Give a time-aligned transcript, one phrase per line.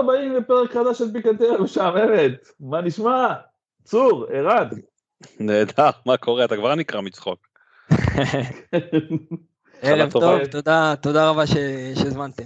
[0.00, 3.34] הבאים לפרק חדש של פיקנטריה משעממת, מה נשמע?
[3.84, 4.74] צור, ערד.
[5.40, 6.44] נהדר, מה קורה?
[6.44, 7.48] אתה כבר נקרא מצחוק.
[9.82, 12.44] ערב טוב, תודה, תודה רבה שהזמנתם.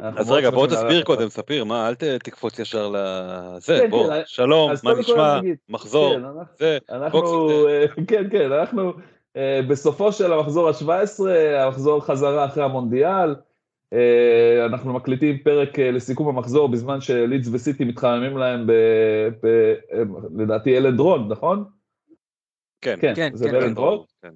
[0.00, 4.72] אז רגע, בוא תסביר קודם, ספיר, מה, אל תקפוץ ישר לזה, כן, בוא, כן, שלום,
[4.84, 6.16] מה נשמע, מחזור,
[6.58, 6.78] זה,
[8.08, 8.92] כן, כן, אנחנו
[9.36, 13.34] אה, בסופו של המחזור ה-17, המחזור חזרה אחרי המונדיאל, אה,
[14.66, 18.72] אנחנו מקליטים פרק אה, לסיכום המחזור בזמן שלידס וסיטי מתחממים להם ב...
[19.42, 19.46] ב...
[19.92, 20.02] אה,
[20.36, 21.64] לדעתי אלן רון, נכון?
[22.80, 23.72] כן, כן, כן זה כן, כן.
[23.76, 24.04] רון.
[24.22, 24.28] כן.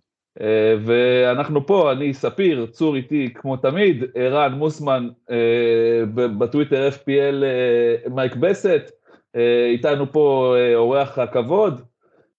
[0.85, 5.09] ואנחנו פה, אני ספיר, צור איתי כמו תמיד, ערן מוסמן
[6.15, 7.45] בטוויטר FPL
[8.11, 8.91] מייק בסט,
[9.73, 11.81] איתנו פה אורח הכבוד,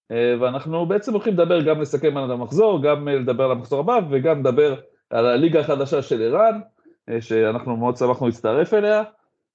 [0.10, 4.76] ואנחנו בעצם הולכים לדבר, גם לסכם על המחזור, גם לדבר על המחזור הבא וגם לדבר
[5.10, 6.60] על הליגה החדשה של ערן.
[7.09, 9.03] אה, שאנחנו מאוד שמחנו להצטרף אליה,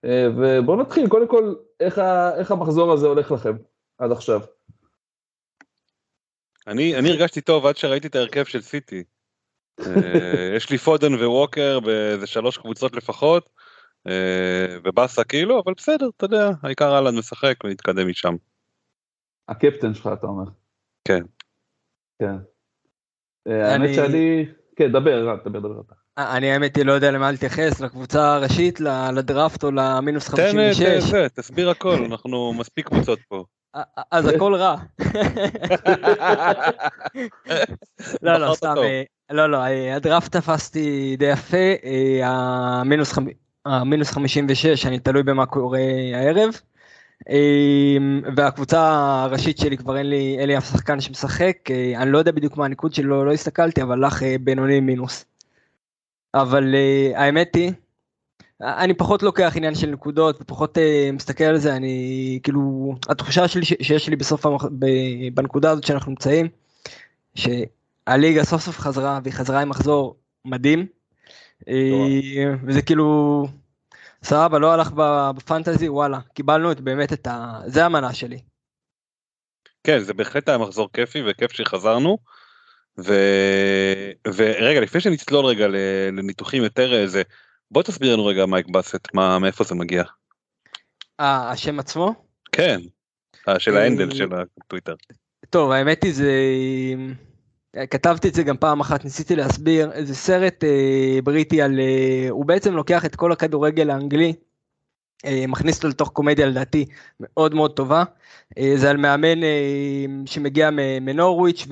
[0.05, 3.57] אה, ובואו נתחיל, קודם כל, איך, ה, איך המחזור הזה הולך לכם
[3.99, 4.41] עד עכשיו?
[6.67, 9.05] אני, אני הרגשתי טוב עד שראיתי את ההרכב של סיטי.
[9.81, 13.51] אה, יש לי פודן וווקר באיזה שלוש קבוצות לפחות,
[14.85, 18.35] ובאסה כאילו, אבל בסדר, אתה יודע, העיקר אהלן משחק ונתקדם משם.
[19.49, 20.45] הקפטן שלך, אתה אומר.
[21.05, 21.23] כן.
[22.19, 22.37] כן.
[23.47, 24.47] האמת שאני...
[24.77, 25.83] כן, דבר, דבר, דבר.
[26.19, 28.81] אני האמת היא לא יודע למה להתייחס, לקבוצה הראשית,
[29.15, 30.83] לדראפט או למינוס 56.
[30.83, 33.45] תן, תן, תן, תסביר הכל, אנחנו מספיק קבוצות פה.
[34.11, 34.77] אז הכל רע.
[38.23, 42.81] לא, לא, סתם, אה, לא, לא, אה, הדראפט תפסתי די יפה, אה,
[43.67, 45.81] המינוס 56, אני תלוי במה קורה
[46.15, 46.61] הערב.
[48.37, 48.81] והקבוצה
[49.25, 51.57] הראשית שלי כבר אין לי, אין לי אף שחקן שמשחק,
[51.97, 55.25] אני לא יודע בדיוק מה הניקוד שלו, לא הסתכלתי, אבל לך בינוני מינוס.
[56.35, 57.73] אבל uh, האמת היא,
[58.61, 63.65] אני פחות לוקח עניין של נקודות ופחות uh, מסתכל על זה, אני כאילו, התחושה שלי
[63.65, 64.65] שיש לי בסוף המח...
[64.65, 64.87] ב...
[65.35, 66.49] בנקודה הזאת שאנחנו נמצאים,
[67.35, 70.87] שהליגה סוף סוף חזרה והיא חזרה עם מחזור מדהים,
[71.61, 71.65] uh,
[72.67, 73.47] וזה כאילו,
[74.23, 74.91] סבבה, לא הלך
[75.37, 77.61] בפנטזי, וואלה, קיבלנו את באמת את ה...
[77.67, 78.39] זה המנה שלי.
[79.85, 82.19] כן, זה בהחלט היה מחזור כיפי וכיף שחזרנו.
[83.05, 83.15] ו...
[84.35, 85.67] ורגע לפני שנצלול רגע
[86.13, 87.23] לניתוחים יותר איזה
[87.71, 90.05] בוא תסביר לנו רגע מייק באסט מה מאיפה זה מגיע.
[91.21, 92.15] אה, השם עצמו?
[92.53, 92.81] כן,
[93.59, 94.29] של אה, האנדל של
[94.65, 94.95] הטוויטר.
[95.51, 96.33] טוב האמת היא זה
[97.91, 102.47] כתבתי את זה גם פעם אחת ניסיתי להסביר איזה סרט אה, בריטי על אה, הוא
[102.47, 104.33] בעצם לוקח את כל הכדורגל האנגלי אה,
[105.27, 106.87] מכניס אותו לתוך קומדיה לדעתי
[107.21, 108.05] מאוד מאוד טובה.
[108.59, 110.71] אה, זה על מאמן אה, שמגיע
[111.01, 111.67] מנורוויץ'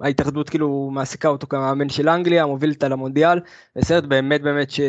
[0.00, 3.38] וההתאחדות כאילו מעסיקה אותו כמאמן של אנגליה, מוביל אותה למונדיאל.
[3.74, 4.80] זה סרט באמת באמת ש...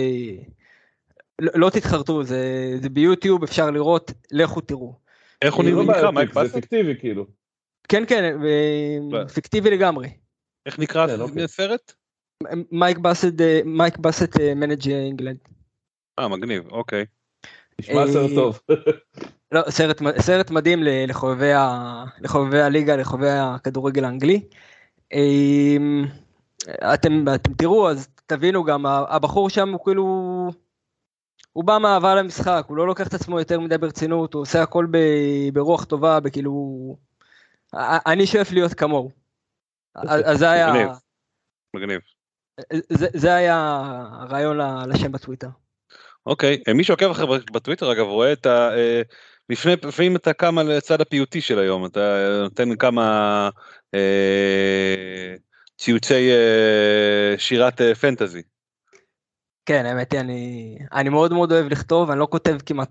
[1.41, 4.93] לא, לא תתחרטו, זה, זה ביוטיוב, אפשר לראות, לכו תראו.
[5.41, 6.11] איך הוא נקרא?
[6.11, 6.53] באסט?
[6.53, 7.25] זה פיקטיבי כאילו.
[7.89, 8.35] כן, כן,
[9.33, 10.09] פיקטיבי לגמרי.
[10.65, 11.43] איך נקרא כן, אוקיי.
[11.43, 11.93] הסרט?
[12.71, 15.37] Mike Bassett, Mike Bassett England.
[16.19, 17.05] אה, מגניב, אוקיי.
[17.79, 18.59] נשמע סרט טוב.
[19.51, 24.41] לא, סרט, סרט מדהים לחובבי, ה, לחובבי הליגה, לחובבי הכדורגל האנגלי.
[25.13, 26.05] אמ,
[26.93, 30.05] אתם, אתם תראו, אז תבינו גם, הבחור שם הוא כאילו,
[31.53, 34.87] הוא בא מאהבה למשחק, הוא לא לוקח את עצמו יותר מדי ברצינות, הוא עושה הכל
[34.91, 36.95] ב- ברוח טובה, בכאילו...
[38.05, 39.11] אני שואף להיות כמוהו.
[39.95, 40.73] אז זה היה...
[40.73, 40.89] מגניב.
[41.75, 42.01] מגניב.
[42.89, 43.81] זה, זה היה
[44.11, 45.49] הרעיון לשם בטוויטר.
[46.25, 48.75] אוקיי, אה, מי שעוקב אחרי בטוויטר אגב רואה את ה...
[48.75, 49.01] אה,
[49.49, 51.99] לפני, לפעמים אתה קם על הצד הפיוטי של היום, אתה
[52.43, 53.49] נותן כמה
[53.93, 55.35] אה,
[55.77, 58.41] ציוצי אה, שירת אה, פנטזי.
[59.65, 62.89] כן, האמת היא, אני, אני מאוד מאוד אוהב לכתוב, אני לא כותב כמעט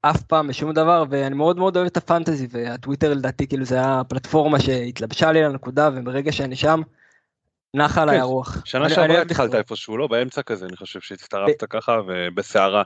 [0.00, 4.60] אף פעם בשום דבר, ואני מאוד מאוד אוהב את הפנטזי, והטוויטר לדעתי כאילו זה הפלטפורמה
[4.60, 6.80] שהתלבשה לי לנקודה, וברגע שאני שם,
[7.74, 8.64] נחה עליי כן, הרוח.
[8.64, 9.54] שנה שעברה התחלת.
[9.54, 10.06] איפשהו, לא?
[10.06, 12.82] באמצע כזה, אני חושב שהצטרפת ככה ובסערה.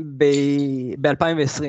[0.00, 1.64] ב-2020.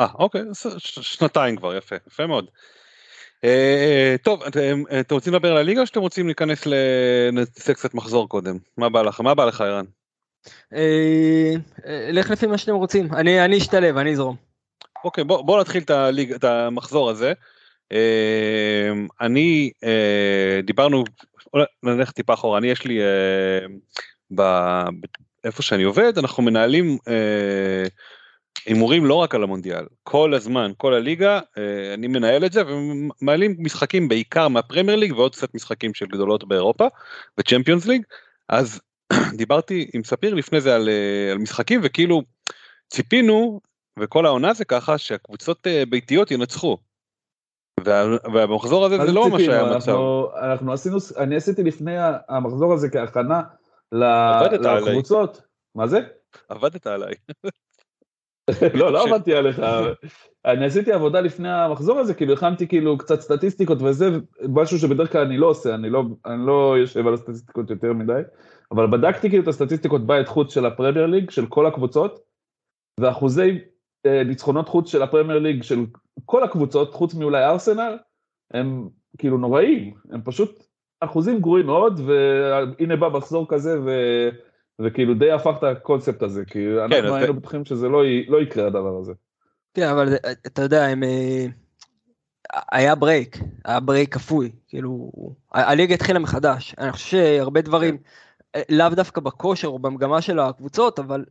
[0.00, 0.42] אה, אוקיי,
[0.80, 2.46] שנתיים כבר, יפה, יפה מאוד.
[3.44, 8.28] אה, טוב, אתם, אתם רוצים לדבר על הליגה או שאתם רוצים להיכנס לנעשה קצת מחזור
[8.28, 8.58] קודם?
[8.76, 9.20] מה בא לך?
[9.20, 9.84] מה בא לך, ערן?
[10.74, 11.52] אה,
[11.86, 14.36] אה, לך לפי מה שאתם רוצים, אני אני אשתלב, אני אזרום.
[15.04, 15.82] אוקיי, בוא, בוא נתחיל
[16.34, 17.32] את המחזור הזה.
[17.92, 21.04] אה, אני, אה, דיברנו,
[21.82, 23.00] נלך טיפה אחורה, אני יש לי,
[24.40, 24.84] אה,
[25.44, 27.84] איפה שאני עובד, אנחנו מנהלים אה,
[28.66, 31.40] הימורים לא רק על המונדיאל, כל הזמן, כל הליגה,
[31.94, 36.86] אני מנהל את זה ומעלים משחקים בעיקר מהפרמייר ליג ועוד קצת משחקים של גדולות באירופה,
[37.38, 38.02] וצ'מפיונס ליג,
[38.48, 38.80] אז
[39.38, 40.88] דיברתי עם ספיר לפני זה על,
[41.32, 42.22] על משחקים וכאילו
[42.88, 43.60] ציפינו
[43.98, 46.78] וכל העונה זה ככה שהקבוצות ביתיות ינצחו.
[47.84, 49.38] וה, והמחזור הזה זה לא מה?
[49.38, 49.96] שהיה המצב.
[50.42, 51.96] אנחנו- עשינו, אני עשיתי לפני
[52.28, 53.42] המחזור הזה כהכנה.
[53.92, 55.42] לקבוצות.
[55.74, 56.00] מה זה?
[56.48, 57.14] עבדת עליי.
[58.74, 59.62] לא, לא עבדתי עליך.
[60.44, 64.06] אני עשיתי עבודה לפני המחזור הזה, כאילו הכנתי כאילו קצת סטטיסטיקות וזה,
[64.48, 68.20] משהו שבדרך כלל אני לא עושה, אני לא, אני לא יושב על הסטטיסטיקות יותר מדי,
[68.72, 72.20] אבל בדקתי כאילו את הסטטיסטיקות בית חוץ של הפרמייר ליג, של כל הקבוצות,
[73.00, 73.58] ואחוזי
[74.06, 75.86] אה, ניצחונות חוץ של הפרמייר ליג של
[76.24, 77.98] כל הקבוצות, חוץ מאולי ארסנל,
[78.54, 80.66] הם כאילו נוראים, הם פשוט
[81.00, 83.90] אחוזים גרועים מאוד, והנה בא מחזור כזה, ו...
[84.80, 88.40] וכאילו די הפך את הקונספט הזה, כי אז אנחנו היינו בטוחים שזה לא, י- לא
[88.42, 89.12] יקרה הדבר הזה.
[89.74, 90.14] כן, אבל
[90.46, 91.02] אתה יודע, הם...
[91.02, 91.46] אה,
[92.72, 95.10] היה break, היה break כפוי, כאילו,
[95.52, 96.74] הליגה התחילה מחדש.
[96.78, 97.98] אני חושב שהרבה דברים,
[98.54, 101.24] אה, לאו דווקא בכושר או במגמה של הקבוצות, אבל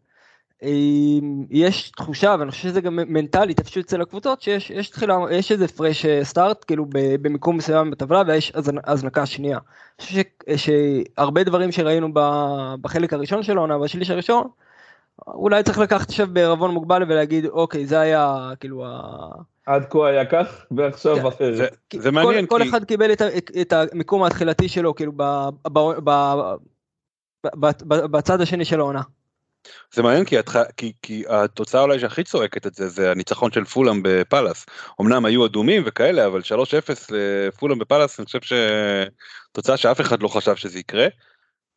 [1.50, 5.68] יש תחושה, ואני חושב שזה גם מנטלית, איפשהו אצל הקבוצות, שיש יש תחילה, יש איזה
[5.68, 9.58] fresh start, כאילו ב- במיקום מסוים בטבלה, ויש הזנ- הזנקה שנייה.
[10.00, 10.22] אני חושב
[10.56, 14.48] ש- שהרבה דברים שראינו ב- בחלק הראשון של העונה, בשליש הראשון,
[15.28, 19.00] אולי צריך לקחת עכשיו בערבון מוגבל ולהגיד, אוקיי, זה היה כאילו ה...
[19.66, 21.28] עד כה היה כך, ועכשיו.
[21.28, 21.58] אחרת.
[21.58, 23.22] זה, כי זה מעניין כל, כל כי אחד קיבל את,
[23.62, 25.24] את המיקום ההתחלתי שלו, כאילו, ב,
[25.68, 26.10] ב, ב,
[27.56, 29.02] ב, ב, בצד השני של העונה.
[29.94, 30.56] זה מעניין כי, התח...
[30.78, 34.66] כי, כי התוצאה אולי שהכי צועקת את זה זה הניצחון של פולאם בפאלאס.
[35.02, 36.46] אמנם היו אדומים וכאלה אבל 3-0
[37.10, 38.40] לפולאם בפאלאס אני חושב
[39.52, 41.08] שתוצאה שאף אחד לא חשב שזה יקרה.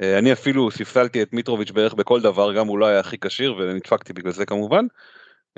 [0.02, 3.54] אה, אני אפילו ספסלתי את מיטרוביץ' בערך בכל דבר גם הוא לא היה הכי כשיר
[3.58, 4.86] ונדפקתי בגלל זה כמובן.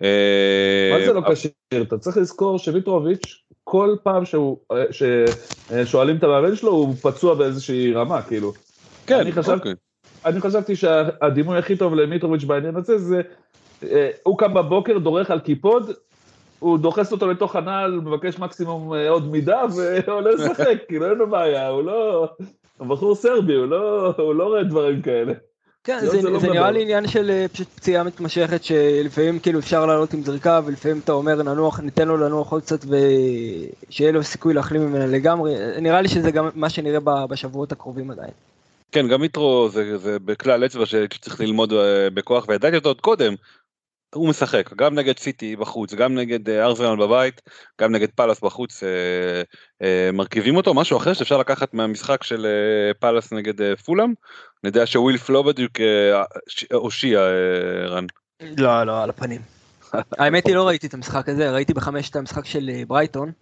[0.02, 1.82] אה, מה זה לא כשיר?
[1.82, 7.92] אתה צריך לזכור שמיטרוביץ', כל פעם שהוא, אה, ששואלים את המאמן שלו, הוא פצוע באיזושהי
[7.92, 8.52] רמה, כאילו.
[9.06, 9.74] כן, אני חשבתי- אוקיי.
[10.24, 13.20] אני חשבתי שהדימוי הכי טוב למיטרוביץ' בעניין הזה זה,
[13.82, 15.90] אה, הוא קם בבוקר, דורך על קיפוד,
[16.58, 21.30] הוא דוחס אותו לתוך הנעל, מבקש מקסימום אה, עוד מידה, ועולה לשחק, כאילו אין לו
[21.30, 22.28] בעיה, הוא לא...
[22.78, 25.32] הוא בחור סרבי, הוא לא, הוא לא רואה דברים כאלה.
[25.84, 26.70] כן, לא, זה, זה לא זה נראה.
[26.70, 31.12] לי עניין של אה, פשוט פציעה מתמשכת, שלפעמים כאילו אפשר לעלות עם זריקה, ולפעמים אתה
[31.12, 35.54] אומר ננוח, ניתן לו לנוח עוד קצת, ושיהיה לו סיכוי להחלים ממנה לגמרי.
[35.80, 38.30] נראה לי שזה גם מה שנראה בשבועות הקרובים עדיין.
[38.92, 43.34] כן גם מיטרו זה, זה בכלל אצבע שצריך ללמוד אה, בכוח וידעתי אותו עוד קודם.
[44.14, 47.40] הוא משחק גם נגד סיטי בחוץ גם נגד אה, ארסנל בבית
[47.80, 48.88] גם נגד פאלאס בחוץ אה,
[49.82, 54.06] אה, מרכיבים אותו משהו אחר שאפשר לקחת מהמשחק של אה, פאלאס נגד אה, פולאם.
[54.64, 56.22] אני יודע שווילף לא בדיוק אה,
[56.72, 58.06] הושיע אה, רן.
[58.56, 59.40] לא, לא, על הפנים.
[60.18, 63.32] האמת היא לא ראיתי את המשחק הזה, ראיתי בחמש את המשחק של אה, ברייטון.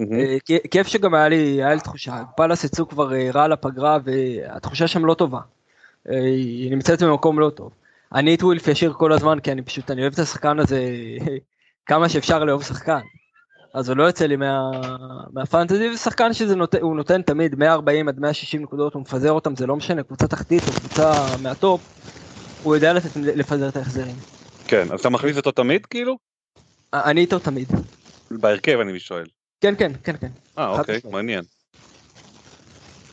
[0.00, 0.36] אה,
[0.70, 5.04] כיף שגם היה לי, היה לי תחושה, פאלאס יצאו כבר אה, רע לפגרה והתחושה שם
[5.04, 5.40] לא טובה.
[6.08, 7.72] אה, היא נמצאת במקום לא טוב.
[8.14, 10.82] אני את ווילף ישיר כל הזמן כי אני פשוט, אני אוהב את השחקן הזה
[11.88, 13.00] כמה שאפשר לאהוב שחקן.
[13.74, 14.70] אז הוא לא יוצא לי מה,
[15.32, 19.76] מהפנטזי, ושחקן שזה נותן, נותן תמיד 140 עד 160 נקודות, הוא מפזר אותם, זה לא
[19.76, 21.12] משנה, קבוצה תחתית או קבוצה
[21.42, 21.80] מהטופ,
[22.62, 24.16] הוא יודע לתת, לפזר את ההחזרים.
[24.66, 26.18] כן אז אתה מכניס אותו תמיד כאילו?
[26.92, 27.68] אני איתו תמיד.
[28.30, 29.26] בהרכב אני שואל.
[29.60, 30.28] כן, כן, כן, כן.
[30.58, 31.00] אה אוקיי.
[31.10, 31.44] מעניין.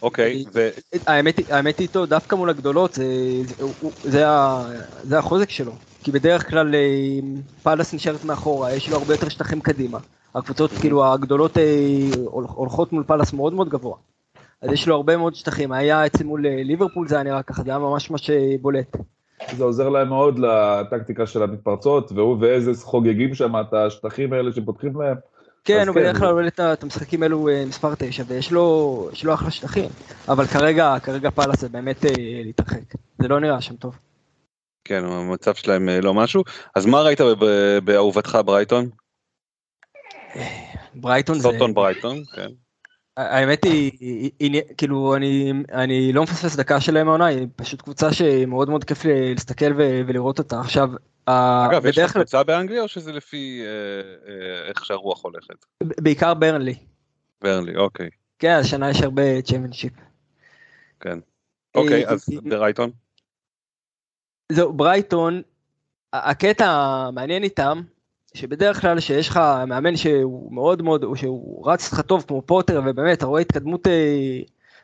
[0.01, 0.69] אוקיי, ו...
[1.07, 3.05] האמת היא- האמת היא איתו, דווקא מול הגדולות, זה,
[3.47, 3.55] זה,
[4.03, 4.25] זה,
[5.03, 5.71] זה החוזק שלו.
[6.03, 7.19] כי בדרך כלל אה,
[7.63, 9.99] פאלאס נשארת מאחורה, יש לו הרבה יותר שטחים קדימה.
[10.35, 11.63] הקבוצות, כאילו, הגדולות אה,
[12.25, 13.97] הול- הולכות מול פאלאס מאוד מאוד גבוה.
[14.61, 17.63] אז יש לו הרבה מאוד שטחים, היה אצל מול אה, ליברפול זה היה נראה ככה,
[17.63, 18.97] זה היה ממש ממש אה, בולט.
[19.57, 25.01] זה עוזר להם מאוד לטקטיקה של המתפרצות, והוא ואיזה חוגגים שם את השטחים האלה שפותחים
[25.01, 25.15] להם.
[25.65, 29.09] כן, הוא כן, בדרך כלל זה- עולה את המשחקים האלו אה, מספר 9, ויש לו,
[29.13, 29.89] יש לו אחלה שטחים.
[30.27, 32.11] אבל כרגע, כרגע פאלאס זה באמת אה,
[32.45, 32.79] להתרחק.
[33.21, 33.97] זה לא נראה שם טוב.
[34.83, 36.43] כן, המצב שלהם אה, לא משהו.
[36.75, 37.19] אז מה ראית
[37.83, 38.89] באהובתך ברייטון?
[40.95, 41.49] ברייטון זה...
[41.51, 42.47] סוטון ברייטון, כן.
[43.17, 44.31] האמת היא,
[44.77, 49.73] כאילו אני, אני לא מפספס דקה שלהם העונה, היא פשוט קבוצה שמאוד מאוד כיף להסתכל
[49.77, 50.59] ולראות אותה.
[50.59, 50.89] עכשיו,
[51.25, 53.67] אגב, יש לך קבוצה באנגליה או שזה לפי אה,
[54.31, 55.65] אה, איך שהרוח הולכת?
[55.83, 56.75] בעיקר ברנלי.
[57.41, 58.09] ברנלי, אוקיי.
[58.39, 59.93] כן, השנה יש הרבה צ'מפיונשיפ.
[60.99, 61.19] כן.
[61.75, 62.91] אוקיי, אה, אז אה, ברייטון?
[64.51, 65.41] זהו, ברייטון,
[66.13, 67.81] הקטע המעניין איתם,
[68.33, 72.81] שבדרך כלל שיש לך מאמן שהוא מאוד מאוד, או שהוא רץ איתך טוב כמו פוטר,
[72.85, 74.39] ובאמת, אתה רואה התקדמות אה,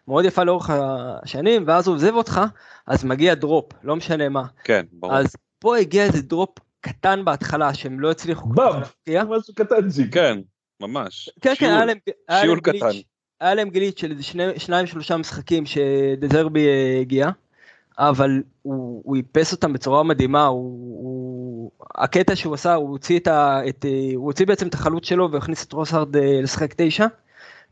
[0.08, 2.42] מאוד יפה לאורך השנים, ואז הוא עוזב אותך,
[2.88, 4.44] אז מגיע drop, לא משנה מה.
[4.64, 5.16] כן, ברור.
[5.16, 6.50] אז פה הגיע איזה drop
[6.82, 8.72] קטן בהתחלה, שהם לא הצליחו כל באם!
[8.72, 9.24] כך להבקיע.
[9.24, 10.13] משהו קטנצ'יק.
[10.13, 10.39] כן,
[10.82, 11.30] ממש.
[11.41, 11.74] כן, כן, שיעול.
[12.27, 12.98] היה להם, glitch, קטן.
[13.39, 17.30] היה להם glitch של איזה שני, שניים שלושה משחקים שדזרבי אה, הגיע,
[17.98, 20.62] אבל הוא, הוא איפס אותם בצורה מדהימה, הוא,
[21.03, 25.06] הוא, הקטע שהוא עשה, הוא הוציא, את ה, את, אה, הוא הוציא בעצם את החלוץ
[25.06, 27.08] שלו והכניס את טרוסארד אה, לשחק תשע,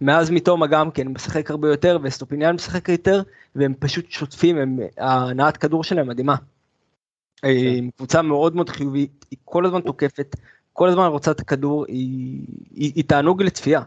[0.01, 3.21] מאז מיטומה גם כן, משחק הרבה יותר ואסטופיניאן משחק יותר,
[3.55, 6.35] והם פשוט שוטפים, הם, הנעת כדור שלהם מדהימה.
[7.45, 10.35] אה, קבוצה מאוד מאוד חיובית, היא כל הזמן תוקפת,
[10.73, 13.81] כל הזמן רוצה את הכדור, היא, היא, היא תענוג לצפייה.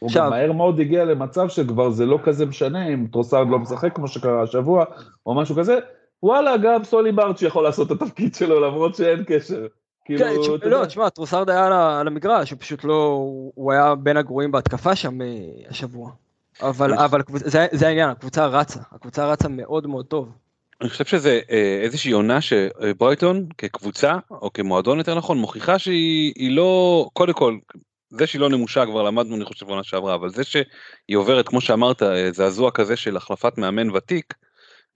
[0.00, 3.58] הוא עכשיו- גם מהר מאוד הגיע למצב שכבר זה לא כזה משנה אם טרוסארד לא
[3.58, 4.84] משחק כמו שקרה השבוע,
[5.26, 5.78] או משהו כזה.
[6.22, 9.66] וואלה, גם סולי מארץ' יכול לעשות את התפקיד שלו למרות שאין קשר.
[10.04, 11.66] כן, כאילו, תשמע, אתה לא, תשמע, טרוסארד היה
[12.00, 15.26] על המגרש, הוא פשוט לא, הוא היה בין הגרועים בהתקפה שם אה,
[15.68, 16.10] השבוע.
[16.62, 20.28] אבל, אבל זה זה העניין, הקבוצה רצה, הקבוצה רצה מאוד מאוד טוב.
[20.82, 26.56] אני חושב שזה אה, איזושהי עונה שברייטון כקבוצה, או כמועדון יותר נכון, מוכיחה שהיא היא
[26.56, 27.58] לא, קודם כל,
[28.10, 31.60] זה שהיא לא נמושה כבר למדנו אני חושב עונה שעברה, אבל זה שהיא עוברת, כמו
[31.60, 34.34] שאמרת, אה, זעזוע כזה של החלפת מאמן ותיק,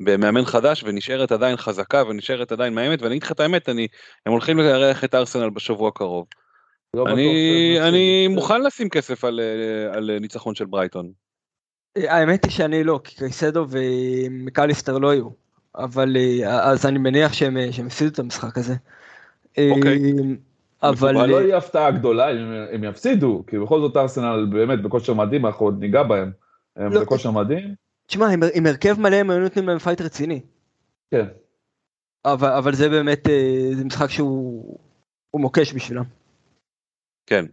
[0.03, 3.89] במאמן חדש ונשארת עדיין חזקה ונשארת עדיין מאיימת ואני אגיד לך את האמת אני
[4.27, 6.27] הם הולכים לארח את ארסנל בשבוע הקרוב
[6.95, 8.41] לא בטוח אני שהם אני יפסידו.
[8.41, 11.11] מוכן לשים כסף על אה, על ניצחון של ברייטון
[11.97, 15.46] האמת היא שאני לא, כי קייסדו ומקליסטר לא היו.
[15.77, 18.75] אבל אה, אז אני מניח שהם אה, שהם הפסידו את המשחק הזה.
[19.59, 20.13] אה, אוקיי.
[20.83, 22.39] אבל לא יהיה הפתעה גדולה אם
[22.73, 26.31] הם יפסידו, כי בכל זאת ארסנל באמת בכושר מדהים, אנחנו עוד ניגע בהם.
[26.77, 27.01] הם לא.
[27.01, 27.75] בכושר מדהים,
[28.07, 30.41] תשמע, עם- הרכב מלא הם היו נותנים להם פייט רציני.
[31.11, 31.27] כן.
[32.25, 33.27] אבל אבל זה באמת,
[33.73, 34.79] זה משחק שהוא
[35.31, 36.05] הוא מוקש בשבילם.
[37.27, 37.45] כן.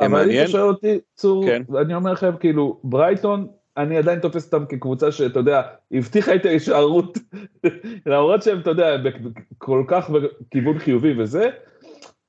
[0.00, 1.62] אבל אם אתה שואל אותי, צור, כן.
[1.80, 7.18] אני אומר לכם, כאילו, ברייטון, אני עדיין תופס אותם כקבוצה שאתה יודע, הבטיחה את ההישארות,
[8.06, 8.96] למרות שהם, אתה יודע,
[9.58, 11.50] כל כך בכיוון חיובי וזה,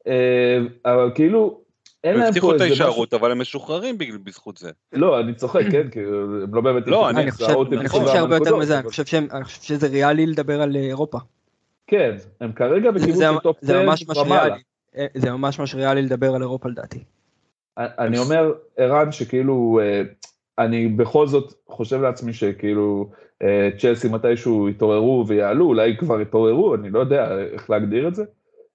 [0.08, 1.62] אה, אבל כאילו,
[2.04, 5.20] אין הם להם הבטיחו פה את איזה משהו, ההישארות אבל הם משוחררים בזכות זה לא,
[5.20, 8.89] אני צוחק, כן, כי הם לא באמת, לא, הבטיחו, אני חושב שהרבה יותר מזה, אני
[9.44, 11.18] חושב שזה ריאלי לדבר על אה, אירופה.
[11.88, 14.56] כן, הם כרגע בכיוון זה- של טופ 10 ממש ממש ומעלה.
[14.98, 17.04] אה, זה ממש ממש ריאלי לדבר על אירופה לדעתי.
[17.77, 19.80] אני אומר, ערן, שכאילו,
[20.59, 23.09] אני בכל זאת חושב לעצמי שכאילו,
[23.43, 28.23] אה, צ'לסי מתישהו יתעוררו ויעלו, אולי כבר יתעוררו, אני לא יודע איך להגדיר את זה.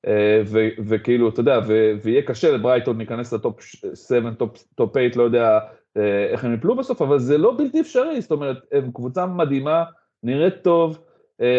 [0.06, 3.60] אה, ו- וכאילו, אתה יודע, ו- ויהיה קשה לברייטון להיכנס לטופ
[3.94, 5.58] 7, טופ- טופ 8, לא יודע
[5.96, 9.84] אה, איך הם יפלו בסוף, אבל זה לא בלתי אפשרי, זאת אומרת, הם קבוצה מדהימה,
[10.22, 10.98] נראית טוב,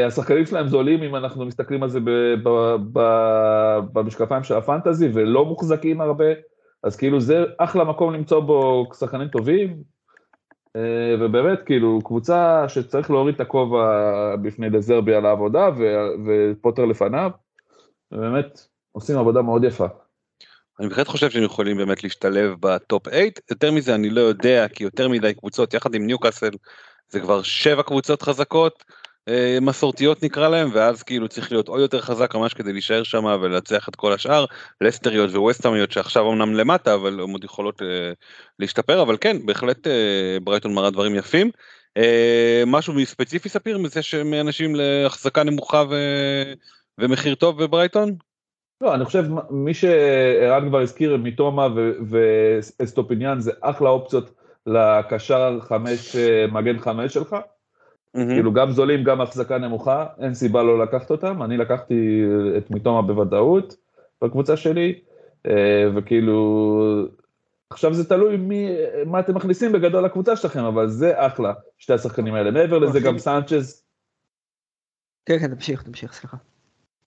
[0.07, 1.99] השחקנים שלהם זולים אם אנחנו מסתכלים על זה
[3.93, 6.25] במשקפיים של הפנטזי, ולא מוחזקים הרבה.
[6.83, 9.83] אז כאילו זה אחלה מקום למצוא בו שחקנים טובים,
[11.19, 15.69] ובאמת כאילו קבוצה שצריך להוריד את הכובע בפני דזרבי על העבודה
[16.25, 17.31] ופוטר לפניו,
[18.11, 19.85] ובאמת עושים עבודה מאוד יפה.
[20.79, 24.83] אני בהחלט חושב שהם יכולים באמת להשתלב בטופ 8 יותר מזה אני לא יודע כי
[24.83, 26.51] יותר מדי קבוצות יחד עם ניוקאסל
[27.09, 28.95] זה כבר שבע קבוצות חזקות אה,
[29.61, 33.89] מסורתיות נקרא להם ואז כאילו צריך להיות עוד יותר חזק ממש כדי להישאר שם ולנצח
[33.89, 34.45] את כל השאר
[34.81, 38.11] לסטריות וווסטרמיות שעכשיו אמנם למטה אבל הם עוד יכולות אה,
[38.59, 41.51] להשתפר אבל כן בהחלט אה, ברייטון מראה דברים יפים.
[41.97, 45.95] אה, משהו ספציפי ספיר מזה שמאנשים להחזקה נמוכה ו...
[46.97, 48.15] ומחיר טוב בברייטון?
[48.81, 51.91] לא, אני חושב מי שערן כבר הזכיר, מתומה ו-
[52.79, 54.33] ואסטופיניאן זה אחלה אופציות
[54.65, 57.35] לקשר חמש, אה, מגן חמש שלך.
[58.13, 58.33] מהמם.
[58.33, 61.43] כאילו גם זולים, גם החזקה נמוכה, אין סיבה לא לקחת אותם.
[61.43, 62.23] אני לקחתי
[62.57, 63.75] את מיטומה בוודאות
[64.21, 64.99] בקבוצה שלי,
[65.47, 67.07] אה, וכאילו,
[67.69, 68.67] עכשיו זה תלוי מי,
[69.05, 72.51] מה אתם מכניסים בגדול לקבוצה שלכם, אבל זה אחלה, שתי השחקנים האלה.
[72.51, 73.83] מעבר לזה גם סנצ'ז,
[75.25, 76.37] כן, כן, תמשיך, תמשיך, סליחה.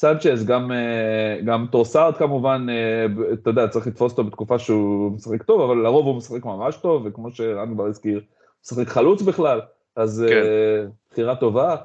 [0.00, 5.42] סנצ'ז, גם, אה, גם טרוסארד כמובן, אה, אתה יודע, צריך לתפוס אותו בתקופה שהוא משחק
[5.42, 8.22] טוב, אבל לרוב הוא משחק ממש טוב, וכמו שערן כבר הזכיר, הוא
[8.64, 9.60] משחק חלוץ בכלל,
[9.96, 10.42] אז כן.
[10.42, 11.76] אה, בחירה טובה.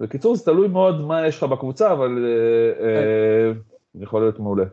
[0.00, 3.52] בקיצור, זה תלוי מאוד מה יש לך בקבוצה, אבל אה, אה,
[3.94, 4.64] יכול להיות מעולה.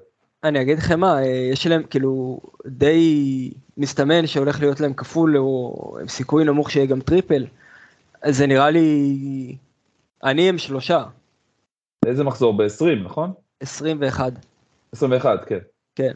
[0.44, 6.08] אני אגיד לכם מה, יש להם כאילו די מסתמן שהולך להיות להם כפול או עם
[6.08, 7.46] סיכוי נמוך שיהיה גם טריפל.
[8.22, 9.58] אז זה נראה לי,
[10.24, 11.04] אני עם שלושה,
[12.06, 12.58] איזה מחזור?
[12.58, 13.34] ב-20, נכון?
[13.60, 14.34] 21,
[14.92, 15.60] 21, כן.
[15.96, 16.14] כן.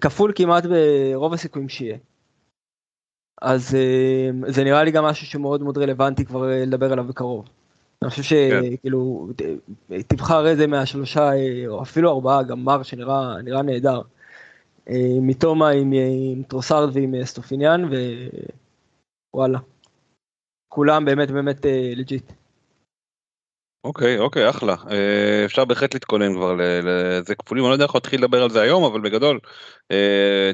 [0.00, 1.96] כפול כמעט ברוב הסיכויים שיהיה.
[3.42, 7.48] אז אה, זה נראה לי גם משהו שמאוד מאוד רלוונטי כבר אה, לדבר עליו בקרוב.
[8.02, 8.60] אני חושב כן.
[8.72, 9.42] שכאילו ת-
[10.06, 14.00] תבחר איזה מהשלושה אה, או אפילו ארבעה, גם מרץ' שנראה נראה נהדר.
[14.88, 15.92] אה, מיטומה עם,
[16.32, 17.82] עם טרוסארד ועם אסטופיניאן
[19.34, 19.58] ווואלה.
[20.68, 21.66] כולם באמת באמת
[21.96, 22.32] לג'יט.
[23.84, 24.74] אוקיי, אוקיי, אחלה.
[25.44, 28.84] אפשר בהחלט להתכונן כבר לזה כפולים, אני לא יודע איך להתחיל לדבר על זה היום,
[28.84, 29.40] אבל בגדול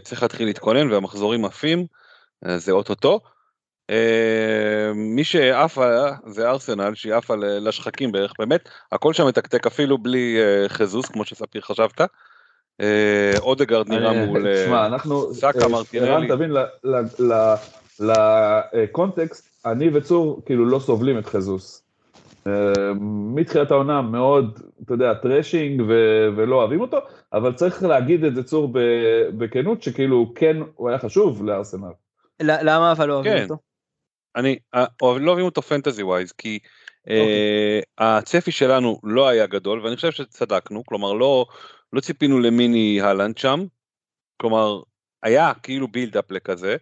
[0.02, 1.86] צריך להתחיל להתכונן והמחזורים עפים,
[2.56, 3.20] זה אוטוטו.
[3.90, 5.22] אה, מי
[5.76, 11.06] עליה זה ארסנל, שהיא עפה לשחקים בערך, באמת, הכל שם מתקתק אפילו בלי אה, חזוס,
[11.06, 12.00] כמו שספיר חשבת.
[12.80, 14.46] אה, אודגרד נראה מול...
[15.32, 16.28] סאקה, מרטינלי.
[16.28, 16.52] תבין,
[18.00, 21.82] לקונטקסט, אני וצור כאילו לא סובלים את ז'סוס.
[22.46, 22.52] אה,
[23.34, 26.98] מתחילת העונה מאוד, אתה יודע, trashing ו- ולא אוהבים אותו,
[27.32, 28.72] אבל צריך להגיד את זה צור
[29.38, 31.92] בכנות, שכאילו כן, הוא היה חשוב לארסנל.
[32.42, 33.42] למה אבל לא אוהבים כן.
[33.42, 33.56] אותו?
[34.36, 36.58] אני אה, אוהב- לא אוהבים אותו fantasy wise כי
[37.08, 41.46] אה, הצפי שלנו לא היה גדול ואני חושב שצדקנו כלומר לא
[41.92, 43.64] לא ציפינו למיני הלנד שם
[44.36, 44.80] כלומר
[45.22, 46.76] היה כאילו בילדאפ לכזה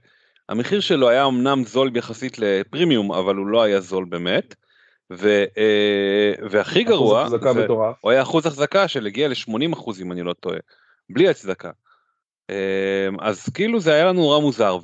[0.49, 4.55] המחיר שלו היה אמנם זול יחסית לפרימיום אבל הוא לא היה זול באמת
[5.13, 7.37] ו, אה, והכי גרוע זה-.
[8.01, 10.59] הוא היה אחוז החזקה של הגיע ל-80 אחוז אם אני לא טועה,
[11.11, 11.71] בלי הצדקה.
[12.53, 14.79] אמ, אז כאילו זה היה לנו נורא מוזר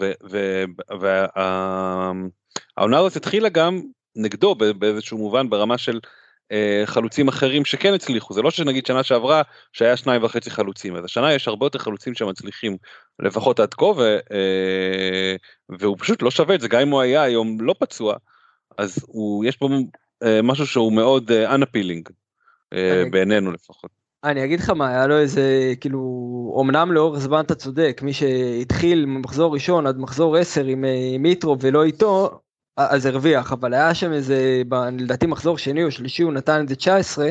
[1.01, 3.81] והעונה הזאת התחילה גם
[4.17, 6.01] נגדו באיזשהו מובן ברמה של
[6.53, 11.05] אה, חלוצים אחרים שכן הצליחו זה לא שנגיד שנה שעברה שהיה שניים וחצי חלוצים אז
[11.05, 12.77] השנה יש הרבה יותר חלוצים שמצליחים
[13.19, 15.37] לפחות עד כה ו, אה,
[15.69, 18.17] והוא פשוט לא שווה את זה גם אם הוא היה היום לא פצוע
[18.79, 19.69] אז הוא יש פה
[20.23, 22.13] אה, משהו שהוא מאוד unappealing
[23.11, 23.98] בעינינו לפחות.
[24.25, 29.07] אני אגיד לך מה, היה לו איזה, כאילו, אמנם לאורך זמן אתה צודק, מי שהתחיל
[29.07, 32.41] ממחזור ראשון עד מחזור 10 עם אה, מיטרו ולא איתו,
[32.77, 34.63] אז הרוויח, אבל היה שם איזה,
[34.99, 37.31] לדעתי מחזור שני או שלישי הוא נתן את זה 19,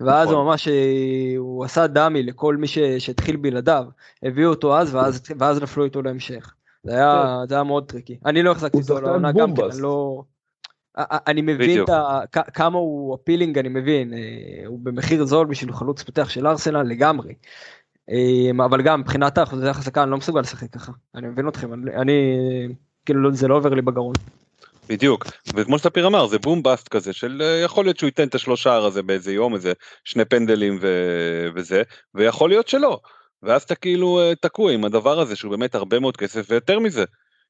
[0.00, 0.38] ואז נכון.
[0.38, 2.66] הוא ממש, אה, הוא עשה damage לכל מי
[2.98, 3.84] שהתחיל בלעדיו,
[4.22, 6.54] הביאו אותו אז, ואז, ואז נפלו איתו להמשך.
[6.84, 8.18] זה היה, זה היה מאוד טריקי.
[8.26, 9.62] אני לא החזקתי אותו לעונה גם כן.
[9.62, 10.22] אני לא...
[10.98, 11.84] אני מבין.
[11.84, 12.20] את ה,
[12.54, 17.34] כמה הוא appealing, אני מבין, אה, הוא במחיר זול בשביל חלוץ פותח של ארסנל לגמרי.
[18.10, 21.96] אה, אבל גם מבחינת האחוזי החזקה אני לא מסוגל לשחק ככה, אני מבין אתכם, אני,
[21.96, 22.12] אני
[23.06, 24.14] כאילו לא- זה לא עובר לי בגרון.
[24.88, 28.34] בדיוק וכמו שספיר אמר זה boom bust כזה של אה, יכול להיות שהוא ייתן את
[28.34, 29.72] השלושה הזה באיזה יום איזה
[30.04, 30.88] שני פנדלים ו...
[31.54, 31.82] וזה
[32.14, 33.00] ויכול להיות שלא
[33.42, 37.04] ואז אתה כאילו תקוע עם הדבר הזה שהוא באמת הרבה מאוד כסף ויותר מזה.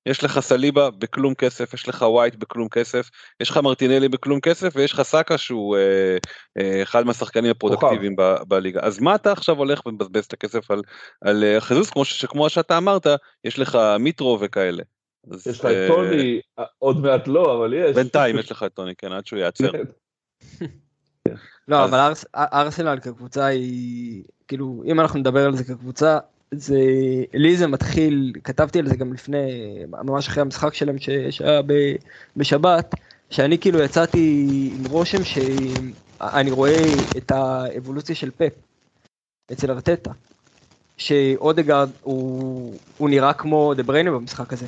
[0.07, 4.73] יש לך סאליבה בכלום כסף יש לך ווייט בכלום כסף יש לך מרטינלי בכלום כסף
[4.77, 6.16] ויש לך סאקה שהוא אה,
[6.59, 10.33] אה, אחד מהשחקנים ה productive יים ב- בליגה אז מה אתה עכשיו הולך ומבזבז את
[10.33, 10.83] הכסף על,
[11.21, 13.07] על אה, חזוס כמו, ש- כמו שאתה אמרת
[13.45, 14.83] יש לך מיטרו וכאלה.
[15.31, 16.40] אז, יש לך את אה, טוני,
[16.79, 17.97] עוד מעט לא, אבל יש.
[17.97, 19.71] בינתיים יש לך את טוני כן עד שהוא ייעצר.
[21.69, 26.19] לא, אז- אבל ארס, ארסנל כקבוצה היא, כאילו, אם אנחנו נדבר על זה כקבוצה,
[26.54, 26.78] זה,
[27.35, 29.38] לי זה מתחיל, כתבתי על זה גם לפני,
[29.88, 30.96] ממש אחרי המשחק שלהם
[31.30, 31.61] שהיה
[32.37, 32.94] בשבת,
[33.30, 38.52] שאני כאילו יצאתי עם רושם שאני רואה את האבולוציה של פפ
[39.52, 40.11] אצל ארטטה,
[40.96, 44.66] שאודגרד הוא, הוא נראה כמו דה בריינה במשחק הזה.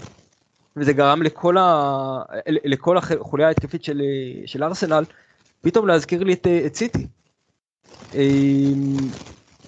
[0.77, 2.23] וזה גרם לכל, ה...
[2.47, 4.03] לכל החוליה ההתקפית של,
[4.47, 5.05] של ארסנל
[5.61, 7.07] פתאום להזכיר לי את, את סיטי.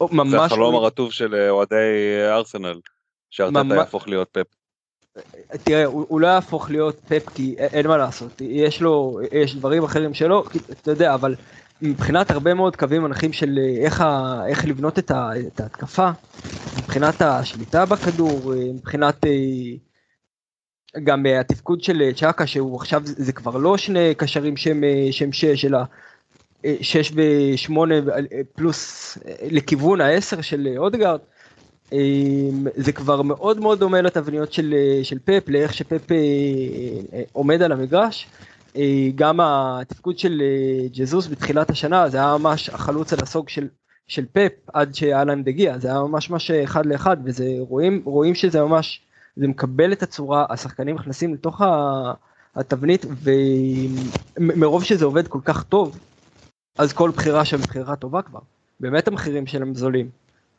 [0.01, 1.75] או, זה ממש החלום הרטוב של אה, אוהדי
[2.21, 2.81] אה, ארסנל.
[3.31, 4.47] שארטטה ממש- יהפוך להיות פפ.
[5.65, 9.85] תראה, הוא, הוא לא יהפוך להיות פפ כי אין מה לעשות, יש לו, יש דברים
[9.85, 11.35] אחרים שלו, אתה יודע, אבל
[11.83, 16.11] מבחינת הרבה מאוד קווים מנחים של אה, איך, ה, איך לבנות את, ה, את ההתקפה,
[16.79, 19.31] מבחינת השליטה בכדור, אה, מבחינת, אה,
[21.05, 25.33] גם אה, התפקוד של אה, צ'אקה שהוא עכשיו זה כבר לא שני קשרים אה, שהם
[25.33, 25.79] שש אלא
[26.81, 27.95] שש ושמונה
[28.55, 29.19] פלוס
[29.51, 31.19] לכיוון העשר של אודגרד.
[31.93, 31.99] אה,
[32.77, 38.27] זה כבר מאוד מאוד דומה לתבניות של, של פפ, לאיך שפפ אה, עומד על המגרש.
[38.77, 43.69] אה, גם התפקוד של אה, ג'זוס בתחילת השנה זה היה ממש החלוץ על הסוג של,
[44.09, 48.63] של פפ עד שאלנד הגיע, זה היה ממש ממש אחד לאחד וזה רואים, רואים שזה
[48.63, 49.01] ממש,
[49.37, 52.13] זה מקבל את הצורה, השחקנים נכנסים לתוך ה-
[52.57, 53.07] התבנית
[54.37, 55.99] ומרוב שזה עובד כל כך טוב,
[56.79, 58.41] אז כל בחירה שם בחירה טובה כבר,
[58.81, 60.09] באמת המחירים שלהם זולים.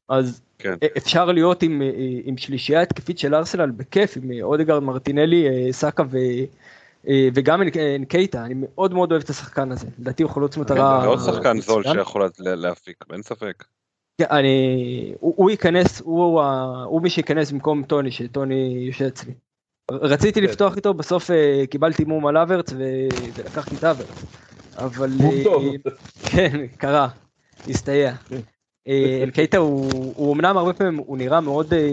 [0.09, 0.73] אז כן.
[0.97, 1.81] אפשר להיות עם,
[2.23, 6.17] עם שלישייה התקפית של ארסנל בכיף, עם אודגרד, מרטינלי, אה, סאקה ו...
[7.07, 7.61] אה, וגם
[7.95, 10.99] אנקייטה, אני מאוד מאוד אוהב את השחקן הזה, לדעתי הוא חלוץ מטרה.
[11.01, 11.83] זה עוד שחקן זול.
[11.83, 13.63] שיכול לה- להפיק, אין ספק.
[14.17, 16.41] כן, אני, הוא, הוא ייכנס, הוא,
[16.85, 19.33] הוא מי שייכנס במקום טוני, שטוני יושב אצלי.
[19.91, 20.47] רציתי כן.
[20.47, 24.25] לפתוח איתו, בסוף אה, קיבלתי מום על אברץ ולקחתי את אברץ.
[24.83, 25.09] אבל...
[25.21, 25.63] אה, טוב.
[26.29, 27.07] כן, קרה,
[27.67, 28.15] הסתייע.
[28.15, 28.39] כן.
[28.87, 31.89] אה, אלקייטה הוא, הוא אמנם הרבה פעמים הוא נראה מאוד, אה,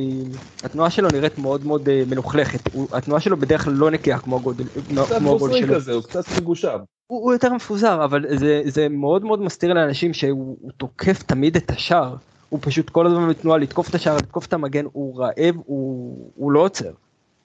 [0.62, 4.64] התנועה שלו נראית מאוד מאוד מלוכלכת, הוא- התנועה שלו בדרך כלל לא נקייה כמו הגודל,
[4.64, 5.74] קצת כמו הגול חוסרי שלו.
[5.74, 6.78] כזה, הוא קצת מגושם.
[7.06, 11.56] הוא, הוא יותר מפוזר אבל זה, זה מאוד מאוד מסתיר לאנשים שהוא הוא תוקף תמיד
[11.56, 12.16] את השער.
[12.48, 16.52] הוא פשוט כל הזמן בתנועה לתקוף את השער, לתקוף את המגן, הוא רעב, הוא, הוא
[16.52, 16.90] לא עוצר.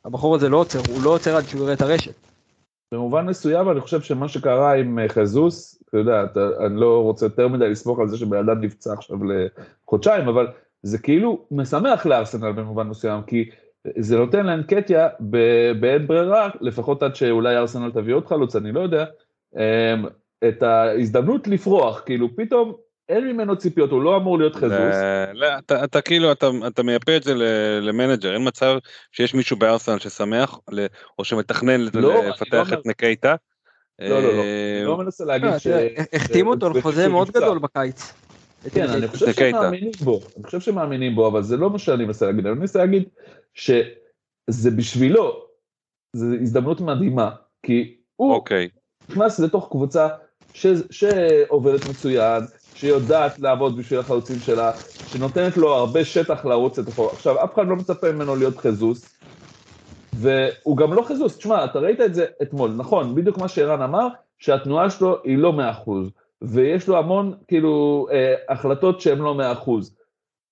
[0.05, 2.13] הבחור הזה לא עוצר, הוא לא עוצר עד שהוא יראה את הרשת.
[2.93, 7.25] במובן מסוים אני חושב שמה שקרה עם אה, חזוס, אתה יודע, אתה, אני לא רוצה
[7.25, 10.47] יותר מדי לסמוך על זה שבן אדם נפצע עכשיו לחודשיים, אבל
[10.83, 13.49] זה כאילו משמח לארסנל במובן מסוים, כי
[13.97, 15.07] זה נותן לאנקטיה
[15.79, 19.05] באין ברירה, לפחות עד שאולי ארסנל תביא עוד חלוץ, אני לא יודע,
[19.55, 20.05] אמ,
[20.47, 22.73] את ההזדמנות לפרוח, כאילו פתאום
[23.09, 24.95] אין ממנו ציפיות, הוא לא אמור להיות ז'סוס.
[25.33, 28.77] לא, אתה, אתה כאילו אתה, אתה מייפה את זה ל- למנג'ר אין מצב
[29.11, 30.59] שיש מישהו בארסנל ששמח
[31.19, 33.35] או שמתכנן לא, לא לפתח אומר- את נקטיה.
[33.99, 35.67] לא, לא, לא, אה, אני לא מנסה להגיד אה, ש...
[36.13, 37.31] החתימו אותו על חוזה מאוד.
[37.31, 38.13] גדול בקיץ.
[38.71, 39.31] כן, אני חושב.
[39.33, 42.79] שמאמינים בו, אני חושב שמאמינים בו, אבל זה לא מה שאני מנסה להגיד, אני מנסה
[42.79, 43.03] להגיד
[43.53, 45.45] שזה בשבילו,
[46.15, 47.29] זו הזדמנות מדהימה,
[47.65, 48.69] כי הוא אוקיי
[49.09, 50.07] נכנס לתוך קבוצה
[50.53, 52.43] ש, שעובדת מצוין,
[52.75, 54.71] שיודעת לעבוד בשביל החלוצים שלה,
[55.07, 57.09] שנותנת לו הרבה שטח לרוץ לתוכו.
[57.09, 59.17] עכשיו, אף אחד לא מצפה ממנו להיות חזוס,
[60.13, 61.37] והוא גם לא חזוס.
[61.37, 64.07] תשמע, אתה ראית את זה אתמול, נכון, בדיוק מה שערן אמר,
[64.37, 65.53] שהתנועה שלו היא לא
[65.85, 65.89] 100%,
[66.41, 69.69] ויש לו המון, כאילו, אה, החלטות שהן לא 100%.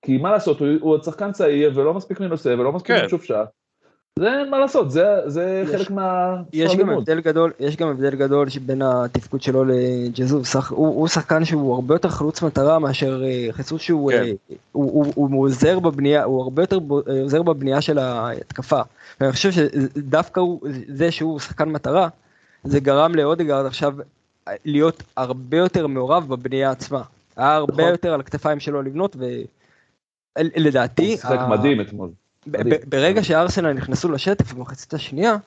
[0.02, 3.06] כי מה לעשות, הוא, הוא עוד שחקן צעיר ולא מספיק מנוסה ולא מספיק כן.
[3.06, 3.61] משופשט.
[4.20, 6.36] זה מה לעשות, זה, זה יש- חלק מה...
[6.54, 6.90] יש גם.
[6.90, 11.76] הבדל גדול, יש גם הבדל גדול בין התפקוד שלו לג'זוב, שח- הוא, הוא שחקן שהוא
[11.76, 14.24] הרבה יותר חלוץ מטרה מאשר אה, חיסוס שהוא כן.
[14.24, 14.32] אה,
[14.72, 18.82] הוא, הוא, הוא עוזר בבנייה, הוא הרבה יותר אה, עוזר בבנייה של ההתקפה.
[19.22, 22.08] ואני חושב שדווקא הוא, זה שהוא שחקן מטרה,
[22.64, 23.94] זה גרם לאודגרד עכשיו
[24.66, 27.02] להיות הרבה יותר מעורב בבנייה עצמה.
[27.38, 27.86] היה הרבה נכון.
[27.90, 29.16] יותר על הכתפיים שלו לבנות
[30.38, 32.10] ולדעתי, הוא שיחק מדהים אתמול.
[32.88, 35.38] ברגע שארסנל נכנסו לשטף במחצית השנייה,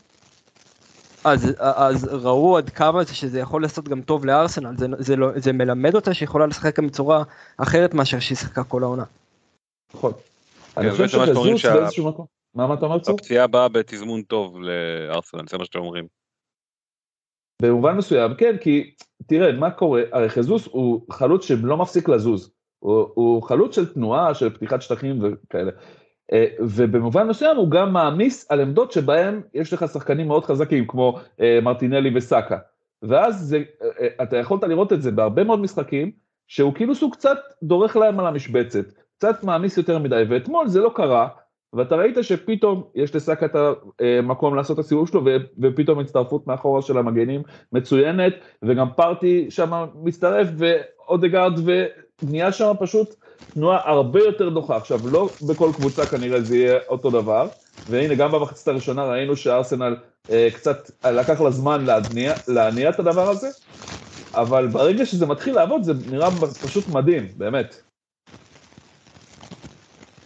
[1.24, 5.28] אז, אז ראו עד כמה זה שזה יכול לעשות גם טוב לארסנל, זה, זה, לא,
[5.36, 7.22] זה מלמד אותה שיכולה לשחק גם בצורה
[7.56, 9.04] אחרת מאשר שהיא שיחקה כל העונה.
[9.94, 10.12] נכון.
[10.76, 11.08] אני חושב
[11.56, 12.26] שה- באיזשהו מקום.
[12.54, 13.14] מה אתה אומר צור?
[13.14, 16.06] הפציעה באה בתזמון טוב לארסנל זה מה שאתם אומרים.
[17.62, 18.94] במובן מסוים, כן, כי
[19.26, 22.50] תראה, מה קורה, הרי חזוס הוא חלוץ שלא מפסיק לזוז.
[22.78, 25.70] הוא, הוא חלוץ של תנועה, של פתיחת שטחים וכאלה.
[26.34, 31.18] אה, ובמובן מסוים הוא גם מעמיס על עמדות שבהם יש לך שחקנים מאוד חזקים, כמו
[31.40, 32.58] אה, מרטינלי וסאקה.
[33.02, 36.10] ואז זה, אה, אתה יכולת לראות את זה בהרבה מאוד משחקים,
[36.46, 38.84] שהוא כאילו סוג קצת דורך להם על המשבצת,
[39.18, 41.28] קצת מעמיס יותר מדי, ואתמול זה לא קרה,
[41.72, 43.56] ואתה ראית שפתאום יש לסאקה את
[44.00, 45.24] המקום לעשות את הסיבוב שלו,
[45.58, 47.42] ופתאום הצטרפות מאחורה של המגנים
[47.72, 51.52] מצוינת, וגם פארטי שם מצטרף, ואודגרד,
[52.22, 53.14] ונהיה שם פשוט
[53.54, 54.76] תנועה הרבה יותר נוחה.
[54.76, 57.48] עכשיו, לא בכל קבוצה כנראה זה יהיה אותו דבר,
[57.88, 59.96] והנה, גם במחצית הראשונה ראינו שארסנל
[60.30, 63.48] אה, קצת לקח לה זמן להניע, להניע את הדבר הזה,
[64.34, 66.28] אבל ברגע שזה מתחיל לעבוד זה נראה
[66.62, 67.76] פשוט מדהים, באמת.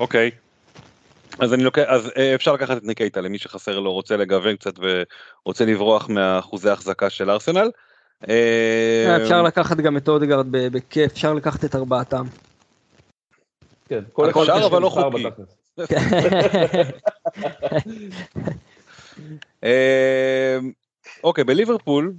[0.01, 0.31] אוקיי.
[1.39, 4.75] אז אני לוקח, אז אה, אפשר לקחת את ניקייטה למי שחסר לו, רוצה לגוון קצת
[4.79, 7.71] ורוצה לברוח מאחוזי החזקה של ארסנל.
[8.29, 12.25] אה, אפשר לקחת גם את אודגרד ב- בכיף, אפשר לקחת את ארבעתם.
[13.89, 15.25] כן, כל אפשר, אבל לא חוקי.
[19.65, 20.59] אה,
[21.25, 22.15] אוקיי, בליברפול,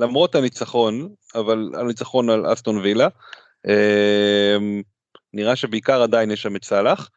[0.00, 3.08] למרות הניצחון, אבל הניצחון על אסטון וילה,
[3.68, 4.56] אה,
[5.34, 7.10] נראה שבעיקר עדיין יש שם את סאלח.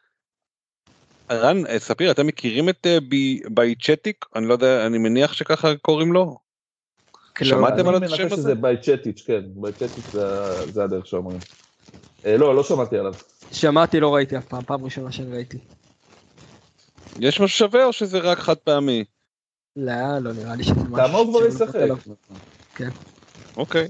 [1.30, 4.24] רן, אה, ספיר, אתם מכירים את בי- בייצ'טיץ'?
[4.36, 6.38] אני לא יודע, אני מניח שככה קוראים לו?
[7.42, 8.36] שמעתם על אני השם הזה?
[8.36, 11.38] שזה בייצ'טיץ', כן, בייצ'טיץ' זה- זה הדרך שאומרים.
[12.26, 13.14] אה, לא, לא שמעתי עליו.
[13.52, 15.58] שמעתי, לא ראיתי אף פעם, פעם ראשונה שאני ראיתי.
[17.20, 19.04] יש משהו שווה או שזה רק חד פעמי?
[19.76, 21.16] לא, לא נראה לי שזה משהו...
[21.16, 21.74] הוא כבר ישחק?
[21.74, 21.96] עליו.
[23.56, 23.88] אוקיי.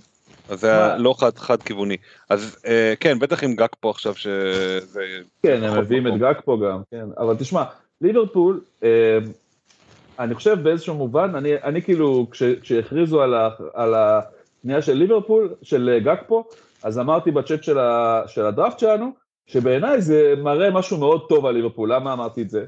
[0.48, 0.96] אז זה היה?
[0.96, 1.96] לא חד חד כיווני.
[2.30, 5.00] אז אה, כן, בטח עם גג פה עכשיו שזה...
[5.42, 6.12] כן, הם מביאים את.
[6.18, 7.04] גג פה גם, כן.
[7.18, 7.64] אבל תשמע,
[8.00, 9.18] ליברפול, אה,
[10.18, 15.54] אני חושב באיזשהו מובן, אני, אני כאילו, כש, כשהכריזו על, ה, על הקנייה של ליברפול,
[15.62, 16.44] של אה, גג פה,
[16.82, 19.10] אז אמרתי בצ'אט של, ה, של הדראפט שלנו,
[19.46, 21.92] שבעיניי זה מראה משהו מאוד טוב על ליברפול.
[21.92, 22.64] למה אמרתי את זה?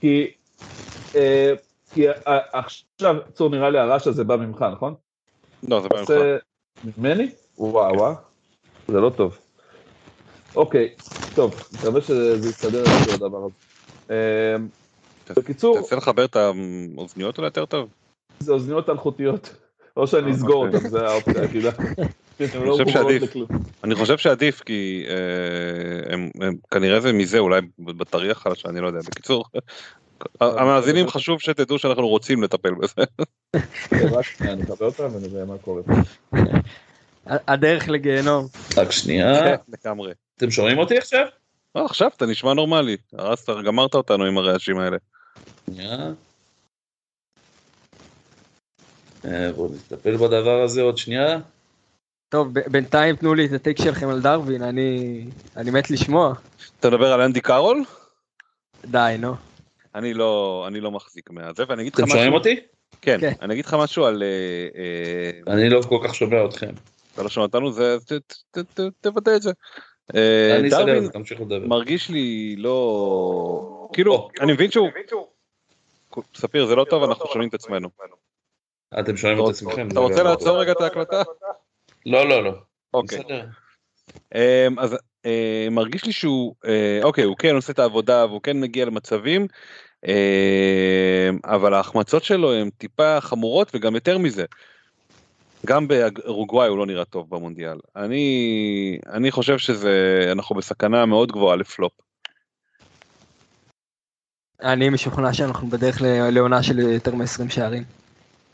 [0.00, 0.30] כי,
[1.14, 1.52] אה,
[1.94, 4.94] כי אה, עכשיו, צור, נראה לי הרעש הזה בא ממך, נכון?
[5.68, 6.00] לא, זה ממך.
[6.00, 6.36] עושה
[6.98, 7.30] ממני?
[7.58, 8.14] וואו, וואו.
[8.88, 9.38] זה לא טוב.
[10.56, 10.94] אוקיי,
[11.34, 13.52] טוב, מקווה שזה יסתדר עם הדבר הזה.
[15.36, 17.88] בקיצור, תנסה לחבר את האוזניות אולי יותר טוב.
[18.40, 19.54] זה אוזניות אלחוטיות.
[19.96, 20.78] או שאני אסגור אוקיי.
[20.78, 21.70] אותם, זה האופציה היחידה.
[22.54, 22.76] לא.
[23.84, 26.16] אני חושב שעדיף כי אה,
[26.70, 29.44] כנראה זה מזה אולי בטריה חלשה אני לא יודע בקיצור.
[30.40, 33.02] המאזינים חשוב שתדעו שאנחנו רוצים לטפל בזה.
[35.58, 35.82] קורה.
[37.24, 38.46] הדרך לגיהנום.
[38.76, 39.40] רק שנייה.
[39.40, 40.12] כן, לגמרי.
[40.36, 41.26] אתם שומעים אותי עכשיו?
[41.76, 44.96] אה, עכשיו אתה נשמע נורמלי הרסת גמרת אותנו עם הרעשים האלה.
[45.66, 46.12] שנייה.
[49.24, 51.38] אה, בואו נטפל בדבר הזה עוד שנייה.
[52.28, 55.24] טוב, ב- בינתיים תנו לי את הטייק שלכם על דרווין, אני
[55.56, 56.34] אני מת לשמוע.
[56.80, 57.84] אתה מדבר על אנדי קארול?
[58.84, 59.34] די, נו.
[59.94, 62.16] אני לא אני לא מחזיק מהזה ואני אגיד לך אתם משהו.
[62.16, 62.60] שומעים אותי?
[63.02, 63.32] כן, כן.
[63.42, 64.22] אני אגיד לך משהו על...
[64.22, 64.28] אה,
[65.46, 66.70] אה, אני לא כל כך שומע אתכם.
[67.14, 68.12] אתה לא שומע אותנו זה ת-
[68.58, 69.50] ת- ת- תוודא את זה.
[70.10, 70.20] אני
[70.68, 71.66] אסדר את דרווין זה, לדבר.
[71.66, 74.28] מרגיש לי לא כאילו או.
[74.40, 74.88] אני מבין שהוא
[76.34, 77.88] ספיר זה לא טוב אנחנו שומעים את עצמנו.
[79.00, 79.88] אתם שומעים את עצמכם?
[79.92, 81.22] אתה רוצה לעצור רגע את ההקלטה?
[82.06, 82.52] לא, לא, לא.
[82.94, 83.18] אוקיי.
[84.34, 84.96] אמ, אז
[85.26, 89.46] אה, מרגיש לי שהוא אה, אוקיי הוא כן עושה את העבודה והוא כן מגיע למצבים
[90.06, 94.44] אמ, אבל ההחמצות שלו הן טיפה חמורות וגם יותר מזה.
[95.66, 101.56] גם באורוגוואי הוא לא נראה טוב במונדיאל אני אני חושב שזה אנחנו בסכנה מאוד גבוהה
[101.56, 101.92] לפלופ.
[104.62, 107.84] אני משוכנע שאנחנו בדרך לעונה של יותר מ-20 שערים.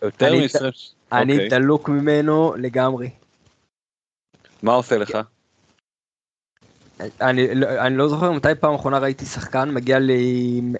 [0.03, 0.73] יותר אני- מישראל.
[1.13, 1.49] אני אוקיי.
[1.49, 3.11] דלוק ממנו לגמרי.
[4.63, 5.19] מה עושה לך?
[7.21, 9.99] אני, לא- אני לא זוכר מתי פעם אחרונה ראיתי שחקן מגיע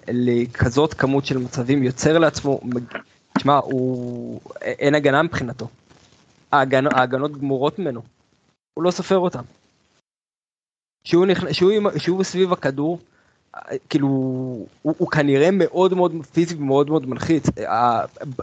[0.07, 2.59] לכזאת כמות של מצבים, יוצר לעצמו,
[3.37, 5.67] תשמע, הוא, אין הגנה מבחינתו.
[6.51, 8.01] ההגנ, ההגנות גמורות ממנו.
[8.73, 9.43] הוא לא סופר אותם.
[11.03, 11.53] שהוא, נכנ...
[11.53, 12.99] שהוא, עם- שהוא סביב הכדור,
[13.89, 17.45] כאילו, הוא, הוא כנראה מאוד מאוד פיזי ומאוד מאוד מלחיץ.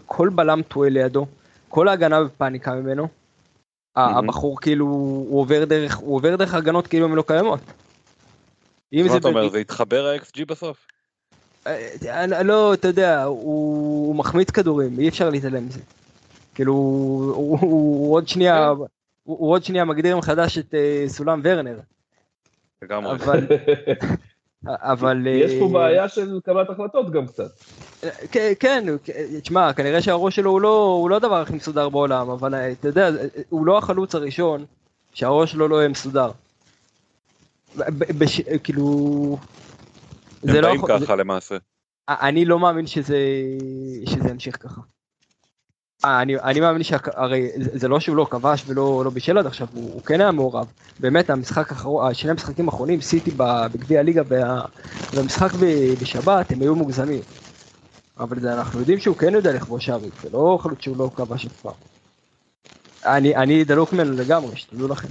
[0.06, 1.26] כל בלם טועה לידו,
[1.68, 3.08] כל ההגנה בפאניקה ממנו.
[3.96, 7.60] ה- הבחור כאילו, הוא עובר דרך, הוא עובר דרך הגנות כאילו הן לא קיימות.
[8.92, 10.86] אם מה זה אתה אומר זה יתחבר ה-XG בסוף?
[11.66, 15.80] אה, לא, אתה יודע, הוא, הוא מחמיץ כדורים, אי אפשר להתעלם מזה.
[16.54, 18.86] כאילו, הוא, הוא, עוד שנייה, הוא,
[19.24, 21.78] הוא עוד שנייה מגדיר מחדש את אה, סולם ורנר.
[22.82, 23.12] לגמרי.
[23.12, 23.46] אבל,
[24.68, 25.26] אבל...
[25.26, 27.50] יש פה אה, בעיה של קבלת החלטות גם קצת.
[28.32, 28.84] כן, כן,
[29.42, 32.88] תשמע, כנראה שהראש שלו הוא לא, הוא לא הדבר הכי מסודר בעולם, אבל אה, אתה
[32.88, 33.10] יודע,
[33.48, 34.64] הוא לא החלוץ הראשון
[35.14, 36.30] שהראש שלו לא יהיה מסודר.
[38.18, 39.38] בש- כאילו...
[40.42, 41.56] הם זה לא באים יכול- ככה למעשה.
[42.08, 43.18] אני לא מאמין שזה,
[44.06, 44.80] שזה ימשיך ככה.
[46.04, 49.46] אה, אני, אני מאמין שהרי זה זה לא שהוא לא כבש ולא לא בישל עד
[49.46, 50.66] עכשיו, הוא, הוא כן היה מעורב.
[51.00, 54.60] באמת המשחק האחרון, שני המשחקים האחרונים, סיטי בגביע הליגה וה,
[55.14, 55.50] והמשחק
[56.02, 57.20] בשבת, הם היו מוגזמים.
[58.18, 61.46] אבל זה, אנחנו יודעים שהוא כן יודע לכבוש שערים, זה לא חלוץ שהוא לא כבש
[61.46, 61.72] אף פעם.
[63.04, 65.08] אני, אני דלוק ממנו לגמרי, שתדעו לכם.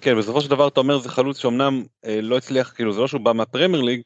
[0.00, 3.08] כן בסופו של דבר אתה אומר זה חלוץ שאומנם אה, לא הצליח כאילו זה לא
[3.08, 4.00] שהוא בא מהפרמייר ליג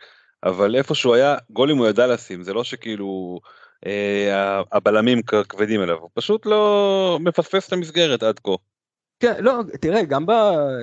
[0.44, 3.50] אבל איפה שהוא היה גולים הוא ידע לשים זה לא שכאילו אה,
[4.72, 8.50] הבלמים כ- כבדים אליו הוא פשוט לא מפספס את המסגרת עד כה.
[9.20, 10.32] כן, לא, תראה, גם ב...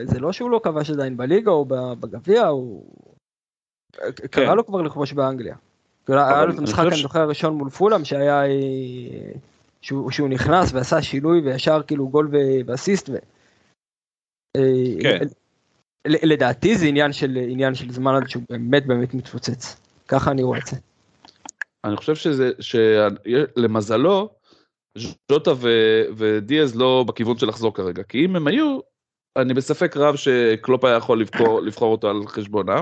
[0.04, 1.66] זה לא שהוא לא כבש עדיין בליגה או
[2.00, 2.86] בגביע, הוא...
[4.32, 5.56] קרה לו כבר לכבוש באנגליה.
[6.06, 8.46] כאילו, היה לו את המשחק, אני זוכר, הראשון מול פולאם, שהיה...
[8.46, 9.32] אה,
[9.82, 12.30] שהוא, שהוא נכנס ועשה שינוי וישר כאילו גול
[12.66, 13.10] ואסיסט.
[13.10, 13.16] ו...
[14.58, 15.26] אה, כן.
[16.08, 19.76] לדעתי זה עניין של, עניין של זמן עד שהוא באמת באמת מתפוצץ.
[20.08, 20.78] ככה אני רואה את זה.
[21.88, 24.30] אני חושב שזה, שלמזלו,
[24.98, 28.80] ז'וטה ו- ודיאז לא בכיוון של לחזור כרגע, כי אם הם היו,
[29.38, 32.82] אני בספק רב שקלופ היה יכול לבחור, לבחור אותו על חשבונה.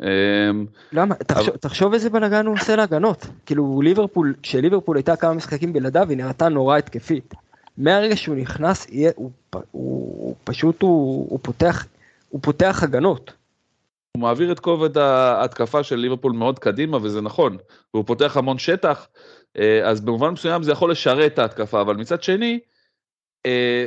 [0.00, 1.14] אמ, למה?
[1.14, 3.26] תחשוב, תחשוב איזה בלאגן הוא עושה להגנות.
[3.46, 7.34] כאילו ליברפול, כשליברפול הייתה כמה משחקים בלעדיו היא נראתה נורא התקפית.
[7.78, 11.86] מהרגע שהוא נכנס, יהיה, הוא, הוא, הוא פשוט, הוא, הוא, פותח,
[12.28, 13.32] הוא פותח הגנות.
[14.16, 17.56] הוא מעביר את כובד ההתקפה של ליברפול מאוד קדימה, וזה נכון,
[17.94, 19.08] והוא פותח המון שטח,
[19.58, 22.60] אה, אז במובן מסוים זה יכול לשרת את ההתקפה, אבל מצד שני,
[23.46, 23.86] אה,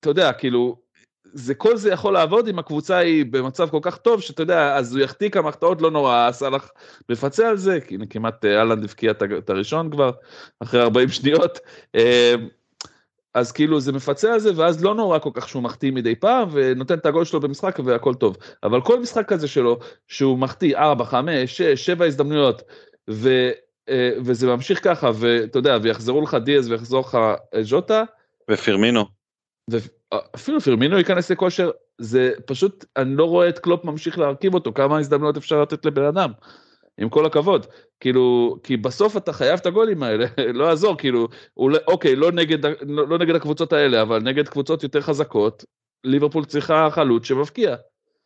[0.00, 0.82] אתה יודע, כאילו,
[1.24, 4.96] זה כל זה יכול לעבוד אם הקבוצה היא במצב כל כך טוב, שאתה יודע, אז
[4.96, 6.70] הוא יחטיא כמה החטאות לא נורא, סאלח
[7.08, 10.10] מפצה על זה, כי כמעט אה, אהלנד הבקיע את הראשון כבר,
[10.60, 11.58] אחרי 40 שניות.
[13.34, 16.48] אז כאילו זה מפצה על זה, ואז לא נורא כל כך שהוא מחטיא מדי פעם,
[16.52, 18.36] ונותן את הגול שלו במשחק והכל טוב.
[18.62, 22.62] אבל כל משחק כזה שלו, שהוא מחטיא 4, 5, 6, 7 הזדמנויות,
[23.10, 23.50] ו,
[23.88, 27.14] אה, וזה ממשיך ככה, ואתה יודע, ויחזרו לך דיאז ויחזור לך
[27.54, 28.04] אה, ז'וטה.
[28.50, 29.04] ופירמינו.
[30.34, 34.98] אפילו פירמינו ייכנס לכושר, זה פשוט, אני לא רואה את קלופ ממשיך להרכיב אותו, כמה
[34.98, 36.32] הזדמנויות אפשר לתת לבן אדם.
[36.98, 37.66] עם כל הכבוד.
[38.00, 40.26] כאילו, כי בסוף אתה חייב את הגולים האלה,
[40.58, 44.82] לא יעזור, כאילו, אולי, אוקיי, לא נגד, לא, לא נגד הקבוצות האלה, אבל נגד קבוצות
[44.82, 45.64] יותר חזקות,
[46.04, 47.76] ליברפול צריכה חלוץ שמבקיע.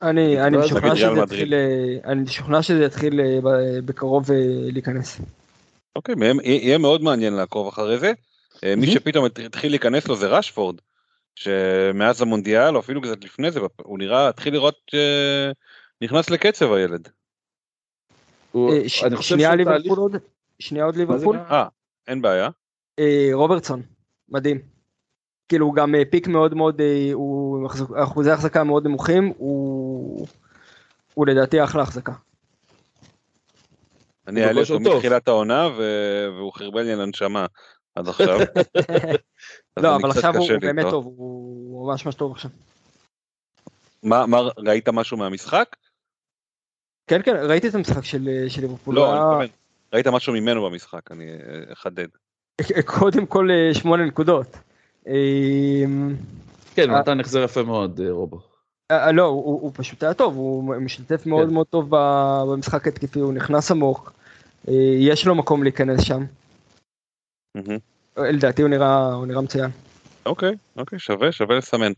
[0.02, 1.55] אני, אני משוכנע שזה יתחיל,
[2.05, 3.38] אני משוכנע שזה יתחיל אה,
[3.85, 4.37] בקרוב אה,
[4.72, 5.20] להיכנס.
[5.96, 8.12] אוקיי, יהיה מאוד מעניין לעקוב אחרי זה.
[8.64, 10.76] אה, מי שפתאום התחיל להיכנס לו זה רשפורד,
[11.35, 14.81] שמאז המונדיאל, או אפילו קצת לפני זה, הוא נראה, התחיל לראות
[16.02, 17.09] נכנס לקצב הילד.
[18.57, 20.16] אה, אני חושב שנייה ליברפול עוד,
[20.59, 21.37] שנייה עוד ליברפול.
[21.37, 21.66] אה,
[22.09, 22.49] אין בעיה.
[22.99, 23.83] אה, רוברטסון,
[24.29, 24.61] מדהים.
[25.49, 26.81] כאילו הוא גם אה, פיק מאוד מאוד,
[27.12, 30.27] הוא אחוזי החזקה מאוד נמוכים, הוא,
[31.14, 32.12] הוא לדעתי אחלה החזקה.
[34.27, 35.69] אני אעלה אותו מתחילת העונה
[36.37, 37.47] והוא חרבן לי על הנשמה
[37.95, 38.38] עד עכשיו.
[39.83, 42.51] לא, אבל עכשיו הוא באמת טוב, הוא ממש ממש טוב עכשיו.
[44.03, 45.77] מה, ראית משהו מהמשחק?
[47.07, 48.95] כן כן ראיתי את המשחק של אה, ליברפול.
[48.95, 49.49] לא, אני
[49.92, 52.07] ראית משהו ממנו במשחק, אני אה, אחדד.
[52.99, 54.57] קודם כל אה, שמונה נקודות.
[56.75, 58.40] כן, הוא נתן החזר יפה מאוד, רובו.
[59.12, 61.55] לא, הוא פשוט היה טוב, הוא משתתף מאוד כן.
[61.55, 64.12] מאוד טוב במשחק התקפי, הוא נכנס עמוק,
[64.99, 66.25] יש לו מקום להיכנס שם.
[68.16, 69.71] לדעתי הוא נראה מצוין.
[70.27, 71.92] אוקיי, אוקיי, שווה, שווה לסמן.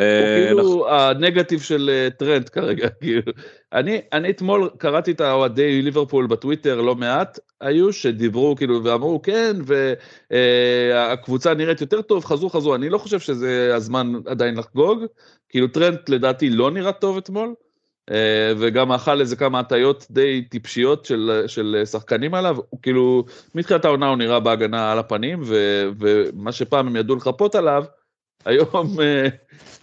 [0.00, 3.32] הוא אה, כאילו הנגטיב של אה, טרנד כרגע, כאילו.
[3.72, 9.56] אני, אני אתמול קראתי את האוהדי ליברפול בטוויטר לא מעט, היו שדיברו כאילו ואמרו כן,
[10.30, 15.04] והקבוצה נראית יותר טוב, חזרו חזרו, אני לא חושב שזה הזמן עדיין לחגוג,
[15.48, 17.54] כאילו טרנד לדעתי לא נראה טוב אתמול,
[18.10, 23.84] אה, וגם אכל איזה כמה הטיות די טיפשיות של, של שחקנים עליו, הוא כאילו, מתחילת
[23.84, 27.84] העונה הוא נראה בהגנה על הפנים, ו, ומה שפעם הם ידעו לחפות עליו,
[28.44, 28.96] היום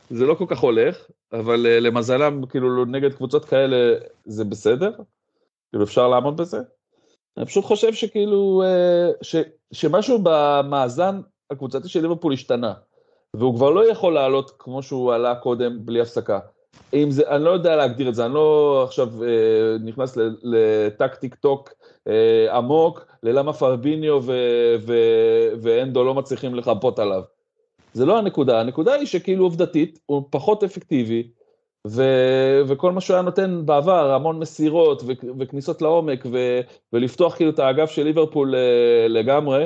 [0.10, 4.92] זה לא כל כך הולך, אבל uh, למזלם, כאילו, נגד קבוצות כאלה זה בסדר,
[5.70, 6.60] כאילו אפשר לעמוד בזה.
[7.38, 9.36] אני פשוט חושב שכאילו, uh, ש,
[9.72, 12.74] שמשהו במאזן הקבוצתי של ליברפול השתנה,
[13.34, 16.40] והוא כבר לא יכול לעלות כמו שהוא עלה קודם בלי הפסקה.
[16.94, 21.70] אם זה, אני לא יודע להגדיר את זה, אני לא עכשיו uh, נכנס לטקטיק טוק
[22.10, 24.22] uh, עמוק, ללמה פרביניו
[25.62, 27.24] ואנדו לא מצליחים לחפות עליו.
[27.98, 31.28] זה לא הנקודה, הנקודה היא שכאילו עובדתית הוא פחות אפקטיבי,
[31.88, 32.04] ו,
[32.68, 36.60] וכל מה שהוא היה נותן בעבר, המון מסירות ו, וכניסות לעומק, ו,
[36.94, 39.66] ולפתוח כאילו את האגף של ליברפול אה, לגמרי,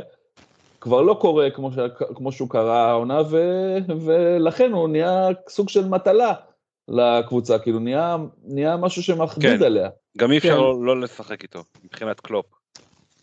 [0.82, 1.76] כבר לא קורה כמו, ש,
[2.16, 3.38] כמו שהוא קרה העונה, ו,
[4.06, 6.34] ולכן הוא נהיה סוג של מטלה
[6.88, 9.66] לקבוצה, כאילו נהיה, נהיה משהו שמכביד כן.
[9.66, 9.90] עליה.
[10.18, 10.58] גם אי אפשר כן.
[10.58, 12.61] לא, לא לשחק איתו, מבחינת קלופ.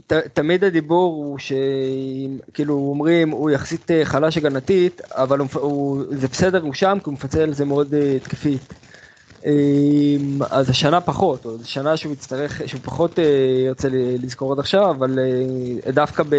[0.08, 6.28] ת, תמיד הדיבור הוא שכאילו אומרים הוא יחסית אה, חלש הגנתית אבל הוא, הוא, זה
[6.28, 8.74] בסדר הוא שם כי הוא מפצל זה מאוד אה, התקפית.
[9.46, 13.24] אמ, אז השנה פחות, או שנה שהוא יצטרך, שהוא פחות אה,
[13.66, 15.18] ירצה לזכור עד עכשיו, אבל
[15.94, 16.36] דווקא ב,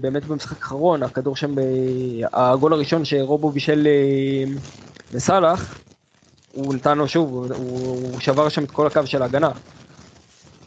[0.00, 1.54] באמת במשחק האחרון, הכדור שם,
[2.32, 3.88] הגול הראשון שרובו בישל
[5.14, 5.78] לסאלח,
[6.52, 9.50] הוא נתן לו שוב, הוא, הוא שבר שם את כל הקו של ההגנה.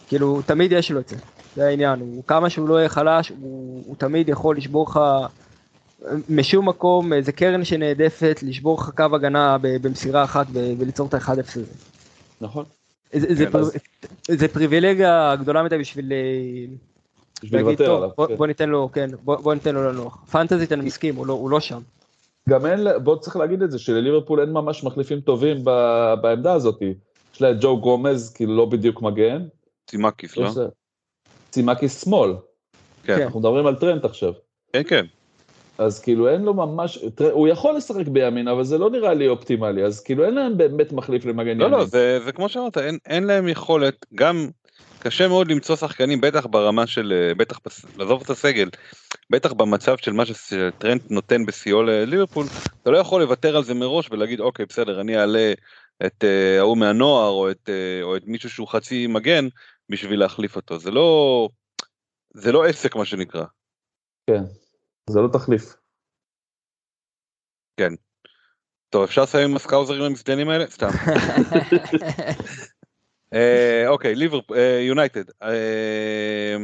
[0.08, 1.16] כאילו, תמיד יש לו את זה.
[1.56, 5.00] זה העניין, הוא כמה שהוא לא יהיה חלש, הוא, הוא תמיד יכול לשבור לך
[6.30, 11.66] משום מקום איזה קרן שנעדפת, לשבור לך קו הגנה במסירה אחת וליצור את ה-1-0 הזה.
[12.42, 12.66] נכון.
[13.14, 13.60] זה, זה, כן, פר...
[13.60, 13.78] אז...
[14.28, 16.14] זה פריבילגיה גדולה מדי בשביל...
[16.14, 16.74] אה,
[17.44, 18.10] בשביל לוותר עליו.
[18.18, 18.36] בוא, כן.
[18.36, 20.18] בוא ניתן לו, כן, בוא, בוא ניתן לו לנוח.
[20.32, 21.82] פנטזית אני מסכים, הוא לא, הוא לא שם.
[22.50, 25.70] גם אין, בוא צריך להגיד את זה, שלליברפול אין ממש מחליפים טובים ב,
[26.22, 26.82] בעמדה הזאת.
[27.34, 29.46] יש לה את ג'ו גומז, כאילו לא בדיוק מגן.
[29.88, 30.52] צימקיס, לא?
[31.56, 32.34] צימקיס שמאל.
[33.04, 33.22] כן.
[33.22, 34.34] אנחנו מדברים על טרנט עכשיו.
[34.74, 35.06] כן, כן.
[35.78, 37.00] אז כאילו אין לו ממש,
[37.32, 40.92] הוא יכול לשחק בימין, אבל זה לא נראה לי אופטימלי, אז כאילו אין להם באמת
[40.92, 41.80] מחליף למגן לא, ימין.
[41.80, 44.48] לא, זה, זה כמו שאמרת, אין, אין להם יכולת, גם
[45.00, 47.60] קשה מאוד למצוא שחקנים, בטח ברמה של, אה, בטח,
[47.98, 48.70] לעזוב את הסגל,
[49.30, 52.46] בטח במצב של מה שטרנט נותן בשיאו לליברפול,
[52.82, 55.54] אתה לא יכול לוותר על זה מראש ולהגיד, אוקיי, בסדר, אני אעלה
[56.06, 59.48] את אה, ההוא מהנוער, או את, אה, או את מישהו שהוא חצי מגן,
[59.90, 60.80] בשביל להחליף אותו.
[60.80, 61.50] זה לא,
[62.34, 63.46] זה לא עסק, מה שנקרא.
[64.30, 64.44] כן,
[65.10, 65.76] זה לא תחליף.
[68.90, 70.66] טוב, אפשר לסיים עם הסקאוזרים המזדיינים האלה?
[70.70, 70.88] סתם.
[73.34, 75.24] אה, אוקיי, ליברפול, אה, יונייטד.
[75.44, 76.56] אה,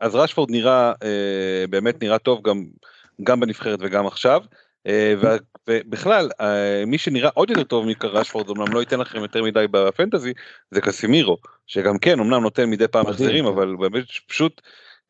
[0.00, 2.64] אז רשפורד נראה, אה, באמת נראה טוב גם,
[3.22, 4.42] גם בנבחרת וגם עכשיו.
[4.88, 5.14] אה,
[5.68, 10.32] ובכלל, אה, מי שנראה עוד יותר טוב מרשפורד, אמנם לא ייתן לכם יותר מדי בפנטזי,
[10.70, 11.36] זה קסימירו,
[11.66, 13.46] שגם כן, אמנם נותן מדי פעם החזרים.
[13.46, 14.60] אבל באמת פשוט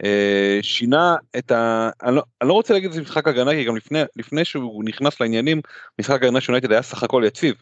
[0.05, 1.91] אה, שינה את ה...
[2.03, 5.21] אני לא, אני לא רוצה להגיד שזה משחק הגנה, כי גם לפני, לפני שהוא נכנס
[5.21, 5.61] לעניינים,
[5.99, 7.55] משחק הגנה של יונייטד היה סך הכל יציב,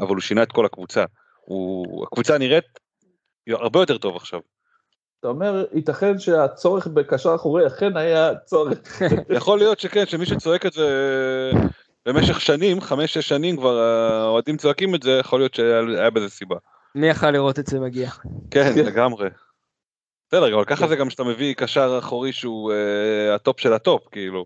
[0.00, 1.04] אבל הוא שינה את כל הקבוצה.
[1.40, 2.64] הוא, הקבוצה נראית
[3.48, 4.40] הרבה יותר טוב עכשיו.
[5.20, 9.02] אתה אומר, ייתכן שהצורך בקשר אחורי אכן היה צורך.
[9.36, 10.88] יכול להיות שכן, שמי שצועק את זה
[12.06, 16.56] במשך שנים, חמש, שש שנים כבר האוהדים צועקים את זה, יכול להיות שהיה בזה סיבה.
[16.94, 18.10] מי יכל לראות את זה מגיע?
[18.50, 18.84] כן, כן.
[18.84, 19.28] לגמרי.
[20.28, 20.88] בסדר, אבל ככה.
[20.88, 24.44] זה גם שאתה מביא קשר אחורי שהוא אה, ה top של ה top, כאילו.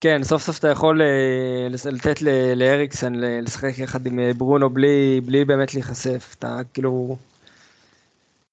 [0.00, 4.70] כן, סוף סוף אתה יכול אה, לתת ל- לאריקסן ל- לשחק יחד עם אה, ברונו
[4.70, 6.34] בלי, בלי באמת להיחשף.
[6.38, 7.16] אתה כאילו...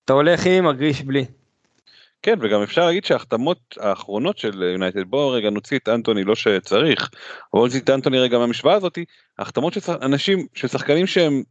[0.05, 1.25] אתה הולך עם, מרגיש בלי.
[2.21, 7.09] כן, וגם אפשר להגיד שההחתמות האחרונות של יונייטד, בואו רגע נוציא את אנטוני, לא שצריך,
[7.53, 9.05] אבל נוציא את אנטוני רגע מהמשוואה הזאתי,
[9.39, 11.43] ההחתמות של אנשים, של שחקנים שהם,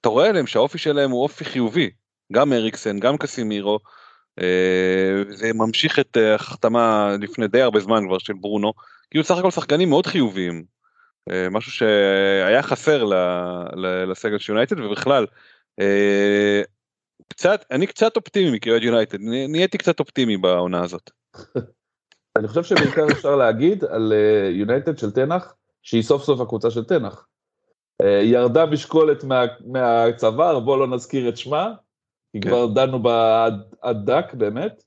[0.00, 1.90] אתה רואה עליהם שהאופי שלהם הוא אופי חיובי,
[2.32, 3.78] גם אריקסן, גם קסימירו,
[4.40, 8.72] אה, זה ממשיך את אה, ההחתמה לפני די הרבה זמן כבר של ברונו,
[9.10, 10.64] כאילו סך הכל שחקנים מאוד חיוביים,
[11.30, 13.04] אה, משהו שהיה חסר
[14.06, 15.26] לסגל של יונייטד ובכלל.
[17.32, 21.10] קצת, אני קצת אופטימי כאוהד יונייטד, נה- נהייתי קצת אופטימי בעונה הזאת.
[22.38, 26.84] אני חושב שבעיקר אפשר להגיד על אה, יונייטד של תנח, שהיא סוף סוף הקבוצה של
[26.84, 27.26] תנח.
[28.02, 31.72] אה, ירדה משקולת מה- מהצוואר, בוא לא נזכיר את שמה,
[32.32, 32.48] כי כן.
[32.48, 33.48] כבר דנו בה
[33.80, 34.82] עד- דק באמת,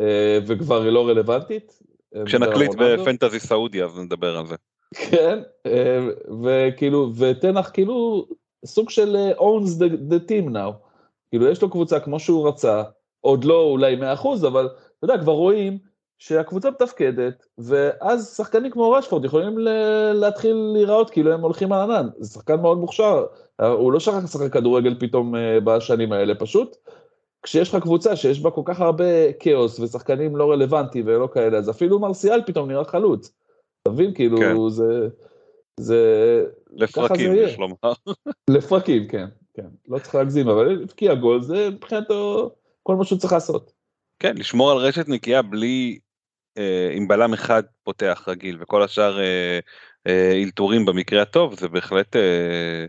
[0.00, 1.78] אה, וכבר היא לא רלוונטית.
[2.26, 2.70] כשנקליט.
[2.78, 4.54] בפנטזי סעודיה אז נדבר על זה.
[4.94, 5.38] כן,
[6.44, 8.26] וכאילו, ותנח כאילו
[8.64, 10.89] סוג של owns the, the team now.
[11.30, 12.82] כאילו יש לו קבוצה כמו שהוא רצה,
[13.20, 14.68] עוד לא אולי 100%, אבל
[14.98, 15.78] אתה יודע, כבר רואים
[16.18, 22.08] שהקבוצה מתפקדת, ואז שחקנים כמו רשפורד יכולים ל- להתחיל להיראות כאילו הם הולכים על ענן.
[22.18, 23.26] זה שחקן מאוד מוכשר,
[23.60, 26.76] הוא לא שכח לשחק כדורגל פתאום אה, בשנים האלה, פשוט
[27.42, 31.70] כשיש לך קבוצה שיש בה כל כך הרבה כאוס ושחקנים לא רלוונטיים ולא כאלה, אז
[31.70, 33.32] אפילו מרסיאל פתאום נראה חלוץ.
[33.82, 34.14] אתה מבין?
[34.14, 34.54] כאילו, כן.
[34.68, 35.08] זה...
[35.80, 36.44] זה...
[36.72, 37.32] לפרקים.
[37.34, 37.92] יש לומר.
[38.50, 39.66] לפרקים, כן, כן.
[39.88, 42.50] לא צריך להגזים, אבל הבקיע גול, זה מבחינתו
[42.82, 43.72] כל מה שהוא צריך לעשות.
[44.18, 45.98] כן, לשמור על רשת נקייה בלי,
[46.58, 49.58] אה, עם בלם אחד פותח רגיל וכל השאר אה,
[50.06, 50.42] אה,
[50.86, 52.86] במקרה הטוב, זה בהחלט אה,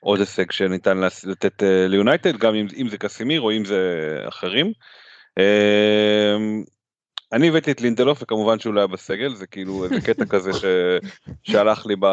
[0.00, 4.72] עוד הישג שניתן לתת אה, ליונייטד, גם אם, אם זה קסימיר או אם זה אחרים.
[5.38, 6.36] אה,
[7.32, 10.64] אני הבאתי את לינדלוף וכמובן שהוא לא היה בסגל זה כאילו איזה קטע כזה ש...
[11.48, 11.96] שהלך לי.
[12.00, 12.06] ב...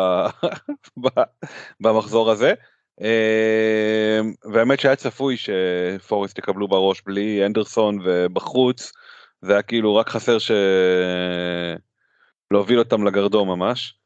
[1.80, 2.54] במחזור הזה.
[3.02, 4.20] אה,
[4.54, 8.92] והאמת שהיה צפוי שפורסט יקבלו בראש בלי אנדרסון ובחוץ
[9.42, 10.52] זה היה כאילו רק חסר ש...
[12.52, 13.98] להוביל אותם לגרדום ממש.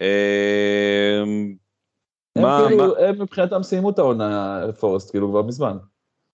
[0.00, 1.56] הם
[2.38, 5.76] מה, כאילו, מה, הם מבחינתם סיימו את העונה, פורסט, כאילו כבר מזמן.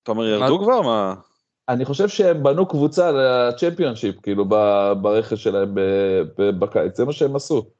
[0.02, 0.82] אתה אומר ירדו מה- כבר?
[0.82, 1.14] מה?
[1.68, 5.74] אני חושב שהם בנו קבוצה לצ'מפיונשיפ, כאילו, ב- ברכש שלהם
[6.36, 7.70] בקיץ, זה מה שהם עשו.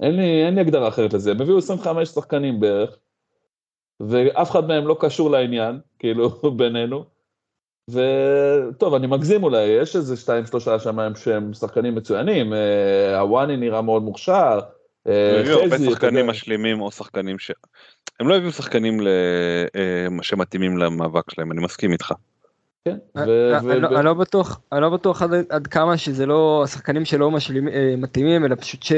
[0.00, 2.96] אין לי, אין לי הגדרה אחרת לזה, הם הביאו 25 שחקנים בערך,
[4.00, 7.04] ואף אחד מהם לא קשור לעניין, כאילו, בינינו.
[7.90, 13.82] וטוב, אני מגזים אולי, יש איזה שתיים שלושה שם שהם שחקנים מצוינים, אה, הוואני נראה
[13.82, 14.60] מאוד מוכשר,
[15.06, 16.26] אה, הביאו הרבה חזי, אתה שחקנים.
[16.26, 17.50] משלימים או שחקנים ש...
[18.20, 19.08] הם לא הביאו שחקנים ל...
[19.76, 22.12] אה, שמתאימים למאבק שלהם, אני מסכים איתך.
[22.84, 23.30] כן, אני
[24.82, 27.68] לא- בטוח, עד- כמה שזה לא השחקנים שלא משלים-
[27.98, 28.92] מתאימים, אלא פשוט ש...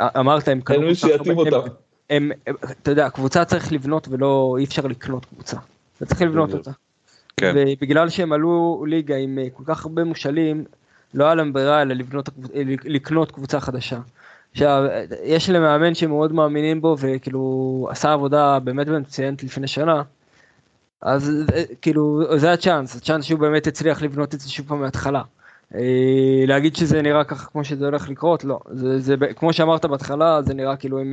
[0.00, 1.68] אמרת, הם אין קנו מי כל כך שיתאים הרבה- אותם.
[2.10, 2.30] הם,
[2.70, 5.56] אתה יודע, קבוצה צריך לבנות ולא, אי אפשר לקנות קבוצה.
[5.96, 6.54] אתה צריך לבנות.
[6.54, 6.70] אותה.
[7.36, 7.54] כן.
[7.56, 10.64] ובגלל שהם עלו ליגה עם אה, כל כך הרבה מושאלים,
[11.14, 13.98] לא היה להם ברירה אלא לבנות, אה, לקנות קבוצה חדשה.
[14.52, 20.02] עכשיו, אה, יש להם מאמן שמאוד מאמינים בו, וכאילו עשה עבודה באמת מצוינת לפני שנה.
[21.02, 21.32] אז
[21.82, 25.22] כאילו, זה הצ'אנס, הצ'אנס שהוא באמת הצליח לבנות את זה שוב פעם מההתחלה.
[26.46, 28.60] להגיד שזה נראה ככה כמו שזה הולך לקרות, לא.
[28.70, 31.12] זה, זה, כמו שאמרת בהתחלה, זה נראה כאילו הם,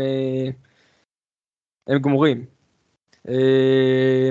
[1.87, 2.45] הם גמורים.
[3.29, 4.29] אה,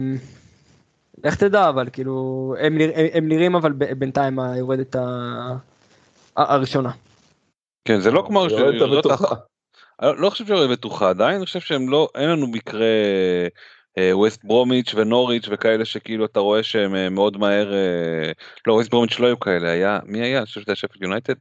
[1.24, 4.96] לך תדע, אבל כאילו, הם, נרא, הם נראים אבל בינתיים היורדת
[6.36, 6.90] הראשונה.
[7.84, 8.46] כן, זה לא כמו...
[10.02, 12.86] אני לא חושב שהיא בטוחה עדיין, אני חושב שהם לא, אין לנו מקרה
[14.12, 18.32] ווסט ברומיץ' ונוריץ' וכאלה שכאילו אתה רואה שהם אה, מאוד מהר, אה,
[18.66, 20.38] לא ווסט ברומיץ' לא היו כאלה, היה, מי היה?
[20.38, 21.34] אני חושב שזה היה שפט יונייטד?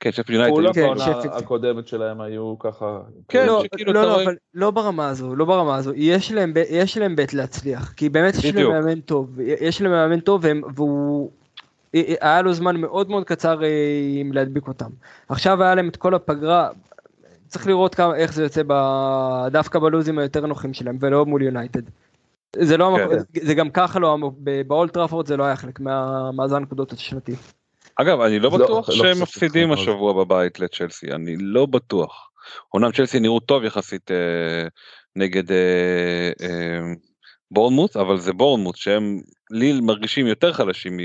[0.00, 0.54] כן, שפט יונייטד.
[0.54, 3.00] כולם בעונה הקודמת שלהם היו ככה.
[3.28, 7.16] כן, לא, לא, לא, אבל לא ברמה הזו, לא ברמה הזו, יש להם, יש להם
[7.16, 10.44] בית להצליח, כי באמת יש להם מאמן טוב, יש להם מאמן טוב
[10.74, 11.30] והוא...
[12.20, 13.60] היה לו זמן מאוד מאוד קצר
[14.32, 14.90] להדביק אותם.
[15.28, 16.68] עכשיו היה להם את כל הפגרה,
[17.46, 18.72] צריך לראות כמה, איך זה יוצא ב...
[19.50, 21.82] דווקא בלוזים היותר נוחים שלהם ולא מול יונייטד.
[22.56, 23.40] זה לא, כן.
[23.42, 24.18] זה גם ככה לא,
[24.66, 27.34] באולט טראפורד זה לא היה חלק מהמאזן נקודות השנתי.
[27.96, 32.30] אגב אני לא, לא בטוח לא, שהם לא מפסידים השבוע בבית לצ'לסי אני לא בטוח.
[32.74, 34.68] אומנם צ'לסי נראו טוב יחסית אה,
[35.16, 36.80] נגד אה, אה,
[37.50, 39.20] בורנמוט אבל זה בורנמוט שהם
[39.50, 40.96] לי מרגישים יותר חלשים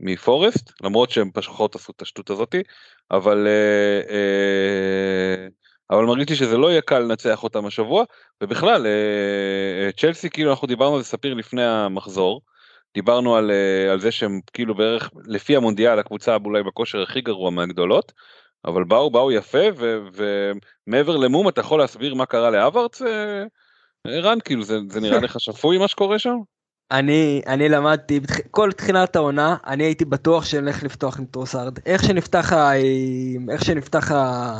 [0.00, 2.62] מפורסט למרות שהם פשוט עשו את השטות הזאתי
[3.10, 5.46] אבל אה, אה,
[5.90, 8.04] אבל מרגיש לי שזה לא יהיה קל לנצח אותם השבוע
[8.42, 12.42] ובכלל אה, צ'לסי כאילו אנחנו דיברנו על זה ספיר לפני המחזור
[12.94, 13.50] דיברנו על,
[13.92, 18.12] על זה שהם כאילו בערך לפי המונדיאל הקבוצה אולי בכושר הכי גרוע מהגדולות
[18.64, 19.64] אבל באו באו יפה
[20.12, 23.02] ומעבר למום אתה יכול להסביר מה קרה להווארץ
[24.06, 26.36] ערן כאילו זה, זה נראה לך שפוי מה שקורה שם?
[26.90, 28.20] אני, אני למדתי,
[28.50, 31.78] כל תחילת העונה, אני הייתי בטוח שנלך לפתוח עם טרוסארד.
[31.86, 32.70] איך שנפתח, ה,
[33.50, 34.54] איך שנפתח ה,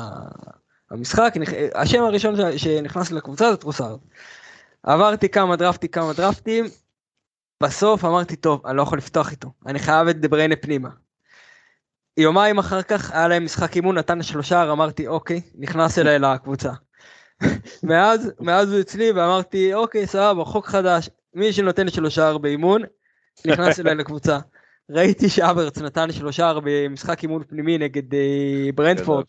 [0.91, 1.35] המשחק,
[1.74, 3.99] השם הראשון שנכנס לקבוצה זה טרוסארד.
[4.83, 6.64] עברתי כמה דרפטים, כמה דרפטים,
[7.63, 10.89] בסוף אמרתי, טוב, אני לא יכול לפתוח איתו, אני חייב את דה בריינה פנימה.
[12.17, 16.73] יומיים אחר כך היה להם משחק אימון, נתן שלושה, אמרתי, אוקיי, נכנס אליי לקבוצה.
[17.83, 22.83] מאז, מאז הוא אצלי ואמרתי, אוקיי, סבבה, חוק חדש, מי שנותן לי שלושה שער באימון,
[23.47, 24.39] נכנס אליי לקבוצה.
[24.91, 29.25] ראיתי שאברץ נתן שלושה שער במשחק אימון פנימי נגד אה, ברנדפורד.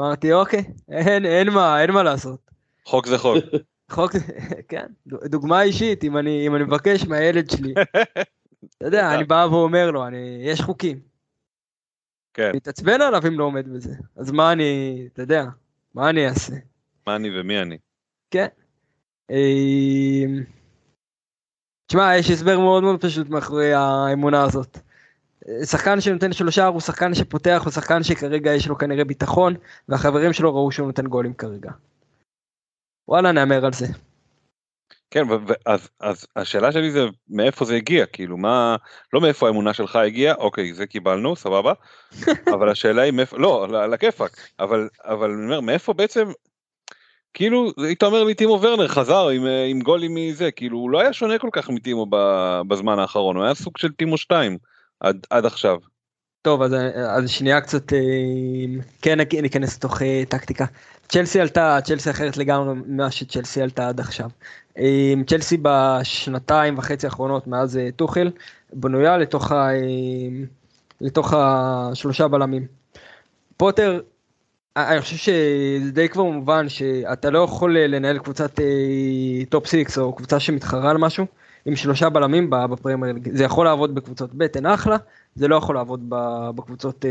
[0.00, 2.50] אמרתי אוקיי, אין, אין מה, אין מה לעשות.
[2.86, 3.36] חוק זה חוק.
[3.90, 4.12] חוק,
[4.68, 7.74] כן, דוגמה אישית, אם אני, אם אני מבקש מהילד שלי,
[8.76, 11.00] אתה יודע, אני בא ואומר לו, אני, יש חוקים.
[12.34, 12.50] כן.
[12.54, 15.44] מתעצבן עליו אם לא עומד בזה, אז מה אני, אתה יודע,
[15.94, 16.54] מה אני אעשה?
[17.06, 17.78] מה אני ומי אני?
[18.30, 18.46] כן.
[19.30, 20.44] אמ,
[21.86, 24.78] תשמע, יש הסבר מאוד מאוד פשוט מאחורי האמונה הזאת.
[25.64, 29.54] שחקן שנותן שלושה הוא שחקן שפותח, הוא שחקן שכרגע יש לו כנראה ביטחון,
[29.88, 31.70] והחברים שלו ראו שהוא נותן גולים כרגע.
[33.10, 33.86] וואלה, נאמר על זה.
[35.10, 35.24] כן,
[35.66, 38.76] אז, אז השאלה שלי זה מאיפה זה הגיע, כאילו מה,
[39.12, 41.72] לא מאיפה האמונה שלך הגיעה, אוקיי, זה קיבלנו, סבבה,
[42.54, 46.28] אבל השאלה היא מאיפה, לא, על הכיפאק, אבל, אבל אני אומר, מאיפה בעצם
[47.34, 51.00] כאילו היית אומר לי טימו ורנר חזר עם, אה, עם גולים מזה כאילו הוא לא
[51.00, 52.06] היה שונה כל כך מטימו
[52.68, 54.58] בזמן האחרון הוא היה סוג של טימו 2
[55.00, 55.76] עד, עד עכשיו.
[56.42, 56.74] טוב אז,
[57.08, 57.98] אז שנייה קצת אה,
[59.02, 60.64] כן ניכנס לתוך אה, טקטיקה.
[61.10, 64.30] צ'לסי עלתה צ'לסי אחרת לגמרי ממה שצ'לסי עלתה עד עכשיו.
[65.26, 68.30] צ'לסי בשנתיים וחצי האחרונות מאז טוחל
[68.72, 69.68] בנויה לתוך, ה,
[71.00, 72.66] לתוך השלושה בלמים.
[73.56, 74.00] פוטר
[74.76, 79.98] אני חושב שזה די כבר מובן שאתה לא יכול אה, לנהל קבוצת אה, top six
[79.98, 81.26] או קבוצה שמתחרה על משהו
[81.66, 83.28] עם שלושה בלמים בפרמייר ליג.
[83.32, 84.96] זה יכול לעבוד בקבוצות ב' אין אחלה,
[85.34, 86.04] זה לא יכול לעבוד
[86.54, 87.10] בקבוצות אה,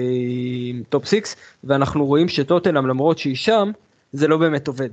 [0.89, 3.71] top six, ואנחנו רואים שטוטנאם למרות שהיא שם,
[4.11, 4.89] זה לא באמת עובד.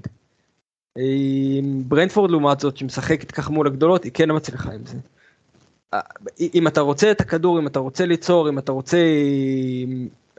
[1.85, 4.97] ברנדפורד לעומת זאת שמשחקת כך מול הגדולות, היא כן מצליחה עם זה.
[6.55, 8.99] אם אתה רוצה את הכדור, אם אתה רוצה ליצור, אם אתה רוצה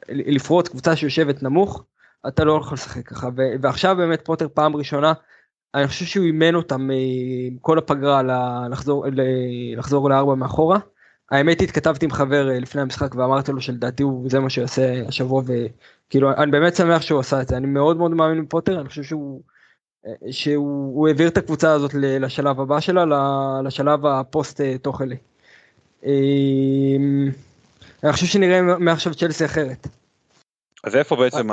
[0.09, 1.84] לפרוץ קבוצה שיושבת נמוך,
[2.28, 3.30] אתה לא יכול לשחק ככה,
[3.61, 5.13] ועכשיו באמת פוטר פעם ראשונה,
[5.75, 6.95] אני חושב שהוא אימן אותם אה,
[7.61, 8.21] כל הפגרה
[8.69, 9.05] לחזור,
[9.78, 10.80] לחזור לארבע מאחורה.
[11.32, 15.43] האמת התכתבתי עם חבר אה, לפני המשחק ואמרתי לו שלדעתי הוא זה מה שיעשה השבוע
[15.45, 19.03] וכאילו אני באמת שמח שהוא עשה את זה אני מאוד מאוד מאמין בפוטר אני חושב
[19.03, 19.41] שהוא
[20.05, 23.05] אה, שהוא העביר את הקבוצה הזאת לשלב הבא שלה
[23.63, 25.17] לשלב הפוסט תוכלי.
[28.03, 29.88] אני חושב שנראה מעכשיו צ'לסי אחרת.
[30.84, 31.51] אז איפה בעצם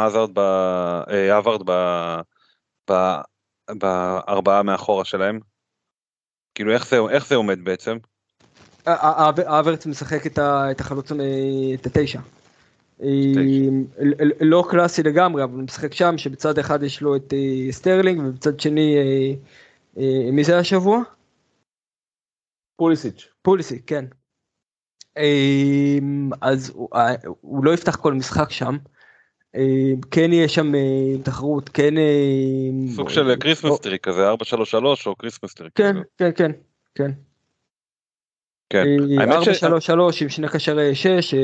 [1.67, 1.71] ב...
[2.91, 3.15] ב...
[3.71, 5.41] בארבעה מאחורה שלהם?
[6.55, 6.73] כאילו
[7.11, 7.97] איך זה עומד בעצם?
[8.87, 11.13] האוורץ משחק את החלוץ,
[11.75, 12.21] את התשע.
[14.41, 18.61] לא קלאסי לגמרי, אבל הוא משחק שם, שבצד אחד יש לו את אה, סטרלינג, ובצד
[18.61, 19.35] שני, אה,
[19.99, 21.03] אה, מי זה השבוע?
[22.77, 23.29] פוליסיץ'.
[23.43, 24.05] פוליסיץ', כן.
[26.41, 28.77] אז הוא- אה, הוא לא יפתח כל משחק שם.
[30.11, 31.99] כן יהיה שם אה, תחרות, כן...
[31.99, 35.69] אה, סוג של Christmas tree כזה 433 או Christmas tree.
[35.75, 36.01] כן, כזה.
[36.19, 36.51] כן, כן,
[36.95, 37.11] כן.
[38.71, 38.85] כן.
[39.19, 41.35] אה, 433 עם שני קשרי 6.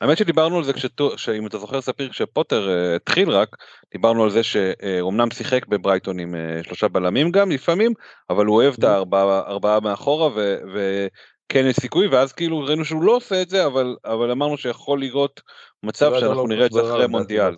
[0.00, 3.56] האמת שדיברנו על זה כשטו- שאם אתה זוכר ספיר כשפוטר אה, התחיל רק
[3.92, 7.92] דיברנו על זה שאומנם שיחק בברייטון עם אה, שלושה בלמים גם לפעמים
[8.30, 13.02] אבל הוא אוהב את הארבעה ארבעה מאחורה ו- וכן יש סיכוי ואז כאילו ראינו שהוא
[13.02, 15.40] לא עושה את זה אבל אבל אמרנו שיכול לראות
[15.82, 17.54] מצב לא הייתה שאנחנו נראה את זה אחרי מונדיאל.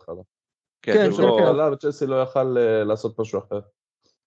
[0.83, 1.47] כן, כן, הוא לא- כן.
[1.47, 3.61] עלה וצ'לסי לא יכל אה, לעשות משהו אחר.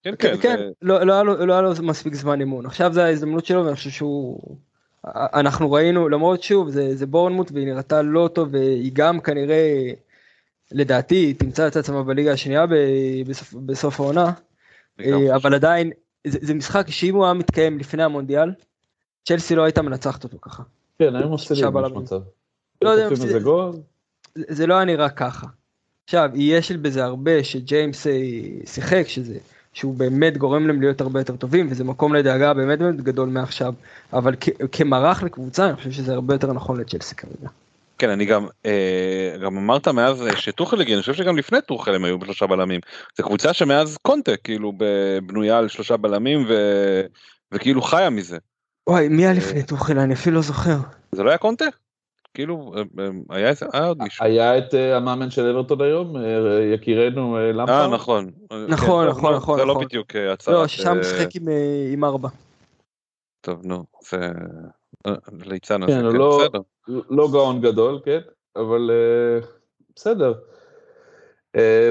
[0.02, 2.66] כן, כן, כן, כן, זה- לא לא היה לו- לא היה לו מספיק זמן אימון.
[2.66, 4.56] עכשיו זה ההזדמנות שלו ואני חושב שהוא...
[5.14, 9.90] אנחנו ראינו, למרות שוב, זה, זה בורנמוט והיא נראתה לא טוב והיא גם כנראה,
[10.72, 12.74] לדעתי, תמצא את עצמה בליגה השנייה ב-
[13.26, 14.24] בסוף, בסוף העונה.
[15.00, 15.30] אה, חושב.
[15.34, 15.90] אבל עדיין,
[16.26, 18.50] זה, זה משחק שאם הוא היה מתקיים לפני המונדיאל,
[19.28, 20.62] צ'לסי לא הייתה מנצחת אותו ככה.
[20.98, 21.98] כן, היו מפסידים שישה יש בלמים.
[21.98, 22.20] מצב.
[22.82, 23.72] לא יודע, זה- גול.
[24.34, 25.46] זה, זה לא היה נראה ככה.
[26.04, 28.12] עכשיו, יש בזה הרבה שג'יימס אה,
[28.66, 29.38] שיחק, שזה,
[29.72, 33.74] שהוא באמת גורם להם להיות הרבה יותר טובים, וזה מקום לדאגה באמת באמת גדול מעכשיו,
[34.12, 37.48] אבל כ- כמערך לקבוצה, אני חושב שזה הרבה יותר נכון לצ'לסי כרגע.
[37.98, 41.94] כן אני גם אה, גם אמרת מאז אה, שטוחל הגיע אני חושב שגם לפני טוחל
[41.94, 42.80] הם היו בשלושה בלמים
[43.16, 44.72] זה קבוצה שמאז קונטה כאילו
[45.26, 46.54] בנויה על שלושה בלמים ו...
[47.52, 48.38] וכאילו חיה מזה
[48.88, 49.98] וואי, מי היה אה, לפני טוחל?
[49.98, 50.76] אני אפילו לא זוכר.
[51.12, 51.64] זה לא היה קונטה?
[52.34, 54.24] כאילו אה, אה, היה איזה- היה עוד מישהו.
[54.24, 56.22] היה את אה, המאמן של אברטון היום, אה,
[56.74, 57.90] יקירנו אה, אה למפרד.
[57.92, 58.30] נכון.
[58.68, 59.84] נכון, כן, נכון, לא, נכון, זה לא נכון.
[59.84, 60.56] בדיוק אה, הצהרת.
[60.56, 62.28] לא, ששם אה, משחק עם, אה, עם ארבע.
[63.40, 64.32] טוב נו זה
[65.06, 65.12] אה,
[65.46, 66.60] ליצן הזה כן, כן לא- בסדר.
[67.10, 68.20] לא גאון גדול, כן,
[68.56, 69.46] אבל אה,
[69.96, 70.34] בסדר.
[71.56, 71.90] אה,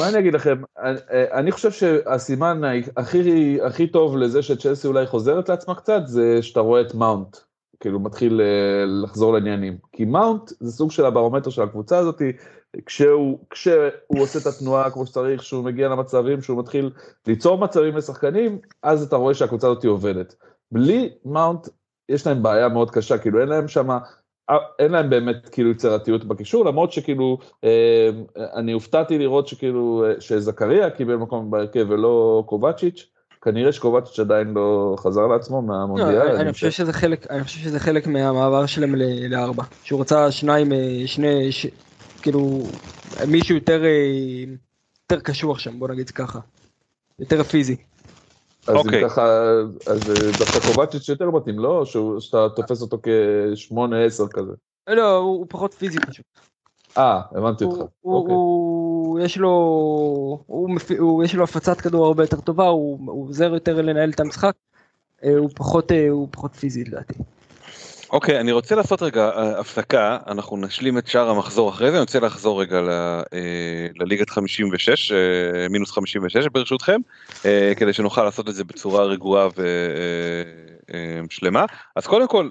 [0.00, 2.60] מה אני אגיד לכם, אה, אה, אני חושב שהסימן
[3.62, 7.36] הכי טוב לזה שצ'לסי אולי חוזרת לעצמה קצת, זה שאתה רואה את מאונט,
[7.80, 9.78] כאילו מתחיל אה, לחזור לעניינים.
[9.92, 12.22] כי מאונט זה סוג של הברומטר של הקבוצה הזאת,
[12.86, 16.90] כשהוא, כשהוא עושה את התנועה כמו שצריך, שהוא מגיע למצבים, שהוא מתחיל
[17.26, 20.34] ליצור מצבים לשחקנים, אז אתה רואה שהקבוצה הזאת עובדת.
[20.72, 21.68] בלי מאונט
[22.08, 23.98] יש להם בעיה מאוד קשה, כאילו אין להם שמה,
[24.78, 28.10] אין להם באמת כאילו יצירתיות בקישור, למרות שכאילו, אה,
[28.54, 33.06] אני הופתעתי לראות שכאילו, אה, שזכריה קיבל מקום בהרכב ולא קובצ'יץ',
[33.42, 36.20] כנראה שקובצ'יץ' עדיין לא חזר לעצמו לא, מהמונדיאל.
[36.28, 39.62] אני אני חושב שזה חלק, אני חושב שזה חלק מהמעבר שלהם ל- לארבע.
[39.82, 41.66] שהוא רצה שניים, אה, שני, ש-
[42.22, 42.62] כאילו,
[43.26, 44.44] מישהו יותר, אה,
[45.10, 46.38] יותר קשוח שם, בוא נגיד ככה.
[47.18, 47.76] יותר פיזי.
[48.68, 49.02] אז אוקיי.
[49.04, 49.22] אם ככה,
[49.86, 51.84] אז אה, דווקא קובצ'יץ' יותר מתאים, לא?
[51.84, 54.52] שהוא- שאתה תופס אותו כשמונה עשר כזה.
[54.88, 56.26] לא, הוא, הוא פחות פיזי פשוט.
[56.98, 57.76] אה, הבנתי אותך.
[57.78, 58.34] הוא, הוא, אוקיי.
[59.24, 59.48] יש לו,
[60.46, 64.10] הוא, מפ- הוא, יש לו הפצת כדור הרבה יותר טובה, הוא, הוא עוזר יותר לנהל
[64.10, 64.52] את המשחק.
[65.24, 67.14] אה, הוא פחות, אה, הוא פחות פיזי לדעתי.
[68.10, 72.00] אוקיי אני רוצה לעשות רגע אה, הפסקה אנחנו נשלים את שאר המחזור אחרי זה אני
[72.00, 73.22] רוצה לחזור רגע ל-
[74.00, 75.16] לליגת 56 אה,
[75.70, 77.00] מינוס 56 ברשותכם
[77.76, 79.48] כדי שנוכל לעשות את זה בצורה רגועה
[81.28, 81.64] ושלמה
[81.96, 82.48] אז קודם כל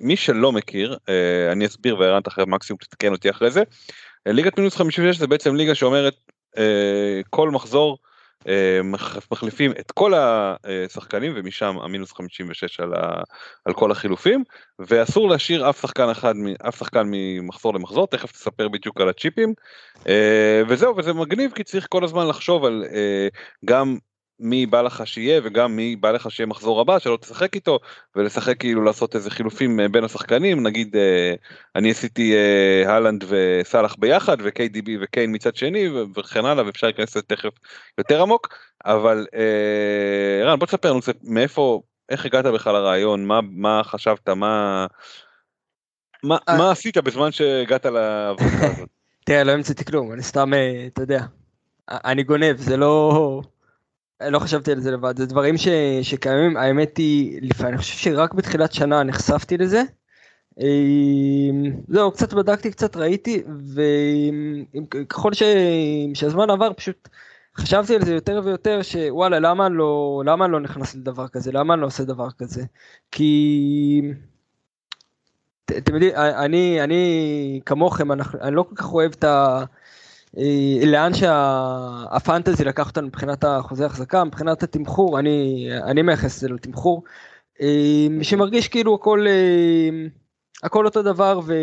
[0.00, 0.96] מי שלא מכיר
[1.52, 3.62] אני אסביר וערן אחרי מקסימום תתקן אותי אחרי זה
[4.26, 6.14] ליגת מינוס 56 זה בעצם ליגה שאומרת
[6.58, 7.98] אה, כל מחזור
[8.48, 13.22] אה, מח- מחליפים את כל השחקנים ומשם המינוס 56 על, ה,
[13.64, 14.44] על כל החילופים
[14.78, 16.34] ואסור להשאיר אף שחקן אחד
[16.68, 19.54] אף שחקן ממחזור למחזור תכף תספר בדיוק על הצ'יפים
[20.08, 23.28] אה, וזהו וזה מגניב כי צריך כל הזמן לחשוב על אה,
[23.64, 23.98] גם
[24.40, 27.78] מי בא לך שיהיה וגם מי בא לך שיהיה מחזור הבא שלא תשחק איתו
[28.16, 31.34] ולשחק כאילו לעשות איזה חילופים אה, בין השחקנים נגיד אה,
[31.76, 37.22] אני עשיתי אה, הלנד וסאלח ביחד ו-KDB וקיין מצד שני וכן הלאה ואפשר להיכנס לזה
[37.22, 37.52] תכף
[37.98, 38.48] יותר עמוק
[38.84, 44.86] אבל אה, רן בוא תספר לנו מאיפה איך הגעת בכלל לרעיון מה מה חשבת מה
[46.22, 46.58] מה, אה.
[46.58, 48.88] מה עשית בזמן שהגעת להברקה הזאת.
[49.26, 50.50] תראה, לא המצאתי כלום, אני סתם,
[50.86, 51.20] אתה יודע,
[51.88, 53.40] אני גונב, זה לא...
[54.20, 55.68] לא חשבתי על זה לבד, זה דברים ש,
[56.02, 59.82] שקיימים, האמת היא, לפעמים, אני חושב שרק בתחילת שנה נחשפתי לזה.
[60.60, 60.66] אה,
[61.88, 63.42] זהו, קצת בדקתי, קצת ראיתי,
[63.74, 65.42] וככל ש,
[66.14, 67.08] שהזמן עבר, פשוט
[67.56, 71.52] חשבתי על זה יותר ויותר, שוואלה, למה לא, למה לא נכנס לדבר כזה?
[71.52, 72.62] למה אני לא עושה דבר כזה?
[73.12, 74.02] כי...
[75.78, 79.64] אתם יודעים, אני, אני כמוכם, אני לא כל כך אוהב את ה...
[80.38, 86.48] אה, לאן שהפנטזי לקח אותנו מבחינת החוזה החזקה, מבחינת התמחור, אני, אני מייחס את זה
[86.48, 87.04] לתמחור,
[87.60, 90.06] אה, שמרגיש כאילו הכל, אה,
[90.62, 91.54] הכל אותו דבר ו,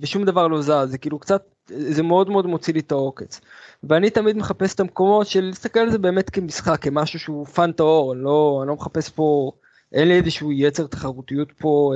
[0.00, 3.40] ושום דבר לא זז, זה כאילו קצת, זה מאוד מאוד מוציא לי את העוקץ.
[3.84, 8.12] ואני תמיד מחפש את המקומות של להסתכל על זה באמת כמשחק, כמשהו שהוא fun טהור,
[8.12, 9.52] אני לא, אני לא מחפש פה
[9.92, 11.92] אין לי איזשהו יצר תחרותיות פה,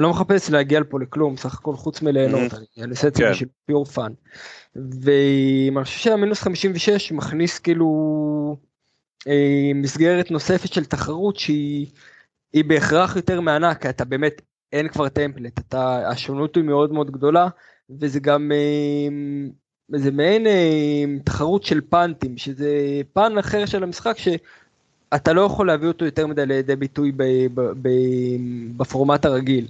[0.00, 3.30] אני לא מחפש להגיע לפה לכלום, סך הכל חוץ מליהנות, אני אעשה את זה כן.
[3.30, 4.12] בשביל pure fun.
[4.76, 8.56] ואני חושב שהמינוס 56 מכניס כאילו
[9.28, 11.86] אה, מסגרת נוספת של תחרות שהיא
[12.52, 14.42] היא בהכרח יותר מהנה, כי אתה באמת,
[14.72, 17.48] אין כבר template, אתה, השונות היא מאוד מאוד גדולה,
[17.90, 25.32] וזה גם, אה, זה מעין אה, תחרות של פאנטים, שזה פן אחר של המשחק שאתה
[25.32, 27.22] לא יכול להביא אותו יותר מדי לידי ביטוי ב,
[27.54, 27.88] ב, ב,
[28.76, 29.68] בפורמט הרגיל.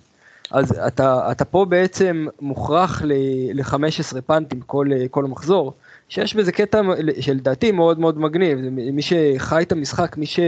[0.52, 5.72] אז אתה, אתה פה בעצם מוכרח ל-15 פאנטים כל, כל מחזור,
[6.08, 6.80] שיש בזה קטע
[7.20, 10.40] שלדעתי מאוד מאוד מגניב, מי שחי את המשחק, מי ש...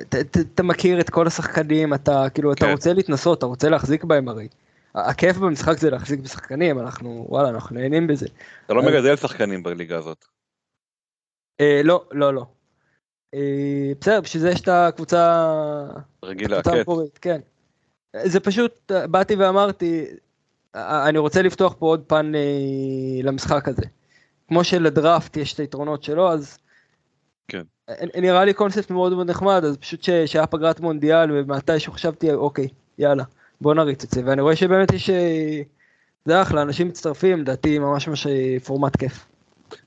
[0.00, 0.18] אתה-
[0.54, 2.72] אתה מכיר את כל השחקנים, אתה כאילו, אתה כן.
[2.72, 4.48] רוצה להתנסות, אתה רוצה להחזיק בהם הרי.
[4.94, 8.26] הכיף במשחק זה להחזיק בשחקנים, אנחנו, וואלה, אנחנו נהנים בזה.
[8.66, 10.24] אתה לא אז- מגדל שחקנים בליגה הזאת.
[11.60, 12.46] אה, לא, לא, לא.
[13.34, 15.44] אה, בסדר, בשביל זה יש את הקבוצה,
[16.24, 16.60] רגילה,
[17.20, 17.40] כן.
[18.16, 20.06] זה פשוט, באתי ואמרתי,
[20.74, 22.40] אני רוצה לפתוח פה עוד פן אה,
[23.22, 23.82] למשחק הזה.
[24.48, 26.58] כמו שלדראפט יש את היתרונות שלו, אז...
[27.48, 27.62] כן.
[27.88, 32.32] אה, נראה לי קונספט מאוד מאוד נחמד, אז פשוט ש- שהיה פגרת מונדיאל, ומתישהו חשבתי,
[32.32, 33.24] אוקיי, יאללה,
[33.60, 35.10] בוא נריץ את זה, ואני רואה שבאמת יש...
[35.10, 35.60] אה,
[36.24, 39.26] זה אחלה, אנשים מצטרפים, לדעתי ממש ממש אה, פורמט כיף.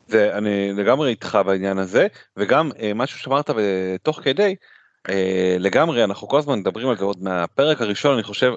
[0.08, 2.08] זה אני לגמרי איתך בעניין הזה
[2.38, 3.50] וגם משהו שאמרת
[4.04, 4.56] תוך כדי
[5.60, 8.52] לגמרי אנחנו כל הזמן מדברים על זה עוד מהפרק הראשון אני חושב.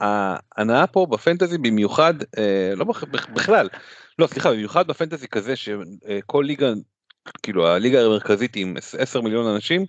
[0.00, 3.68] ההנאה פה בפנטזי במיוחד אה, לא בכ- בכ- בכלל
[4.18, 6.72] לא סליחה במיוחד בפנטזי כזה שכל ליגה
[7.42, 9.84] כאילו הליגה המרכזית עם 10 מיליון אנשים.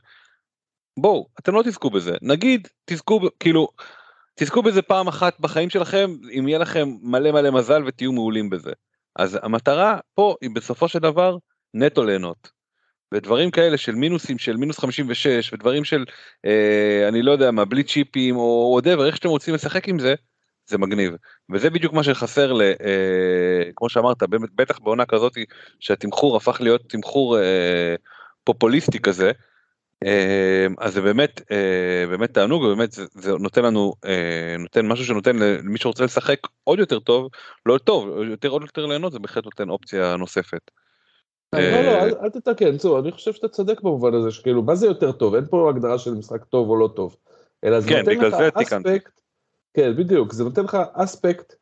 [0.99, 3.67] בואו אתם לא תזכו בזה נגיד תזכו כאילו
[4.35, 8.71] תזכו בזה פעם אחת בחיים שלכם אם יהיה לכם מלא מלא מזל ותהיו מעולים בזה.
[9.15, 11.37] אז המטרה פה היא בסופו של דבר
[11.73, 12.51] נטו ליהנות.
[13.13, 16.05] ודברים כאלה של מינוסים של מינוס 56 ודברים של
[16.45, 20.15] אה, אני לא יודע מה בלי צ'יפים או whatever איך שאתם רוצים לשחק עם זה
[20.65, 21.13] זה מגניב
[21.53, 22.61] וזה בדיוק מה שחסר ל...
[22.61, 24.23] אה, כמו שאמרת
[24.55, 25.37] בטח בעונה כזאת
[25.79, 27.95] שהתמחור הפך להיות תמחור אה,
[28.43, 29.31] פופוליסטי כזה.
[30.05, 35.05] אה, אז זה באמת אה, באמת תענוג ובאמת זה, זה נותן לנו אה, נותן משהו
[35.05, 37.29] שנותן למי שרוצה לשחק עוד יותר טוב
[37.65, 40.71] לא טוב יותר עוד יותר ליהנות זה בהחלט נותן אופציה נוספת.
[41.53, 44.87] לא, לא, אה, אל- תתקן, צור, אני חושב שאתה צודק במובן הזה, שכאילו, מה זה
[44.87, 45.35] יותר טוב?
[45.35, 47.15] אין פה הגדרה של משחק טוב או לא טוב.
[47.63, 48.33] אלא זה כן, נותן לך.
[48.53, 49.11] אספקט,
[49.73, 51.53] כן, בדיוק, זה נותן לך אספקט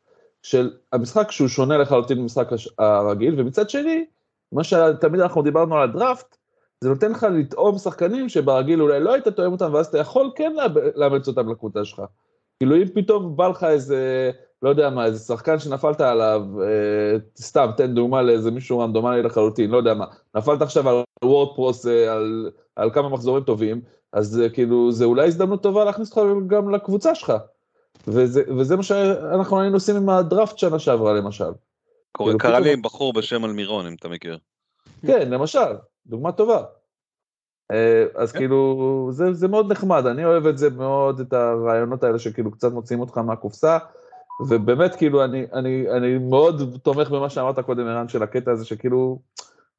[0.42, 4.04] של המשחק שהוא שונה לחלוטין ממשחק הרגיל, ומצד שני,
[4.52, 6.36] מה שתמיד אנחנו דיברנו על הדראפט,
[6.80, 10.52] זה נותן לך לטעום שחקנים שברגיל אולי לא היית תואם אותם, ואז אתה יכול כן
[10.94, 12.02] לאמץ אותם לקבוצה שלך.
[12.60, 14.30] כאילו אם פתאום בא לך איזה,
[14.62, 19.70] לא יודע מה, איזה שחקן שנפלת עליו, אה, סתם, תן דוגמה לאיזה מישהו רנדומלי לחלוטין,
[19.70, 20.04] לא יודע מה,
[20.34, 23.80] נפלת עכשיו על וורדפרוס, אה, על, על כמה מחזורים טובים,
[24.12, 27.32] אז אה, כאילו, זה אולי הזדמנות טובה להכניס אותך גם לקבוצה שלך.
[28.08, 31.44] וזה, וזה מה שאנחנו היינו עושים עם הדראפט שנה שעברה למשל.
[32.12, 34.38] קורא- כאילו, קרא פתאום- לי עם בחור בשם אלמירון אם אתה מכיר.
[35.06, 35.58] כן, למשל,
[36.06, 36.62] דוגמה טובה.
[37.72, 38.38] אה, אז כן.
[38.38, 42.72] כאילו, זה, זה מאוד נחמד, אני אוהב את זה מאוד, את הרעיונות האלה שכאילו קצת
[42.72, 43.78] מוציאים אותך מהקופסה,
[44.48, 49.18] ובאמת כאילו, אני, אני, אני מאוד תומך במה שאמרת קודם, ערן, של הקטע הזה, שכאילו,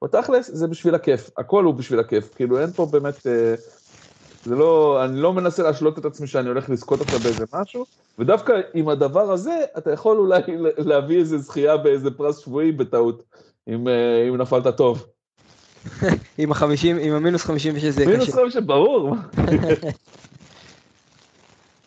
[0.03, 3.55] בתכלס זה בשביל הכיף, הכל הוא בשביל הכיף, כאילו אין פה באמת, אה,
[4.45, 7.85] זה לא, אני לא מנסה להשלות את עצמי שאני הולך לזכות עכשיו באיזה משהו,
[8.19, 10.41] ודווקא עם הדבר הזה, אתה יכול אולי
[10.77, 13.23] להביא איזה זכייה באיזה פרס שבועי בטעות,
[13.67, 15.05] אם, אה, אם נפלת טוב.
[16.37, 18.37] עם החמישים, עם המינוס 56 זה יהיה מינוס קשה.
[18.37, 19.15] חמש, ברור.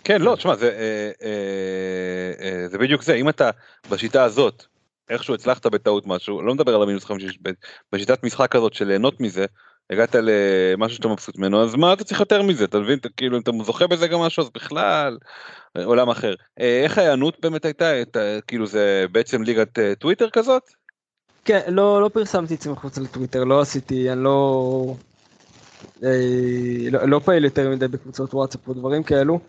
[0.07, 3.51] כן לא תשמע זה אה, אה, אה, זה בדיוק זה אם אתה
[3.91, 4.65] בשיטה הזאת
[5.09, 7.39] איכשהו הצלחת בטעות משהו לא מדבר על המינוס 56
[7.93, 9.47] בשיטת משחק הזאת של ליהנות מזה
[9.91, 12.99] הגעת למשהו שאתה מבסוט ממנו אז מה אתה צריך יותר מזה אתה מבין?
[12.99, 15.19] אתה, כאילו אם אתה זוכה בזה גם משהו אז בכלל
[15.85, 16.35] עולם אחר.
[16.57, 18.03] איך ההיענות באמת הייתה?
[18.03, 20.63] את, כאילו זה בעצם ליגת טוויטר כזאת?
[21.45, 24.95] כן, לא, לא פרסמתי את זה מחוץ לטוויטר, לא עשיתי, אני לא...
[26.05, 26.11] אה,
[26.91, 29.41] לא, לא פעיל יותר מדי בקבוצות וואטסאפ או דברים כאלו.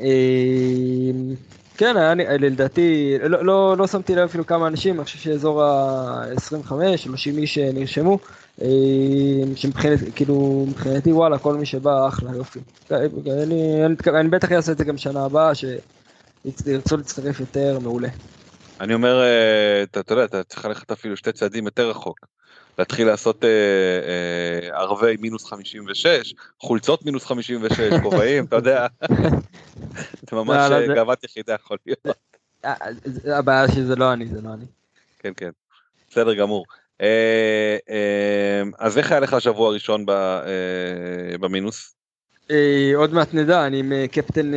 [0.00, 1.34] אה,
[1.76, 5.62] כן, היה, לי- לדעתי, לא, לא, לא שמתי לב אפילו כמה אנשים, אני חושב שאזור
[5.62, 8.18] ה-25, 30 איש שנרשמו,
[8.62, 8.66] אה,
[9.56, 12.58] שמבחינתי, כאילו, מבחינתי וואלה, כל מי שבא אחלה, יופי.
[12.90, 13.06] אני,
[13.86, 18.08] אני, אני בטח אעשה את זה גם שנה הבאה, שירצו להצטרף יותר, מעולה.
[18.80, 22.18] אני אומר אה, אתה, אתה יודע אתה צריך ללכת אפילו שתי צעדים יותר רחוק.
[22.80, 28.86] להתחיל לעשות אה, אה, ערבי מינוס 56 חולצות מינוס 56 כובעים אתה יודע.
[30.30, 32.06] זה ממש לא, לא, אה, זה- גאוות יחידה יכול להיות.
[32.64, 32.72] אה,
[33.26, 34.64] אה, הבעיה שזה לא אני, זה לא אני.
[35.18, 35.50] כן כן.
[36.10, 36.64] בסדר גמור.
[38.78, 40.04] אז איך היה לך השבוע הראשון
[41.40, 41.94] במינוס?
[42.94, 44.52] עוד מעט נדע, אני עם קפטן,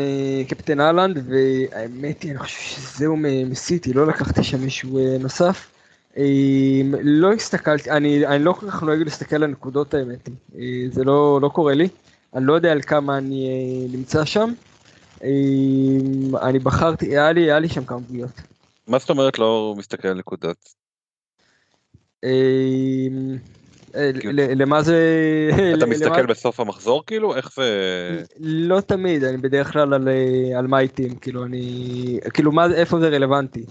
[0.47, 5.72] קפטן אהלנד, והאמת היא, אני חושב שזהו מסיטי, לא לקחתי שם מישהו נוסף.
[6.17, 10.61] אה, לא הסתכלתי, אני, אני לא כל כך נוהג להסתכל על הנקודות האמת, אה,
[10.91, 11.87] זה לא, לא קורה לי,
[12.35, 14.53] אני לא יודע על כמה אני אה, נמצא שם.
[15.23, 18.41] אה, אני בחרתי, היה לי, היה לי שם כמה פגיעות.
[18.87, 20.57] מה זאת אומרת לא מסתכל על נקודות?
[22.23, 22.29] אה,
[23.95, 24.11] אה,
[24.55, 24.99] למה זה...
[25.77, 27.35] אתה מסתכל בסוף המחזור כאילו?
[27.35, 28.23] איך זה...
[28.39, 30.07] לא תמיד, אני בדרך כלל על,
[30.97, 33.65] team, כאילו אני, כאילו איפה זה רלוונטי,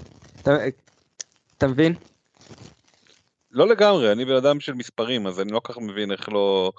[1.58, 1.94] אתה מבין?
[3.52, 6.72] לא לגמרי, אני בן אדם של מספרים, אז אני לא כל כך מבין איך לא...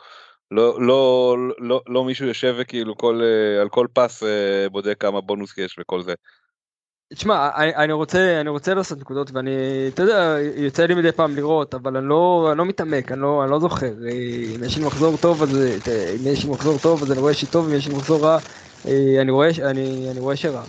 [0.52, 5.22] לא, לא, לא, לא מישהו יושב וכאילו כל, אה, על כל פס אה, בודק כמה
[5.22, 6.14] בונוס יש וכל זה.
[7.14, 9.52] תשמע, אני, רוצה, אני רוצה לעשות נקודות ואני,
[9.94, 13.44] אתה יודע, יוצא לי מדי פעם לראות, אבל אני לא, אני לא מתעמק, אני לא,
[13.44, 14.12] אני לא זוכר, אה,
[14.56, 15.56] אם יש לי מחזור טוב אז,
[16.22, 18.38] אם יש לי מחזור טוב אז אני רואה שטוב, אם יש לי מחזור רע,
[19.22, 20.64] אני רואה, אני, אני רואה שרע,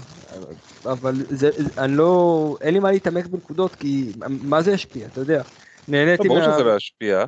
[0.84, 5.42] אבל זה- אני לא, אין לי מה להתעמק בנקודות כי מה זה ישפיע, אתה יודע,
[5.88, 6.54] לא, נהניתי ברור מה...
[6.54, 7.24] שזה לא ישפיע.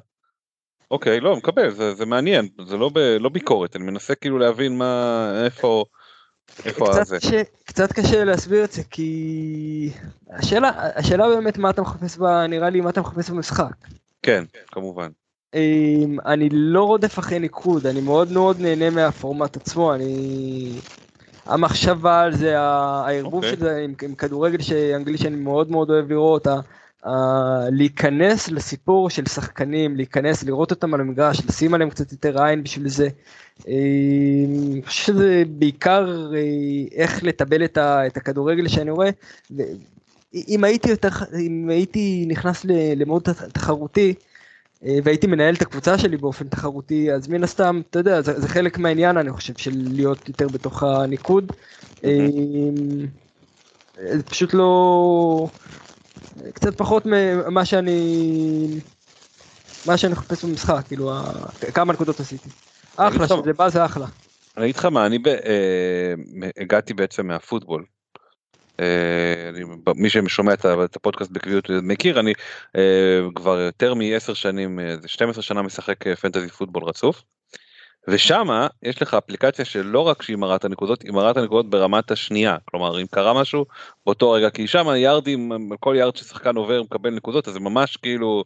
[0.90, 4.78] אוקיי, לא, מקבל, זה, זה מעניין, זה לא, ב, לא ביקורת, אני מנסה כאילו להבין
[4.78, 5.84] מה, איפה,
[6.64, 7.18] איפה קצת זה.
[7.18, 9.90] קשה, קצת קשה להסביר את זה כי
[10.30, 12.24] השאלה, השאלה באמת מה אתה מחפש ב...
[12.24, 13.74] נראה לי מה אתה מחפש במשחק.
[14.22, 15.08] כן, כמובן.
[15.54, 20.80] אמ, אני לא רודף אחרי ניקוד, אני מאוד מאוד נהנה מהפורמט עצמו, אני...
[21.46, 23.50] המחשבה על זה, הערבוב אוקיי.
[23.50, 24.58] של זה עם, עם כדורגל
[24.94, 26.46] אנגלי שאני מאוד מאוד אוהב לראות,
[27.06, 27.10] ה,
[27.70, 32.88] להיכנס לסיפור של שחקנים, להיכנס, לראות אותם על המגרש, לשים עליהם קצת יותר עין בשביל
[32.88, 33.08] זה.
[33.68, 33.74] אמ,
[34.72, 36.40] אני חושב שזה בעיקר אה,
[36.92, 39.10] איך לטבל את, ה, את הכדורגל שאני רואה.
[40.48, 41.08] אם הייתי יותר,
[41.40, 42.64] אם הייתי נכנס
[42.96, 44.14] למוד תחרותי,
[44.84, 48.48] אה, והייתי מנהל את הקבוצה שלי באופן תחרותי, אז מן הסתם, אתה יודע, זה, זה
[48.48, 51.52] חלק מהעניין, אני חושב, של להיות יותר בתוך הניקוד.
[52.04, 52.26] אה,
[54.12, 55.48] זה פשוט לא...
[56.54, 58.80] קצת פחות ממה שאני...
[59.86, 61.12] מה שאני מחפש במשחק, כאילו,
[61.74, 62.48] כמה נקודות עשיתי.
[62.96, 64.06] אחלה, שזה בא זה אחלה.
[64.56, 66.14] אני אגיד לך מה, אני אה,
[66.56, 67.84] הגעתי בעצם מהפוטבול.
[68.80, 69.50] אה,
[69.96, 72.32] מי ששומע את הפודקאסט בקביעות מכיר, אני
[72.76, 77.22] אה, כבר יותר מ-10 שנים, אה, זה 12 שנה משחק פנטזי פוטבול רצוף.
[78.08, 82.10] ושמה יש לך אפליקציה שלא רק שהיא מראה את הנקודות, היא מראה את הנקודות ברמת
[82.10, 82.56] השנייה.
[82.70, 83.66] כלומר, אם קרה משהו
[84.06, 88.44] באותו רגע, כי שם יארדים, כל יארד ששחקן עובר מקבל נקודות, אז זה ממש כאילו,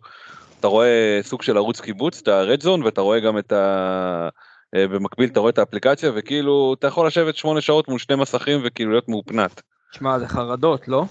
[0.61, 4.29] אתה רואה סוג של ערוץ קיבוץ, את ה-red zone, ואתה רואה גם את ה...
[4.75, 8.61] אה, במקביל אתה רואה את האפליקציה וכאילו אתה יכול לשבת שמונה שעות מול שני מסכים
[8.65, 9.63] וכאילו להיות מהופנט.
[9.93, 11.05] שמע, זה חרדות, לא?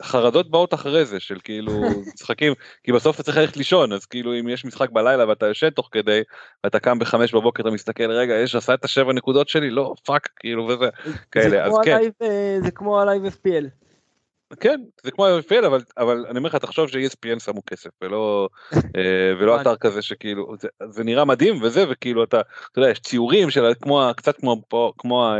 [0.00, 1.72] אה, חרדות באות אחרי זה של כאילו
[2.14, 2.52] משחקים
[2.84, 5.88] כי בסוף אתה צריך ללכת לישון אז כאילו אם יש משחק בלילה ואתה יושן תוך
[5.92, 6.20] כדי
[6.64, 10.28] ואתה קם בחמש בבוקר אתה מסתכל רגע יש עשה את השבע נקודות שלי לא fuck
[10.36, 10.88] כאילו וזה
[11.32, 12.00] כאלה, אז כן.
[12.22, 13.88] אה, זה כמו ה live FPL.
[14.60, 19.32] כן זה כמו ה-FPL אבל אבל אני אומר לך תחשוב ש-ESPN שמו כסף ולא אה,
[19.38, 22.40] ולא אתר כזה שכאילו זה, זה נראה מדהים וזה וכאילו אתה
[22.72, 25.32] אתה יודע יש ציורים של כמו קצת כמו פה כמו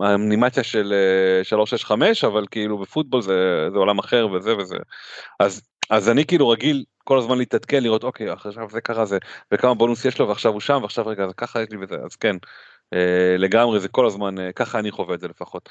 [0.00, 0.92] ה- אה, האנימציה של
[1.38, 4.76] אה, 365 אבל כאילו בפוטבול זה זה עולם אחר וזה וזה
[5.40, 9.18] אז אז אני כאילו רגיל כל הזמן להתעדכן לראות אוקיי עכשיו זה קרה זה
[9.52, 12.16] וכמה בונוס יש לו ועכשיו הוא שם ועכשיו רגע אז ככה יש לי וזה אז
[12.16, 12.36] כן
[12.92, 15.68] אה, לגמרי זה כל הזמן אה, ככה אני חווה את זה לפחות.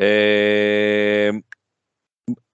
[0.00, 1.30] אה,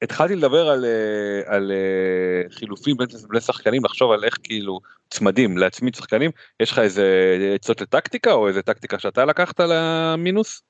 [0.02, 5.58] התחלתי לדבר על, אה, על אה, חילופים בין, בין שחקנים לחשוב על איך כאילו צמדים
[5.58, 7.06] להצמיד שחקנים יש לך איזה
[7.54, 10.62] עצות לטקטיקה או איזה טקטיקה שאתה לקחת למינוס?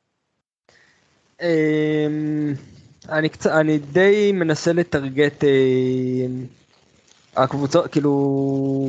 [1.43, 2.55] אמ,
[3.09, 6.47] אני קצת, אני די מנסה לטרגט אמ,
[7.37, 8.89] הקבוצות, כאילו,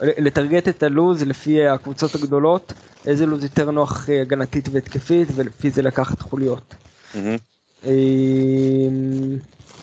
[0.00, 2.72] לטרגט את הלוז לפי הקבוצות הגדולות,
[3.06, 6.74] איזה לוז יותר נוח אה, הגנתית והתקפית, ולפי זה לקחת חוליות.
[7.84, 9.38] אמ,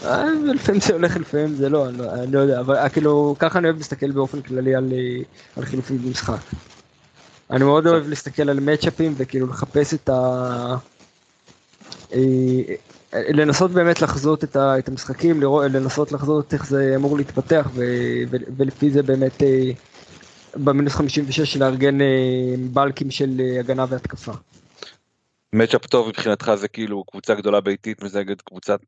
[0.05, 3.59] אה, לפעמים זה הולך, לפעמים זה לא, אני לא, לא יודע, אבל אה, כאילו, ככה
[3.59, 5.23] אני אוהב להסתכל באופן כללי על, אה,
[5.57, 6.39] על חילופים במשחק.
[7.51, 10.75] אני מאוד אוהב להסתכל על מצ'אפים וכאילו לחפש את ה...
[12.13, 12.19] אה,
[13.13, 17.83] לנסות באמת לחזות את, ה, את המשחקים, לראות, לנסות לחזות איך זה אמור להתפתח ו,
[18.29, 19.71] ו, ולפי זה באמת אה,
[20.55, 22.07] במינוס 56 לארגן אה,
[22.73, 24.31] בלקים של הגנה והתקפה.
[25.53, 28.79] מצ'אפ טוב מבחינתך זה כאילו קבוצה גדולה ביתית נגד קבוצת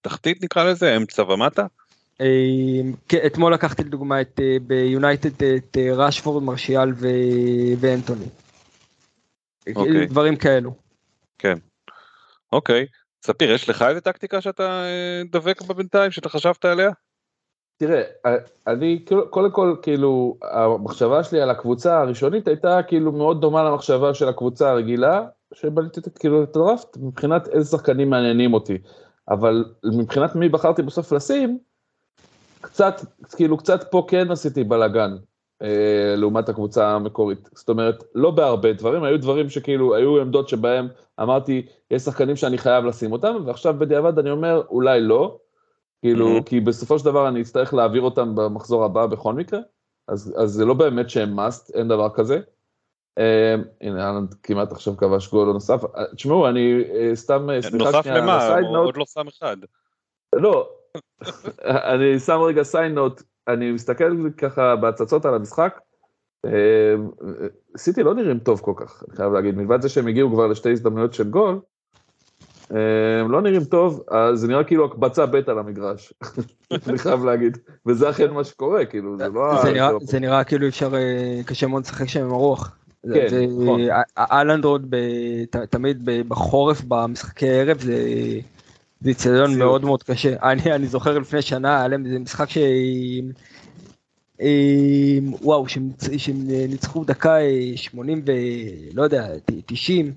[0.00, 1.66] תחתית נקרא לזה אמצע ומטה?
[3.08, 6.92] כן, אתמול לקחתי לדוגמה את ביונייטד את ראשפורד, מרשיאל.
[7.80, 8.26] ואנטוני.
[9.76, 10.06] אוקיי.
[10.06, 10.74] דברים כאלו.
[12.52, 12.86] אוקיי.
[13.24, 16.90] ספיר יש לך איזה טקטיקה שאתה אה, דבק בה בינתיים שאתה חשבת עליה?
[17.76, 18.02] תראה,
[18.66, 24.28] אני קודם כל, כאילו, המחשבה שלי על הקבוצה הראשונית הייתה כאילו מאוד דומה למחשבה של
[24.28, 25.22] הקבוצה הרגילה,
[25.54, 28.78] שבניתי כאילו את הדראפט מבחינת איזה שחקנים מעניינים אותי.
[29.28, 29.64] אבל
[29.98, 31.58] מבחינת מי בחרתי בסוף לשים,
[32.60, 33.00] קצת,
[33.36, 35.10] כאילו קצת פה כן עשיתי בלאגן,
[36.16, 37.48] לעומת הקבוצה המקורית.
[37.54, 40.88] זאת אומרת, לא בהרבה דברים, היו דברים שכאילו, היו עמדות שבהם
[41.20, 45.38] אמרתי, יש שחקנים שאני חייב לשים אותם, ועכשיו בדיעבד אני אומר, אולי לא,
[46.02, 46.42] כאילו, mm-hmm.
[46.42, 49.60] כי בסופו של דבר אני אצטרך להעביר אותם במחזור הבא בכל מקרה,
[50.08, 52.40] אז, אז זה לא באמת שהם must, אין דבר כזה.
[53.18, 55.84] אה, הנה, אהלנד כמעט עכשיו כבש גול נוסף.
[55.96, 58.58] אה, תשמעו, אני אה, סתם, סליחה נוסף למה?
[58.58, 59.56] הוא עוד לא שם אחד.
[60.34, 60.70] לא,
[61.92, 65.78] אני שם רגע סיין נוט, אני מסתכל ככה בהצצות על המשחק,
[67.76, 70.70] סיטי לא נראים טוב כל כך, אני חייב להגיד, מלבד זה שהם הגיעו כבר לשתי
[70.70, 71.60] הזדמנויות של גול,
[73.20, 76.14] הם לא נראים טוב, אז זה נראה כאילו הקבצה ב' על המגרש,
[76.88, 79.62] אני חייב להגיד, וזה אכן מה שקורה, כאילו, זה לא...
[80.00, 80.90] זה נראה כאילו אפשר,
[81.46, 82.76] קשה מאוד לשחק שם עם הרוח.
[83.14, 83.26] כן,
[83.62, 83.80] נכון.
[84.18, 84.94] אהלנד עוד
[85.70, 87.94] תמיד בחורף במשחקי ערב זה
[89.06, 90.34] איצטדיון מאוד מאוד קשה.
[90.50, 92.58] אני, אני זוכר לפני שנה היה להם איזה משחק ש...
[95.42, 96.36] וואו, שהם
[96.68, 97.36] ניצחו דקה
[97.76, 99.28] 80 ולא יודע,
[99.66, 100.12] 90.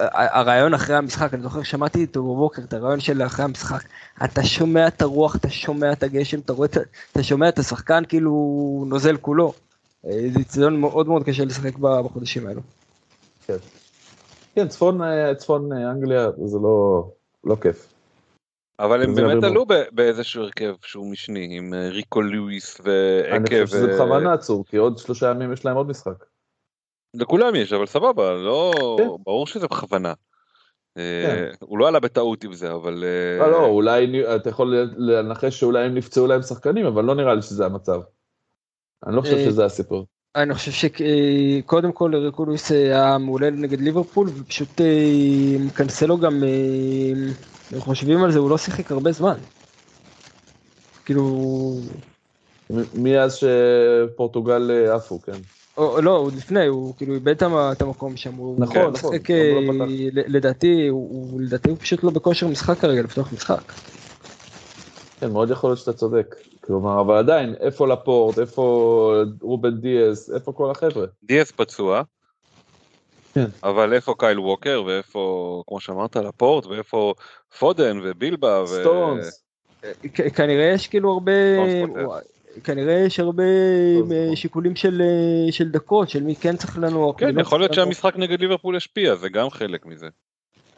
[0.00, 3.84] הרעיון אחרי המשחק, אני זוכר שמעתי אותו בבוקר, את הרעיון של אחרי המשחק,
[4.24, 6.68] אתה שומע את הרוח, אתה שומע את הגשם, אתה רואה,
[7.12, 9.52] אתה שומע את השחקן כאילו נוזל כולו.
[10.02, 12.60] זה אצטדיון מאוד מאוד קשה לשחק בחודשים האלו.
[13.46, 13.56] כן,
[14.54, 15.00] כן צפון,
[15.36, 17.04] צפון אנגליה זה לא,
[17.46, 17.92] לא כיף.
[18.78, 23.34] אבל הם באמת עלו באיזשהו הרכב שהוא משני עם אה, ריקו לואיס ועקב.
[23.34, 26.24] אני חושב שזה בכוונה עצור כי עוד שלושה ימים יש להם עוד משחק.
[27.14, 29.08] לכולם יש אבל סבבה לא כן.
[29.24, 30.14] ברור שזה בכוונה.
[30.98, 31.66] אה, כן.
[31.66, 33.04] הוא לא עלה בטעות עם זה אבל
[33.38, 37.42] לא, לא אולי אתה יכול לנחש שאולי הם נפצעו להם שחקנים אבל לא נראה לי
[37.42, 38.00] שזה המצב.
[39.06, 40.06] אני לא חושב שזה הסיפור.
[40.36, 44.80] אני חושב שקודם כל ריקולוס היה מעולה נגד ליברפול ופשוט
[45.74, 46.42] קנסלו גם,
[47.74, 49.36] אם חושבים על זה, הוא לא שיחק הרבה זמן.
[51.04, 51.76] כאילו...
[52.94, 55.32] מאז שפורטוגל עפו, כן.
[55.76, 59.86] או, לא, עוד לפני, הוא כאילו איבד את המקום שם, הוא נכון, נכון, משחק, לא
[60.26, 63.72] לדעתי, הוא, לדעתי הוא פשוט לא בכושר משחק כרגע לפתוח משחק.
[65.20, 66.36] כן, מאוד יכול להיות שאתה צודק.
[66.60, 71.06] כלומר, אבל עדיין, איפה לפורט, איפה רובן דיאס, איפה כל החבר'ה?
[71.22, 72.02] דיאס פצוע,
[73.34, 73.46] כן.
[73.62, 77.14] אבל איפה קייל ווקר, ואיפה, כמו שאמרת, לפורט, ואיפה
[77.58, 78.66] פודן ובילבה, ו...
[78.66, 79.42] סטונס.
[80.34, 81.32] כנראה יש כאילו הרבה,
[82.64, 83.44] כנראה יש הרבה
[84.34, 85.02] שיקולים של,
[85.50, 87.12] של דקות, של מי כן צריך לנוע.
[87.18, 90.06] כן, לא יכול להיות שהמשחק נגד ליברפול ישפיע, זה גם חלק מזה.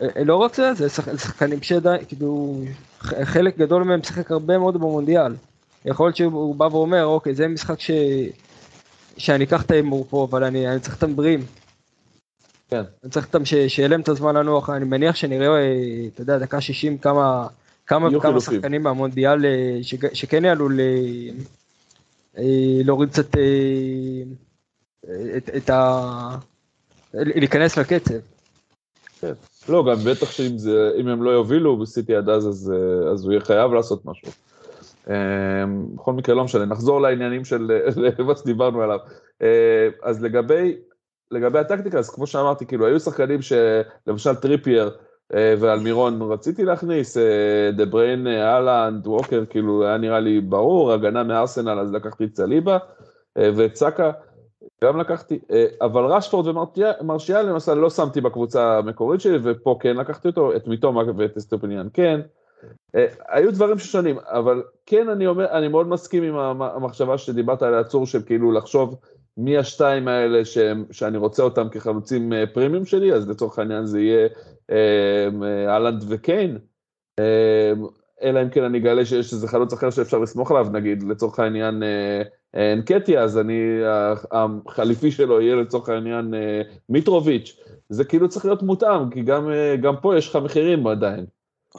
[0.01, 2.63] אה, לא רק זה, זה שחקנים שעדיין, כאילו,
[3.01, 5.35] חלק גדול מהם משחק הרבה מאוד במונדיאל.
[5.85, 7.91] יכול להיות שהוא בא ואומר, אוקיי, זה משחק ש...
[9.17, 11.41] שאני אקח את ההימור פה, אבל אני, אני צריך אותם בריאים.
[12.71, 12.83] כן.
[13.05, 13.55] אני צריך אותם ש...
[13.55, 15.73] שיהיה להם את הזמן לנוח, אני מניח שנראה,
[16.15, 17.47] אתה יודע, דקה 60 כמה,
[17.87, 19.95] כמה, כמה שחקנים מהמונדיאל אה, ש...
[20.13, 20.81] שכן יעלו ל...
[22.39, 22.45] אה,
[22.85, 23.37] להוריד קצת
[25.37, 26.37] את, את ה...
[27.15, 28.15] להיכנס לקצב.
[29.21, 29.33] כן.
[29.69, 32.73] לא, גם בטח שאם זה, הם לא יובילו בסיטי עד אז, אז,
[33.13, 34.33] אז הוא יהיה חייב לעשות משהו.
[35.09, 37.71] אמ, בכל מקרה לא משנה, נחזור לעניינים של
[38.27, 38.99] מה שדיברנו עליו.
[39.43, 40.77] אה, אז לגבי,
[41.31, 44.91] לגבי הטקטיקה, אז כמו שאמרתי, כאילו היו שחקנים שלמשל טריפייר
[45.35, 47.17] אה, ואלמירון רציתי להכניס,
[47.77, 52.79] דה בריינה, הולאנד, ווקר, כאילו היה נראה לי ברור, הגנה מארסנל, אז לקחתי את סליבה,
[53.75, 54.11] סאקה,
[54.85, 55.39] גם לקחתי,
[55.81, 56.47] אבל רשפורד
[57.01, 61.89] ומרשיאל למשל לא שמתי בקבוצה המקורית שלי, ופה כן לקחתי אותו, את מיטומה ואת אסטופיניאן
[61.93, 62.21] כן.
[62.95, 67.75] אה, היו דברים ששונים, אבל כן אני אומר, אני מאוד מסכים עם המחשבה שדיברת על
[67.75, 68.97] העצור של כאילו לחשוב
[69.37, 74.01] מי השתיים האלה שהם, שאני רוצה אותם כחלוצים אה, פרימיום שלי, אז לצורך העניין זה
[74.01, 74.29] יהיה
[74.71, 75.29] אה,
[75.69, 76.59] אהלנד וקיין,
[78.23, 81.83] אלא אם כן אני אגלה שיש איזה חלוץ אחר שאפשר לסמוך עליו, נגיד לצורך העניין
[82.57, 83.81] אנקטיה, אז אני,
[84.67, 86.35] החליפי שלו יהיה לצורך העניין
[86.89, 87.57] מיטרוביץ',
[87.89, 89.51] זה כאילו צריך להיות מותאם, כי גם,
[89.83, 91.25] גם פה יש לך מחירים עדיין.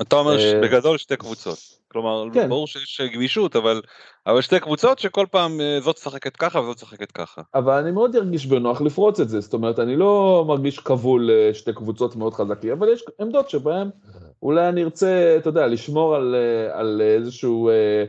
[0.01, 1.57] אתה אומר אה, בגדול שתי קבוצות.
[1.91, 2.49] כלומר, כן.
[2.49, 3.82] ברור שיש גמישות, אבל,
[4.28, 7.41] אבל שתי קבוצות שכל פעם אה, זאת משחקת ככה וזאת משחקת ככה.
[7.55, 11.74] אבל אני מאוד ארגיש בנוח לפרוץ את זה, זאת אומרת, אני לא מרגיש כבול לשתי
[11.74, 13.89] קבוצות מאוד חזקים, אבל יש עמדות שבהן
[14.43, 18.05] אולי אני ארצה, אתה יודע, לשמור על, אה, על איזשהו אה, אה, אה,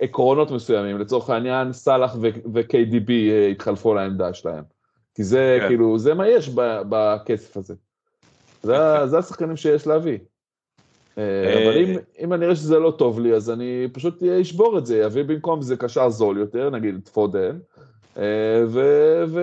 [0.00, 2.16] עקרונות מסוימים, לצורך העניין, סאלח
[2.52, 3.10] ו-KDB
[3.52, 4.64] התחלפו לעמדה שלהם.
[5.14, 5.68] כי זה כן.
[5.68, 6.50] כאילו, זה מה יש
[6.88, 7.74] בכסף הזה.
[8.62, 8.76] זה,
[9.10, 10.18] זה השחקנים שיש להביא.
[11.18, 14.86] אה, אבל אם, אם אני אראה שזה לא טוב לי, אז אני פשוט אשבור את
[14.86, 17.58] זה, אביא במקום זה קשר זול יותר, נגיד את פודן,
[18.16, 18.22] אה,
[18.68, 18.80] ו,
[19.28, 19.40] ו,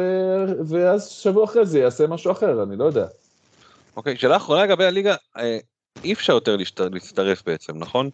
[0.67, 3.07] ואז שבוע אחרי זה יעשה משהו אחר, אני לא יודע.
[3.97, 5.57] אוקיי, שאלה אחרונה לגבי הליגה, אה,
[6.03, 6.57] אי אפשר יותר
[6.91, 8.09] להצטרף בעצם, נכון?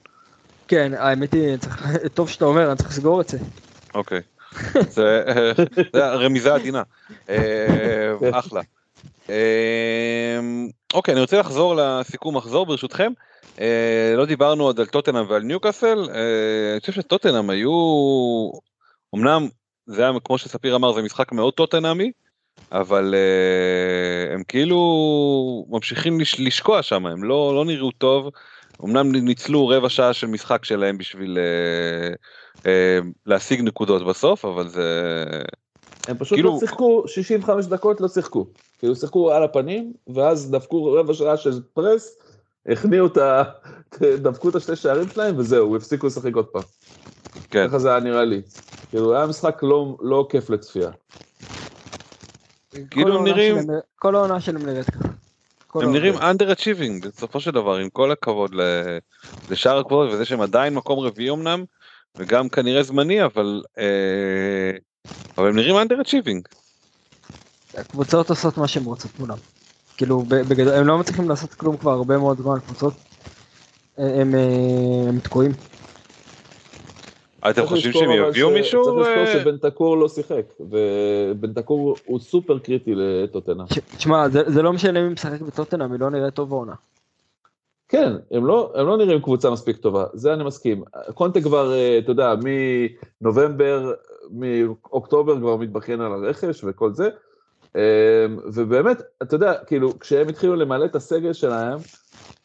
[0.72, 1.58] כן, האמת היא,
[2.16, 3.38] טוב שאתה אומר, אני צריך לסגור את זה.
[3.94, 4.22] אוקיי,
[4.90, 5.24] זה
[5.96, 6.84] רמיזה עדינה,
[8.32, 8.62] אחלה.
[10.94, 13.12] אוקיי, אני רוצה לחזור לסיכום מחזור ברשותכם.
[13.60, 17.72] אה, לא דיברנו עוד על טוטנאם ועל ניוקאסל, אה, אני חושב שטוטנאם היו,
[19.16, 19.48] אמנם
[19.86, 22.12] זה היה כמו שספיר אמר זה משחק מאוד טוטנאמי,
[22.72, 28.30] אבל אה, הם כאילו ממשיכים לשקוע שם, הם לא, לא נראו טוב,
[28.84, 31.38] אמנם ניצלו רבע שעה של משחק שלהם בשביל
[33.26, 35.14] להשיג נקודות בסוף, אבל זה...
[36.08, 36.52] הם פשוט כאילו...
[36.52, 38.46] לא שיחקו 65 דקות, לא שיחקו.
[38.80, 42.18] כאילו שיחקו על הפנים, ואז דפקו רבע שעה של פרס,
[42.66, 43.44] הכניעו את ה...
[44.02, 46.64] דפקו את השתי שערים שלהם וזהו, הפסיקו לשחק עוד פעם.
[47.50, 47.68] כן.
[47.68, 48.42] ככה זה היה נראה לי.
[48.90, 50.90] כאילו היה משחק לא, לא כיף לצפייה.
[52.92, 53.58] כאילו נראים...
[53.96, 55.08] כל העונה שלהם נראית ככה.
[55.76, 58.52] הם נראים under achieving בסופו של דבר עם כל הכבוד
[59.50, 61.64] לשאר הקבוצות וזה שהם עדיין מקום רביעי אמנם
[62.16, 64.72] וגם כנראה זמני אבל אה,
[65.38, 66.58] אבל הם נראים under achieving.
[67.78, 69.38] הקבוצות עושות מה שהן רוצות מולם.
[69.98, 72.94] כאילו בגדול הם לא מצליחים לעשות כלום כבר הרבה מאוד זמן קבוצות
[73.98, 75.52] הם, אה, הם תקועים.
[77.50, 78.84] אתם חושבים שהם יביאו מישהו?
[78.84, 79.34] צריך לזכור אה?
[79.34, 83.64] שבנטקור לא שיחק ובנטקור הוא סופר קריטי לטוטנה.
[83.98, 86.74] תשמע זה לא משנה אם משחק בטוטנה היא לא נראית טוב בעונה.
[87.90, 90.84] כן, הם לא, הם לא נראים קבוצה מספיק טובה, זה אני מסכים.
[91.14, 92.34] קונטה כבר, אה, אתה יודע,
[93.22, 93.94] מנובמבר,
[94.32, 97.10] מאוקטובר כבר מתבכיין על הרכש וכל זה,
[97.76, 97.82] אמ,
[98.54, 101.78] ובאמת, אתה יודע, כאילו, כשהם התחילו למלא את הסגל שלהם,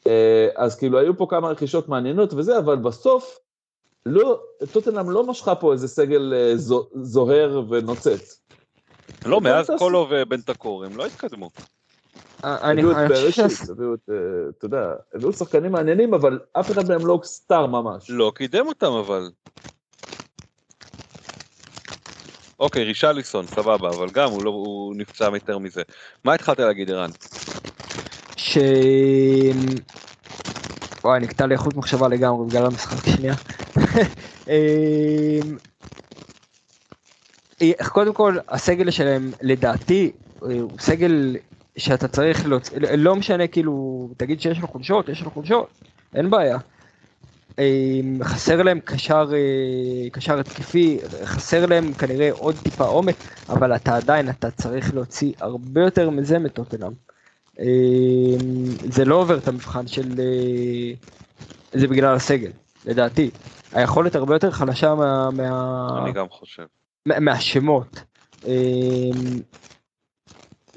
[0.07, 3.39] אה, אז כאילו היו פה כמה רכישות מעניינות וזה, אבל בסוף,
[4.07, 4.41] לא,
[4.73, 6.53] טוטנאם לא משכה פה איזה סגל אה,
[7.03, 8.41] זוהר ונוצץ.
[9.25, 11.51] לא, מאז קולו ובן תקור, הם לא התקדמו.
[12.45, 12.73] אה,
[13.09, 14.11] בראשית, הביאו את,
[14.59, 18.11] אתה יודע, הביאו שחקנים מעניינים, אבל אף אחד מהם לא סטאר ממש.
[18.11, 19.31] לא קידם אותם אבל.
[22.61, 25.83] אוקיי, רישליסון, סבבה, אבל גם הוא, לא, הוא נפצע יותר מזה.
[26.25, 27.11] מה התחלת להגיד, ערן?
[28.37, 28.59] ש...
[31.07, 33.35] וואי, נקטע לי איכות מחשבה לגמרי בגלל המשחק שנייה.
[34.49, 35.57] אמ,
[37.89, 41.37] קודם כל, הסגל שלהם, לדעתי, הוא סגל
[41.77, 45.69] שאתה צריך להוציא, לא משנה כאילו, תגיד שיש לו חולשות, יש לו חולשות,
[46.15, 46.59] אין בעיה.
[47.59, 53.17] אמ, חסר להם קשר, אה, קשר התקפי, חסר להם כנראה עוד טיפה עומק,
[53.49, 57.06] אבל אתה עדיין, אתה צריך להוציא הרבה יותר מזה מטוטנאם.
[57.61, 60.13] אמ, זה לא עובר את המבחן של...
[60.19, 60.93] אה,
[61.73, 62.51] זה בגלל הסגל,
[62.85, 63.31] לדעתי.
[63.73, 65.31] היכולת הרבה יותר חלשה מה...
[65.31, 65.89] מה...
[66.03, 66.65] אני גם חושב.
[67.07, 68.01] מהשמות.
[68.47, 69.41] אמ,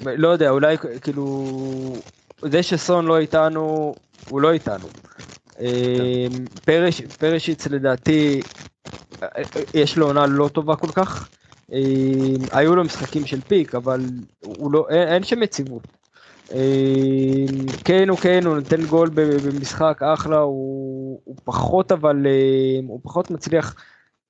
[0.05, 1.53] לא יודע, אולי כאילו...
[2.41, 3.95] זה שסון לא איתנו,
[4.30, 4.88] הוא לא איתנו.
[6.65, 8.41] פרש, פרשיץ לדעתי
[9.73, 11.30] יש לו עונה לא טובה כל כך.
[12.51, 14.01] היו לו משחקים של פיק אבל
[14.39, 15.99] הוא לא, אין, אין שם יציבות.
[16.52, 22.28] אמ, כן הוא כן הוא נותן גול במשחק אחלה הוא, הוא פחות אבל
[22.88, 23.76] הוא פחות מצליח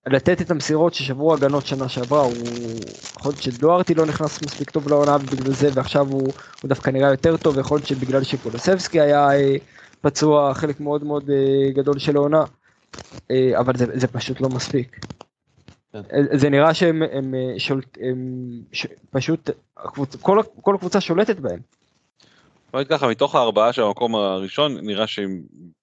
[0.07, 4.89] לתת את המסירות ששברו הגנות שנה שעברה הוא יכול להיות שדוארטי לא נכנס מספיק טוב
[4.89, 9.31] לעונה ובגלל זה ועכשיו הוא, הוא דווקא נראה יותר טוב יכול להיות שבגלל שפולסבסקי היה
[9.31, 9.55] אה,
[10.01, 12.43] פצוע חלק מאוד מאוד uh, גדול של העונה,
[13.31, 14.99] uh, אבל זה, זה פשוט לא מספיק.
[15.93, 16.01] כן.
[16.13, 21.78] אה, זה נראה שהם הם, שולט, הם ש, פשוט, הקבוצ, כל, כל הקבוצה שולטת בהם.
[22.73, 25.41] נגיד ככה, מתוך הארבעה של המקום הראשון, נראה שהם,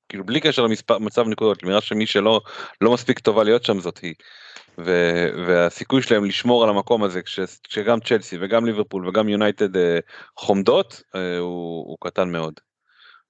[0.09, 2.41] כאילו בלי קשר למצב נקודות, נראה שמי שלא
[2.81, 4.15] לא מספיק טובה להיות שם זאת היא.
[4.79, 4.91] ו,
[5.47, 9.99] והסיכוי שלהם לשמור על המקום הזה כש, כשגם צ'לסי וגם ליברפול וגם יונייטד אה,
[10.37, 12.55] חומדות אה, הוא, הוא קטן מאוד.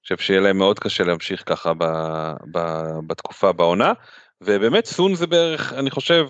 [0.07, 1.83] חושב שיהיה להם מאוד קשה להמשיך ככה ב,
[2.51, 2.59] ב,
[3.07, 3.93] בתקופה בעונה
[4.41, 6.27] ובאמת סון זה בערך אני חושב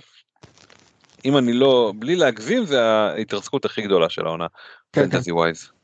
[1.25, 4.47] אם אני לא בלי להגזים זה ההתרסקות הכי גדולה של העונה
[4.91, 5.76] פנטזי כן, ווייז.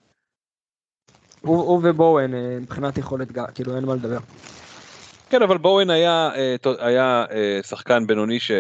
[1.43, 1.47] כן.
[1.47, 4.17] הוא ובואן אה, מבחינת יכולת כאילו אין מה לדבר.
[5.29, 8.51] כן אבל בואן היה אה, היה אה, שחקן בינוני ש...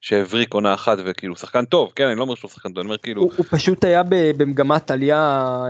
[0.00, 2.98] שהבריק עונה אחת וכאילו שחקן טוב כן אני לא אומר שהוא שחקן טוב אני אומר
[2.98, 5.62] כאילו הוא, הוא פשוט היה במגמת עלייה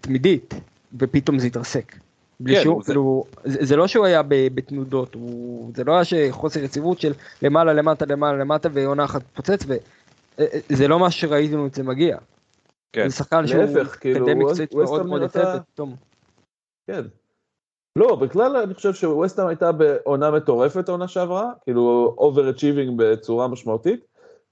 [0.00, 0.54] תמידית
[0.98, 1.94] ופתאום זה התרסק.
[2.40, 2.86] בלי כן, שהוא, זה...
[2.86, 7.12] כאילו, זה, זה לא שהוא היה בתנודות, הוא, זה לא היה שחוסר יציבות של
[7.42, 9.64] למעלה למטה למעלה למטה ועונה אחת פוצץ
[10.38, 12.16] וזה לא מה שראינו את זה מגיע.
[12.92, 13.08] כן.
[13.08, 13.64] זה שחקן שהוא
[14.00, 15.96] כאילו, מתקדם מקצועית מאוד מאוד יפה ופתאום.
[16.86, 17.02] כן.
[17.96, 24.04] לא, בכלל אני חושב שווסטהאם הייתה בעונה מטורפת העונה שעברה, כאילו overachieving בצורה משמעותית,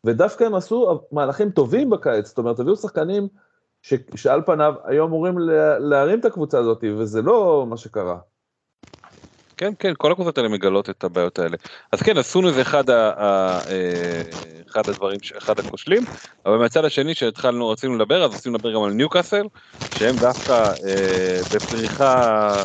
[0.06, 3.28] ודווקא הם עשו מהלכים טובים בקיץ, זאת אומרת, הביאו שחקנים
[3.82, 5.38] ש, שעל פניו היו אמורים
[5.80, 8.18] להרים את הקבוצה הזאת, וזה לא מה שקרה.
[9.56, 11.56] כן כן כל הקבוצות האלה מגלות את הבעיות האלה
[11.92, 14.22] אז כן עשינו זה אחד, ה, ה, אה,
[14.70, 16.04] אחד הדברים אחד הכושלים
[16.46, 19.46] אבל מהצד השני שהתחלנו רצינו לדבר אז רצינו לדבר גם על ניוקאסל
[19.94, 22.62] שהם דווקא אה, בפריחה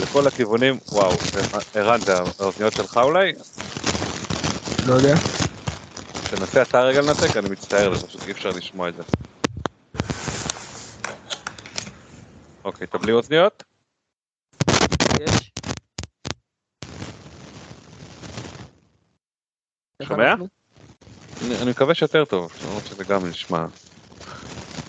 [0.00, 1.12] לכל הכיוונים וואו
[1.74, 3.32] ערן זה האוזניות שלך אולי?
[4.86, 5.14] לא יודע.
[6.30, 9.02] תנסה אתה רגע לנתק אני מצטער זה פשוט אי אפשר לשמוע את זה.
[12.64, 13.62] אוקיי אתה בלי אוזניות?
[15.20, 15.49] יש.
[20.02, 20.34] שומע?
[21.62, 23.66] אני מקווה שיותר טוב, למרות שזה גם נשמע.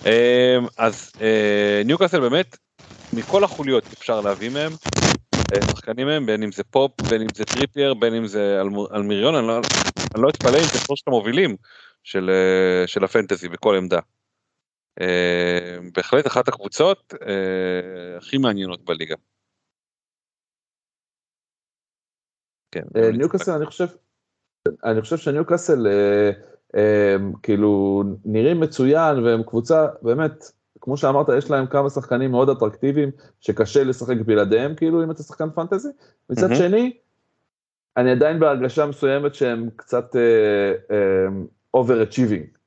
[0.04, 2.56] אמ, אז אה, ניוקאסל באמת,
[3.12, 4.72] מכל החוליות אפשר להביא מהם,
[5.52, 8.60] אה, שחקנים מהם, בין אם זה פופ, בין אם זה טריפייר, בין אם זה
[8.94, 9.58] אלמיריון, אני לא,
[10.14, 11.56] אני לא אתפלא אם זה שלושת המובילים
[12.02, 14.00] של, אה, של ה fantasy בכל עמדה.
[15.94, 17.14] בהחלט אחת הקבוצות
[18.16, 19.14] הכי מעניינות בליגה.
[22.70, 22.82] כן,
[23.12, 23.86] ניוקאסל אני חושב
[24.84, 26.30] אני חושב שניוקאסל אה,
[26.76, 30.44] אה, כאילו נראים מצוין והם קבוצה באמת
[30.80, 33.10] כמו שאמרת יש להם כמה שחקנים מאוד אטרקטיביים
[33.40, 35.88] שקשה לשחק בלעדיהם כאילו אם אתה שחקן פנטזי
[36.30, 36.54] מצד.
[36.54, 36.96] שני
[37.96, 40.16] אני עדיין בהרגשה מסוימת שהם קצת
[41.74, 42.44] over-achieving.
[42.44, 42.58] אה,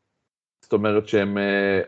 [0.61, 1.86] זאת אומרת שהם אה,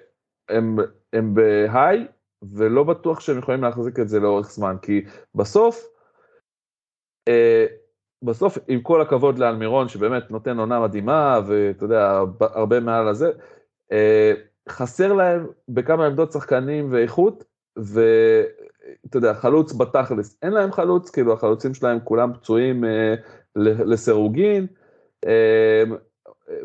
[0.49, 0.77] הם,
[1.13, 2.07] הם ב high
[2.53, 5.05] ולא בטוח שהם יכולים להחזיק את זה לאורך זמן כי
[5.35, 5.85] בסוף
[7.29, 7.86] אה,
[8.23, 13.31] בסוף, עם כל הכבוד לאלמירון, שבאמת נותן עונה מדהימה, ואתה יודע, הרבה מעל הזה,
[13.91, 14.33] אה,
[14.69, 17.43] חסר להם בכמה עמדות שחקנים ואיכות,
[17.77, 23.15] ואתה יודע, חלוץ בתכלס, אין להם חלוץ, כאילו החלוצים שלהם כולם פצועים אה,
[23.55, 24.67] לסירוגין,
[25.27, 25.83] אה,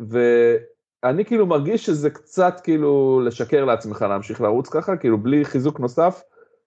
[0.08, 6.22] ואני כאילו מרגיש שזה קצת כאילו לשקר לעצמך להמשיך לרוץ ככה, כאילו בלי חיזוק נוסף,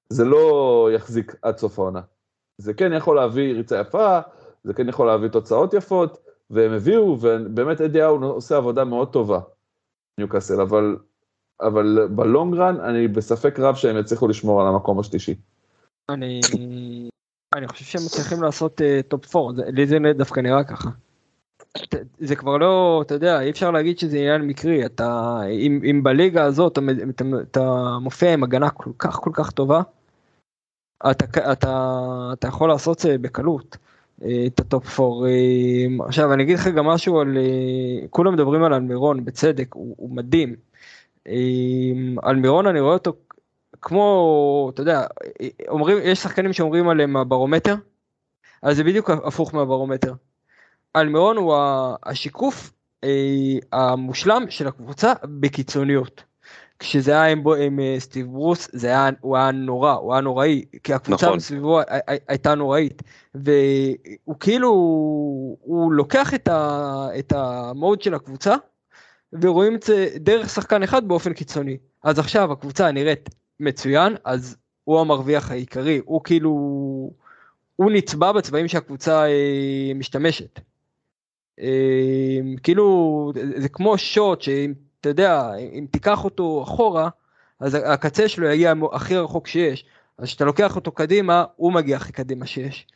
[0.10, 2.02] זה לא יחזיק עד סוף העונה.
[2.57, 4.20] זה כן יכול להביא ריצה יפה,
[4.66, 6.18] זה כן יכול להביא תוצאות יפות,
[6.50, 9.40] והם הביאו, ובאמת אדי האון עושה עבודה מאוד טובה,
[10.18, 10.98] ניוקאסל, אבל,
[11.62, 15.36] אבל בלונג רן אני בספק רב שהם יצליחו לשמור על המקום השלישי.
[16.10, 16.42] אני,
[17.56, 20.90] אני חושב שהם צריכים לעשות אה, top 4, לי זה דווקא נראה ככה.
[22.20, 26.44] זה כבר לא, אתה יודע, אי אפשר להגיד שזה עניין מקרי, אתה, אם, אם בליגה
[26.44, 29.82] הזאת אתה, אתה, אתה מופיע עם הגנה כל כך כל כך טובה,
[31.12, 31.90] אתה, אתה,
[32.34, 33.78] אתה יכול לעשות זה בקלות.
[34.18, 36.06] את ה top 4.
[36.06, 37.38] עכשיו אני אגיד לך גם משהו על,
[38.10, 40.56] כולם מדברים על אלמירון בצדק, הוא, הוא מדהים.
[42.26, 43.14] אלמירון אני רואה אותו
[43.82, 45.06] כמו, אתה יודע,
[45.68, 47.76] אומרים, יש שחקנים שאומרים עליהם הברומטר,
[48.62, 50.14] אז זה בדיוק הפוך מהברומטר.
[50.96, 51.56] אלמירון הוא
[52.04, 52.74] השיקוף
[53.72, 56.24] המושלם של הקבוצה בקיצוניות.
[56.80, 60.65] כשזה היה עם, עם אה, סטיב ברוס, זה היה, הוא היה נורא, הוא היה נוראי,
[60.84, 61.38] כי הקבוצה נכון.
[61.38, 61.80] מסביבו
[62.27, 63.03] הייתה נוראית,
[63.35, 64.69] והוא כאילו,
[65.61, 68.56] הוא לוקח את, ה, את המוד של הקבוצה,
[69.41, 71.77] ורואים את זה דרך שחקן אחד באופן קיצוני.
[72.03, 73.30] אז עכשיו הקבוצה נראית
[73.60, 76.52] מצוין, אז הוא המרוויח העיקרי, הוא כאילו,
[77.76, 80.60] הוא נצבע בצבעים שהקבוצה אה, משתמשת.
[81.60, 84.73] אה, כאילו, זה כמו שוט, שאם
[85.06, 87.10] אתה יודע, אם תיקח אותו אחורה,
[87.60, 89.86] אז הקצה שלו יגיע הכי רחוק שיש.
[90.18, 92.88] אז כשאתה לוקח אותו קדימה, הוא מגיע הכי קדימה שיש.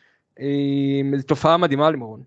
[1.17, 2.23] זו תופעה מדהימה למרון.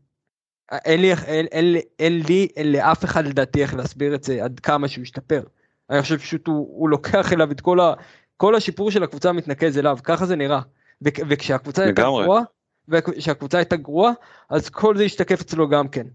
[0.72, 4.60] אין לי, אין, אין, אין לי, אין לאף אחד לדעתי איך להסביר את זה עד
[4.60, 5.42] כמה שהוא השתפר.
[5.90, 7.94] אני חושב פשוט הוא, הוא לוקח אליו את כל, ה,
[8.36, 10.60] כל השיפור של הקבוצה מתנקז אליו, ככה זה נראה.
[11.04, 12.42] ו, וכשהקבוצה הייתה גרועה,
[12.88, 14.12] וכשהקבוצה הייתה גרועה,
[14.50, 16.06] אז כל זה השתקף אצלו גם כן.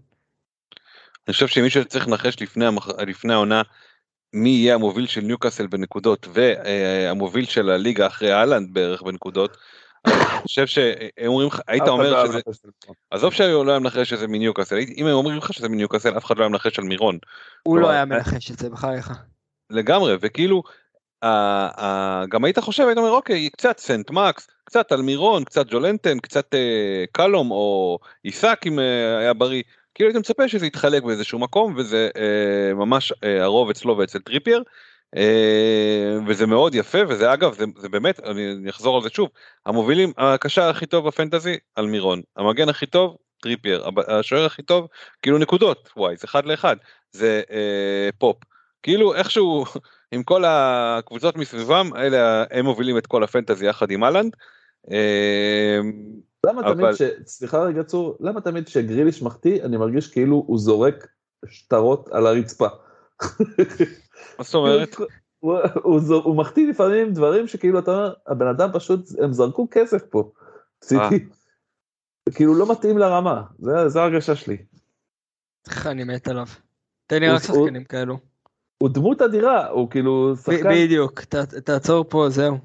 [1.28, 2.88] אני חושב שמישהו צריך לנחש לפני, המח...
[2.88, 3.62] לפני העונה
[4.32, 9.56] מי יהיה המוביל של ניוקאסל בנקודות והמוביל של הליגה אחרי אהלנד בערך בנקודות.
[10.04, 12.40] אני חושב שהם אומרים לך, היית אומר לא שזה,
[13.10, 16.36] עזוב שהיו לא היה מנחש שזה מניוקאסל, אם הם אומרים לך שזה מניוקאסל אף אחד
[16.36, 17.18] לא היה מנחש אלמירון.
[17.62, 19.12] הוא לא היה מנחש את זה בחייך.
[19.70, 20.62] לגמרי וכאילו
[22.28, 27.04] גם היית חושב היית אומר אוקיי קצת סנט מקס קצת אלמירון קצת ג'ואלינטון קצת אה,
[27.12, 29.62] קאלום או איסאק אם אה, היה בריא
[29.94, 34.62] כאילו הייתי מצפה שזה יתחלק באיזשהו מקום וזה אה, ממש אה, הרוב אצלו ואצל טריפייר.
[35.16, 39.28] אה, וזה מאוד יפה וזה אגב זה, זה באמת אני, אני אחזור על זה שוב
[39.66, 43.88] המובילים הקשר הכי טוב ב fantasy אלמירון המגן הכי טוב טריפייר.
[44.08, 44.86] השוער הכי טוב
[45.22, 45.88] כאילו נקודות.
[45.96, 46.76] wise אחד לאחד.
[47.12, 48.36] זה אה, פופ.
[48.82, 49.64] כאילו איכשהו
[50.12, 54.36] עם כל הקבוצות מסביבם אלה הם מובילים את כל ה fantasy יחד עם האלנד
[54.90, 55.78] אה,
[56.46, 57.02] למה אבל- תמיד ש...
[57.26, 61.06] סליחה רגע צור, למה תמיד כשגריליש מחטיא, אני מרגיש כאילו הוא זורק
[61.46, 62.66] שטרות על הרצפה.
[64.38, 64.96] מה זאת אומרת?
[65.38, 69.66] הוא, הוא, זו- הוא מחטיא לפעמים דברים שכאילו אתה אומר, הבן אדם פשוט, הם זרקו
[69.70, 70.30] כסף פה.
[70.84, 71.28] סיטי.
[72.34, 74.56] כאילו לא מתאים לרמה, זה, זה ההרגשה שלי.
[75.66, 76.46] איך אני מת עליו.
[77.06, 78.18] תן לי הוא- רק שחקנים כאלו.
[78.82, 82.58] הוא דמות אדירה, הוא כאילו שחקן, בדיוק, ת- תעצור פה, זהו.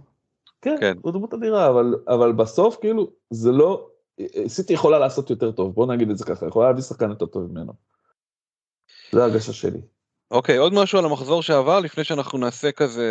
[0.63, 0.97] כן, כן.
[1.01, 3.87] הוא דמות אדירה, אבל, אבל בסוף כאילו זה לא,
[4.47, 7.51] סיטי יכולה לעשות יותר טוב, בוא נגיד את זה ככה, יכולה להביא שחקן יותר טוב
[7.51, 7.73] ממנו.
[9.11, 9.81] זה ההרגשה שלי.
[10.31, 13.07] אוקיי, עוד משהו על המחזור שעבר לפני שאנחנו נעשה כזה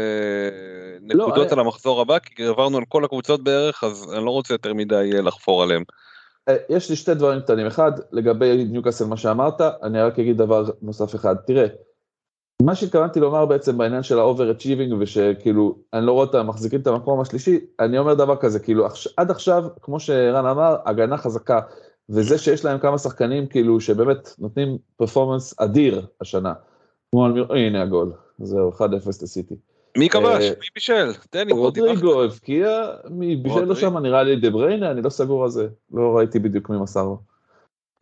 [1.00, 4.54] נקודות אני- על המחזור הבא, כי עברנו על כל הקבוצות בערך, אז אני לא רוצה
[4.54, 5.82] יותר מדי אה, לחפור עליהם.
[6.48, 7.66] אה, יש לי שתי דברים קטנים.
[7.66, 11.34] אחד, לגבי ניוקאסל, מה שאמרת, אני רק אגיד דבר נוסף אחד.
[11.46, 11.66] תראה,
[12.64, 16.86] מה שהתכוונתי לומר בעצם בעניין של ה over-achieving, ושכאילו, אני לא רואה אותם מחזיקים את
[16.86, 18.86] המקום השלישי, אני אומר דבר כזה, כאילו,
[19.16, 21.60] עד עכשיו, כמו שרן אמר, הגנה חזקה,
[22.08, 26.52] וזה שיש להם כמה שחקנים, כאילו, שבאמת נותנים פרפורמנס אדיר השנה.
[27.10, 27.52] כמו על מיר...
[27.52, 29.54] הנה הגול, זהו, 1-0 לסיטי.
[29.98, 30.44] מי כבש?
[30.44, 31.12] אה, מי בישל?
[31.30, 31.52] תן לי.
[31.52, 33.80] רודריגו הבקיע, מי בישל לו רודריגו.
[33.80, 37.02] שם, נראה לי דה בריינה, אני לא סגור על זה, לא ראיתי בדיוק מי מסר
[37.02, 37.18] לו.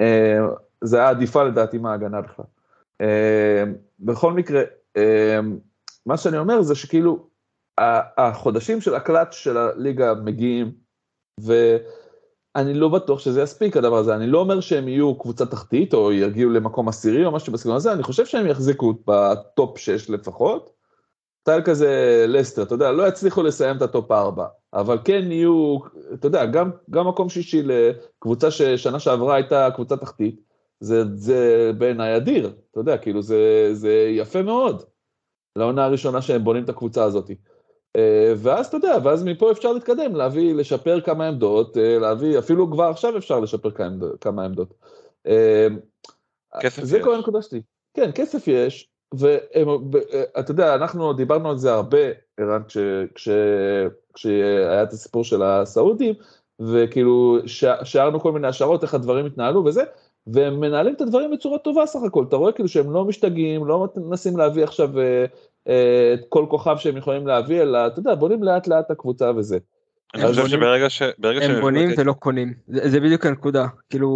[0.01, 0.39] אה,
[0.85, 2.45] זה היה עדיפה לדעתי מההגנה בכלל.
[4.01, 4.63] בכל מקרה,
[4.97, 5.39] אה,
[6.07, 7.31] מה שאני אומר זה שכאילו,
[8.19, 10.73] החודשים של הקלאץ' של הליגה מגיעים,
[11.41, 16.13] ואני לא בטוח שזה יספיק הדבר הזה, אני לא אומר שהם יהיו קבוצה תחתית, או
[16.13, 20.81] יגיעו למקום עשירי או משהו בסגנון הזה, אני חושב שהם יחזיקו ב top 6 לפחות.
[21.41, 25.79] סטייל כזה לסטר, אתה יודע, לא יצליחו לסיים את ה top 4, אבל כן יהיו,
[26.15, 30.41] אתה יודע, גם, גם מקום שישי לקבוצה ששנה שעברה הייתה קבוצה תחתית,
[30.81, 34.83] זה, זה בעיניי אדיר, אתה יודע, כאילו זה, זה יפה מאוד,
[35.57, 37.31] לעונה הראשונה שהם בונים את הקבוצה הזאת.
[37.97, 42.71] אה, ואז אתה יודע, ואז מפה אפשר להתקדם, להביא, לשפר כמה עמדות, אה, להביא, אפילו
[42.71, 43.71] כבר עכשיו אפשר לשפר
[44.21, 44.75] כמה עמדות.
[45.27, 45.67] אה,
[46.61, 47.05] כסף זה יש.
[47.05, 47.63] כל הנקודה שלי.
[47.95, 51.99] כן, כסף יש, ואתה יודע, אנחנו דיברנו על זה הרבה,
[52.37, 52.79] ערן, כש-
[53.15, 53.29] כש-
[54.15, 56.15] כשהיה את הסיפור של הסעודים,
[56.61, 59.83] וכאילו ש- שארנו כל מיני השערות איך הדברים התנהלו וזה,
[60.27, 63.89] והם מנהלים את הדברים בצורה טובה סך הכל, אתה רואה כאילו שהם לא משתגעים, לא
[63.97, 65.25] מנסים להביא עכשיו אה,
[65.69, 69.31] אה, את כל כוכב שהם יכולים להביא, אלא אתה יודע, בונים לאט לאט את הקבוצה
[69.37, 69.59] וזה.
[70.15, 71.03] אני הם חושב בונים- שברגע ש...
[71.03, 72.55] הם בונים את- ולא קונים.
[72.69, 73.67] זה זה בדיוק הנקודה.
[73.91, 74.09] כאילו,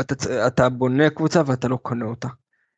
[0.00, 0.14] אתה
[0.46, 2.28] אתה בונה קבוצה ואתה לא קונה אותה.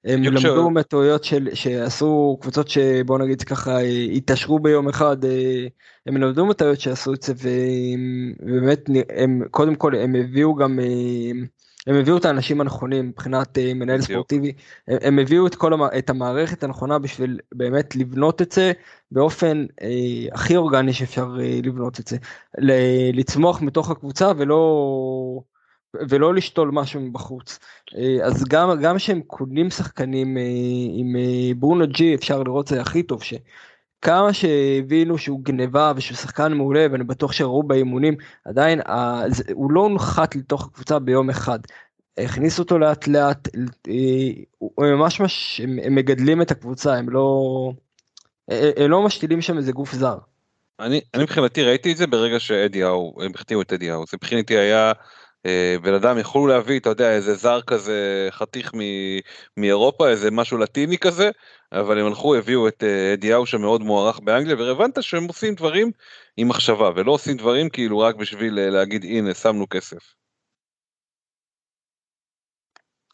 [0.05, 5.67] הם למדו מתודות של שעשו קבוצות שבוא נגיד ככה אה, התעשרו ביום אחד אה,
[6.07, 10.81] הם למדו מתודות שעשו את זה והם- ובאמת נ- הם קודם כל הם הביאו גם
[10.81, 10.85] אה,
[11.87, 14.01] הם הביאו את האנשים הנכונים מבחינת אה, מנהל.
[14.01, 14.53] ספורטיבי
[14.89, 18.73] הם, הם הביאו את כל המ, את המערכת הנכונה בשביל באמת לבנות את זה
[19.11, 19.89] באופן אה,
[20.33, 22.17] הכי אורגני שאפשר אה, לבנות את זה
[22.59, 25.41] ל- לצמוח מתוך הקבוצה ולא
[26.09, 27.59] ולא לשתול משהו מבחוץ.
[27.97, 30.43] אה, אז גם גם שהם קונים שחקנים אה,
[30.95, 33.23] עם אה, ברונו ג'י אפשר לראות זה הכי טוב
[34.01, 38.15] שכמה שהבינו שהוא גניבה ושהוא שחקן מעולה ואני בטוח שראו באימונים
[38.45, 38.81] עדיין
[39.53, 41.59] הוא לא הונחת לתוך הקבוצה ביום אחד.
[42.19, 43.49] הכניסו אותו לאט לאט,
[43.89, 43.93] אה,
[44.79, 47.73] הם ממש מש, הם, מגדלים את הקבוצה הם לא
[48.51, 50.19] אה, הם לא משתילים שם איזה גוף זר.
[50.81, 54.17] אני, אני מבחינתי ראיתי את זה ברגע שאדי האו, הם החתימו את אדי האו, זה
[54.17, 54.93] מבחינתי היה אה,
[55.83, 58.79] בן אדם יכלו להביא, אתה יודע, איזה זר כזה חתיך מ,
[59.57, 61.31] מאירופה, איזה משהו לטיני כזה,
[61.73, 65.91] אבל הם הלכו, הביאו את אה, אדי האו שמאוד מוערך באנגליה, והבנת שהם עושים דברים
[66.37, 70.15] עם מחשבה, ולא עושים דברים כאילו רק בשביל אה, להגיד הנה שמנו כסף.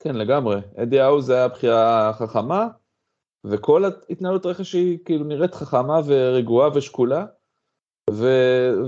[0.01, 0.57] כן, לגמרי.
[0.82, 2.69] אדי האו זה היה בחירה חכמה,
[3.44, 7.27] וכל ההתנהלות רכש היא כאילו נראית חכמה ורגועה ושקולה.
[8.12, 8.28] ו,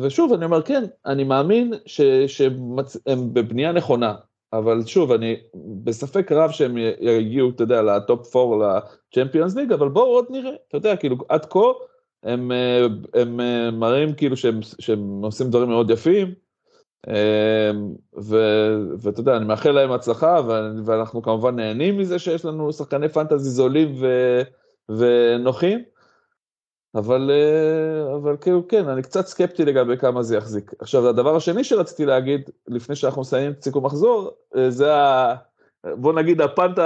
[0.02, 2.76] ושוב, אני אומר, כן, אני מאמין ש, שהם
[3.32, 4.14] בבנייה נכונה,
[4.52, 5.36] אבל שוב, אני
[5.84, 8.78] בספק רב שהם יגיעו, אתה יודע, לטופ 4,
[9.16, 11.58] לצ'מפיונס ליג, אבל בואו עוד נראה, אתה יודע, כאילו, עד כה
[12.22, 12.50] הם,
[13.14, 16.34] הם אה, מראים כאילו שהם, שהם עושים דברים מאוד יפים,
[18.22, 20.40] ו- ואתה יודע, אני מאחל להם הצלחה,
[20.84, 24.42] ואנחנו כמובן נהנים מזה שיש לנו שחקני פנטזי זולים ו-
[24.88, 25.82] ונוחים,
[26.94, 30.72] אבל, אה, אבל כאילו כן, אני קצת סקפטי לגבי כמה זה יחזיק.
[30.78, 35.34] עכשיו, הדבר השני שרציתי להגיד, לפני שאנחנו מסיימים את סיכום מחזור, אה, זה ה...
[35.84, 36.78] בוא נגיד הפאנט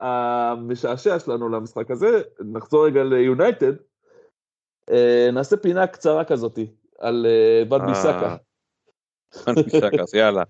[0.00, 3.72] המשעשע שלנו למשחק הזה, נחזור רגע ליונייטד,
[4.90, 7.26] אה, נעשה פינה קצרה כזאתי על
[7.70, 8.36] ון ביסאקה.
[9.46, 10.42] אני ביסאקה, אז יאללה.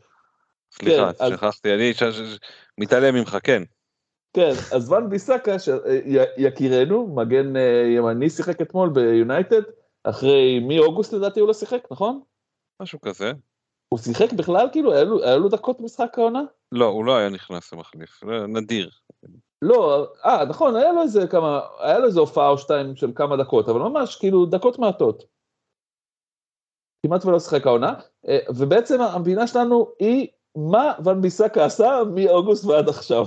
[0.72, 1.92] סליחה, כן, אז- שכחתי, אני
[2.78, 3.62] מתעלם ממך, כן.
[4.34, 9.62] כן, אז ון ביסאקה, ש- י- יקירנו, מגן אה, ימני, שיחק אתמול ביונייטד,
[10.04, 12.20] אחרי, מאוגוסט לדעתי הוא לא שיחק, נכון?
[12.82, 13.32] משהו כזה.
[13.88, 14.92] הוא שיחק בכלל כאילו?
[14.92, 16.42] היה לו, היה לו דקות משחק העונה?
[16.72, 18.90] לא, הוא לא היה נכנס למחליף, נדיר.
[19.62, 23.36] לא, אה, נכון, היה לו איזה כמה, היה לו איזה הופעה או שתיים של כמה
[23.36, 25.24] דקות, אבל ממש כאילו דקות מעטות.
[27.06, 27.94] כמעט ולא שיחק העונה,
[28.28, 33.24] אה, ובעצם המדינה שלנו היא מה ון ביסקה עשה מאוגוסט ועד עכשיו.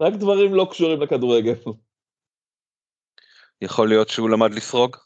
[0.00, 1.54] רק דברים לא קשורים לכדורגל.
[3.62, 4.96] יכול להיות שהוא למד לסרוג?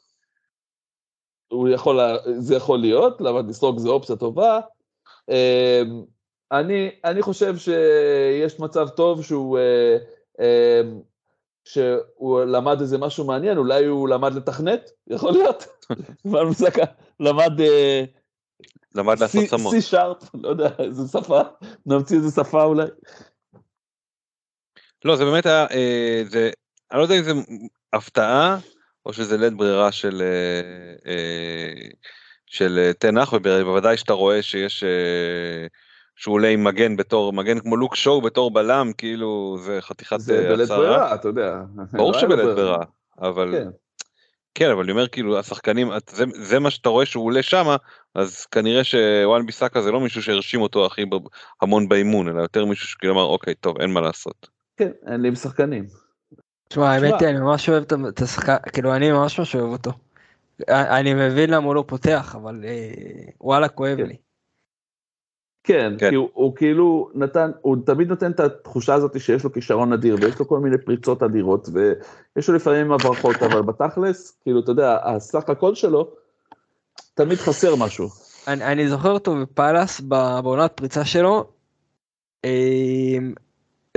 [1.48, 2.00] הוא יכול,
[2.38, 4.60] זה יכול להיות, למד לסרוג זה אופציה טובה.
[5.30, 6.04] אמ,
[6.52, 9.96] אני, אני חושב שיש מצב טוב שהוא, אה,
[10.40, 11.00] אמ,
[11.64, 15.66] שהוא למד איזה משהו מעניין, אולי הוא למד לתכנת, יכול להיות.
[17.20, 17.60] למד...
[17.60, 18.04] אה,
[18.94, 19.74] למד לעשות צמות.
[19.74, 21.40] C שרפ, לא יודע, איזה שפה,
[21.86, 22.86] נמציא איזה שפה אולי.
[25.04, 26.50] לא, זה באמת היה, אה, זה,
[26.92, 27.32] אני לא יודע אם זה
[27.92, 28.58] הפתעה,
[29.06, 31.88] או שזה לית ברירה של, אה, אה,
[32.46, 35.66] של תנח, ובוודאי שאתה רואה שיש, אה,
[36.16, 40.42] שהוא עולה עם מגן בתור, מגן כמו לוק שואו בתור בלם, כאילו זה חתיכת הצהרה.
[40.42, 41.60] זה בלית ברירה, אתה יודע.
[41.92, 42.84] ברור לא שבלית ברירה,
[43.20, 43.48] אבל...
[43.52, 43.68] כן.
[44.54, 47.76] כן, אבל אני אומר כאילו השחקנים, זה, זה מה שאתה רואה שהוא עולה שמה,
[48.14, 51.04] אז כנראה שוואן ביסאקה זה לא מישהו שהרשים אותו הכי
[51.62, 54.48] המון באימון, אלא יותר מישהו שכאילו אמר אוקיי טוב אין מה לעשות.
[54.82, 55.86] כן, אין לי שחקנים.
[56.68, 59.90] תשמע, האמת היא, אני ממש אוהב את השחקן, כאילו אני ממש ממש אוהב אותו.
[60.68, 62.92] אני מבין למה הוא לא פותח, אבל אה,
[63.40, 64.06] וואלה כואב כן.
[64.06, 64.16] לי.
[65.64, 66.10] כן, כן.
[66.10, 70.16] כי הוא, הוא כאילו נתן, הוא תמיד נותן את התחושה הזאת שיש לו כישרון אדיר,
[70.20, 74.98] ויש לו כל מיני פריצות אדירות, ויש לו לפעמים הברחות, אבל בתכלס, כאילו, אתה יודע,
[75.04, 76.10] הסך הכל שלו,
[77.14, 78.08] תמיד חסר משהו.
[78.48, 81.44] אני, אני זוכר אותו בפאלאס, בעונת פריצה שלו,
[82.44, 83.18] אה,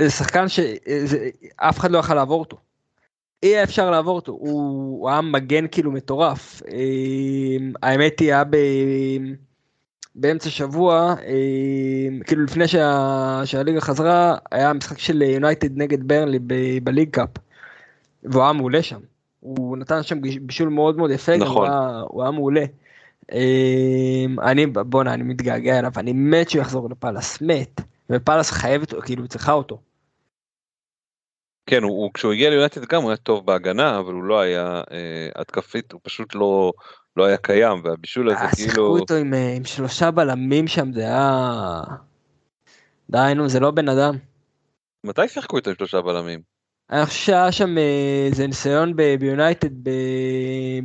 [0.00, 2.56] זה שחקן שאף אחד לא יכל לעבור אותו.
[3.42, 6.62] אי אפשר לעבור אותו, הוא, הוא היה מגן כאילו מטורף.
[6.72, 8.56] אה, האמת היא, היה ב...
[10.14, 16.38] באמצע שבוע, אה, כאילו לפני שה, שהליגה חזרה, היה משחק של יונייטד נגד ברנלי
[16.82, 17.28] בליג קאפ,
[18.24, 19.00] והוא היה מעולה שם.
[19.40, 21.56] הוא נתן שם בישול מאוד מאוד יפה, נכון.
[21.56, 22.64] הוא היה, הוא היה מעולה.
[23.32, 27.80] אה, אני, בואנה, אני מתגעגע אליו, אני מת שהוא יחזור לפאלאס, מת.
[28.10, 29.78] ופאלאס חייבת, כאילו, צריכה אותו.
[31.66, 34.82] כן, הוא, הוא כשהוא הגיע ליונטד גם הוא היה טוב בהגנה, אבל הוא לא היה
[34.90, 36.72] אה, התקפית, הוא פשוט לא,
[37.16, 38.56] לא היה קיים, והבישול הזה כאילו...
[38.56, 41.80] שיחקו אותו עם, אה, עם שלושה בלמים שם, זה היה...
[43.10, 44.14] די נו, זה לא בן אדם.
[45.04, 46.40] מתי שיחקו איתו עם שלושה בלמים?
[46.90, 47.78] אני חושב שהיה שם
[48.28, 49.70] איזה אה, ניסיון ביונייטד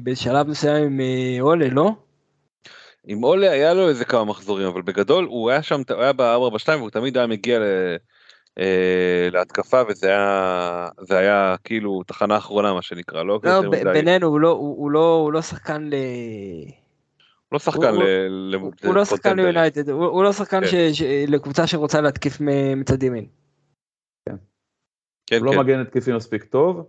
[0.04, 1.00] בשלב מסוים עם
[1.40, 1.92] אולה, לא?
[3.08, 6.50] עם אולה היה לו איזה כמה מחזורים, אבל בגדול הוא היה שם, הוא היה ב-4
[6.50, 7.64] ב-2 והוא תמיד היה מגיע ל...
[8.60, 13.62] אה, להתקפה וזה היה זה היה כאילו תחנה אחרונה מה שנקרא לא, לא
[13.94, 15.94] בינינו הוא לא הוא לא הוא לא שחקן ל...
[17.52, 18.56] לא שחקן הוא, ל...
[18.56, 20.68] הוא, הוא לא שחקן ליונייטד הוא, הוא לא שחקן כן.
[20.68, 22.38] ש, ש, לקבוצה שרוצה להתקיף
[22.76, 23.26] מצד ימין.
[24.26, 24.36] כן.
[25.28, 25.58] כן, הוא לא כן.
[25.58, 26.88] לא מגן התקפי מספיק טוב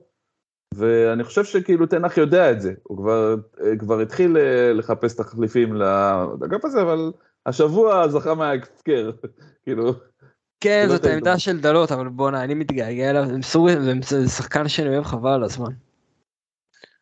[0.74, 3.36] ואני חושב שכאילו תנח יודע את זה הוא כבר
[3.78, 7.12] כבר התחיל אה, לחפש תחליפים לאגף הזה אבל
[7.46, 9.10] השבוע זכה מההפקר
[9.64, 9.94] כאילו.
[10.60, 13.24] כן, זאת העמדה של דלות, אבל בואנה, אני מתגעגע אליו,
[14.02, 15.72] זה שחקן שאני אוהב חבל על הזמן.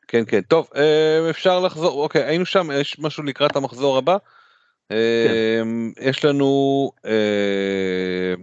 [0.09, 4.17] כן, כן, טוב, אה, אפשר לחזור, אוקיי, היינו שם, יש משהו לקראת המחזור הבא.
[4.91, 4.97] אה,
[5.65, 5.69] כן.
[6.01, 8.35] יש לנו אה,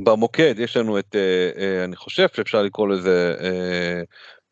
[0.00, 1.16] במוקד, יש לנו את,
[1.84, 3.36] אני חושב שאפשר לקרוא לזה,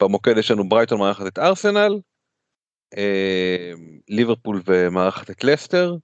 [0.03, 2.01] במוקד יש לנו ברייטון מארחת את ארסנל,
[4.09, 5.97] ליברפול ומארחת את לסטר.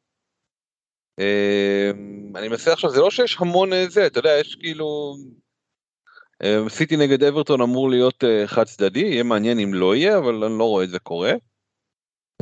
[1.18, 5.14] אמ, אני מנסה עכשיו זה לא שיש המון אה, זה אתה יודע יש כאילו
[6.42, 10.44] אמ, סיטי נגד אברטון אמור להיות אה, חד צדדי יהיה מעניין אם לא יהיה אבל
[10.44, 11.32] אני לא רואה את זה קורה.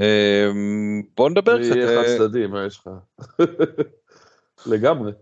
[0.00, 1.76] אמ, בוא נדבר קצת.
[1.76, 2.90] יהיה חד אה, צדדי מה יש לך.
[4.72, 5.12] לגמרי.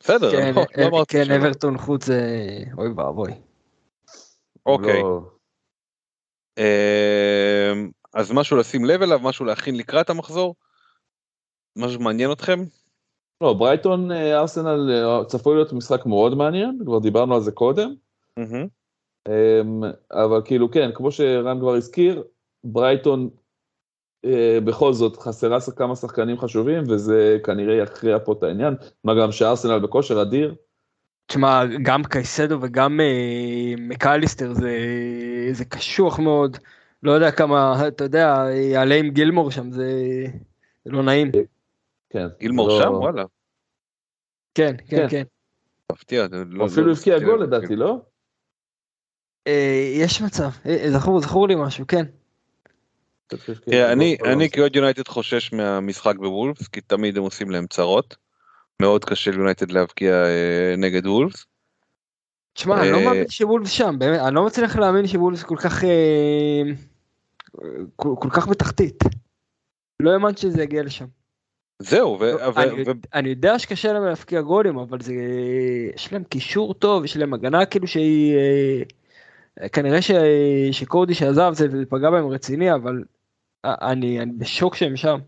[0.00, 0.30] בסדר.
[0.30, 2.20] כן, לא, לא כן אברטון חוץ זה
[2.78, 3.32] אוי ואבוי.
[4.66, 5.02] אוקיי.
[6.58, 6.64] לא.
[8.14, 10.54] אז משהו לשים לב אליו משהו להכין לקראת המחזור.
[11.76, 12.64] משהו מעניין אתכם?
[13.40, 17.94] לא, ברייטון אה, ארסנל אה, צפוי להיות משחק מאוד מעניין, כבר דיברנו על זה קודם.
[19.28, 19.82] אמ,
[20.12, 22.24] אבל כאילו כן, כמו שרן כבר הזכיר,
[22.64, 23.30] ברייטון
[24.24, 28.74] אה, בכל זאת חסרה כמה שחקנים חשובים, וזה כנראה יכריע פה את העניין,
[29.04, 30.54] מה גם שארסנל בכושר אדיר.
[31.28, 33.00] תשמע, גם קייסדו וגם
[33.78, 34.78] מקליסטר זה,
[35.52, 36.56] זה קשוח מאוד,
[37.02, 39.90] לא יודע כמה, אתה יודע, יעלה עם גילמור שם, זה,
[40.84, 41.32] זה לא נעים.
[42.10, 42.26] כן.
[42.40, 42.80] גילמור לא...
[42.82, 42.92] שם?
[42.92, 43.24] וואלה.
[44.54, 45.08] כן, כן, כן.
[45.08, 45.22] כן.
[45.92, 46.26] מפתיע.
[46.46, 48.00] לא, אפילו לא הבקיע גול לדעתי, לא?
[49.46, 52.04] אה, יש מצב, אה, זכור, זכור לי משהו, כן.
[53.72, 58.16] אני, אני כאוהד יונייטד חושש מהמשחק בוולפס, כי תמיד הם עושים להם צרות.
[58.82, 61.46] מאוד קשה ליונייטד להבקיע אה, נגד וולפס.
[62.52, 65.84] תשמע, אני לא אה, מאמין שוולפס שם, באמת, אני לא מצליח להאמין שוולפס כל כך,
[65.84, 66.62] אה,
[67.96, 69.04] כל כל כך בתחתית.
[70.00, 71.06] לא האמנתי שזה יגיע לשם.
[71.78, 75.14] זהו, ו- אני, ו- אני יודע שקשה להם להפקיע גולים, אבל זה,
[75.94, 78.36] יש להם קישור טוב, יש להם הגנה כאילו שהיא,
[79.60, 80.10] אה, כנראה ש,
[80.72, 83.02] שקורדי שעזב זה זה פגע בהם רציני, אבל
[83.64, 85.18] אני, אני בשוק שהם שם.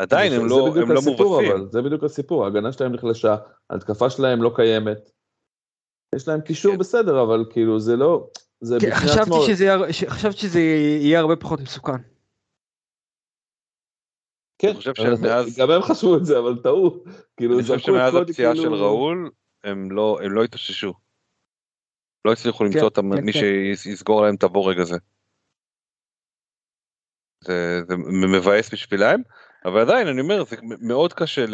[0.00, 1.50] עדיין הם זה לא, הם לא מובסים.
[1.52, 3.36] אבל, זה בדיוק הסיפור, ההגנה שלהם נחלשה,
[3.70, 5.10] ההתקפה שלהם לא קיימת.
[6.14, 6.78] יש להם קישור כן.
[6.78, 9.78] בסדר, אבל כאילו זה לא, זה כן, בפני חשבתי עצמו, שזה, יהיה-
[10.08, 11.92] חשבתי שזה יהיה הרבה פחות מסוכן.
[14.58, 17.04] כן, אני חושב אבל שמאז- גם הם חשבו את זה, אבל טעו,
[17.36, 19.30] כאילו אני חושב שמאז הפציעה של כאילו- ראול,
[19.64, 20.92] הם לא, הם לא התאוששו.
[22.24, 23.40] לא הצליחו כן, למצוא את כן, מי כן.
[23.76, 24.96] שיסגור להם את הבורג הזה.
[27.44, 27.96] זה, זה
[28.36, 29.22] מבאס בשבילם,
[29.64, 31.44] אבל עדיין אני אומר זה מאוד קשה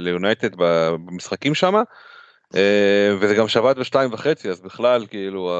[0.00, 1.74] ליונייטד במשחקים שם,
[3.20, 5.52] וזה גם שבת בשתיים וחצי אז בכלל כאילו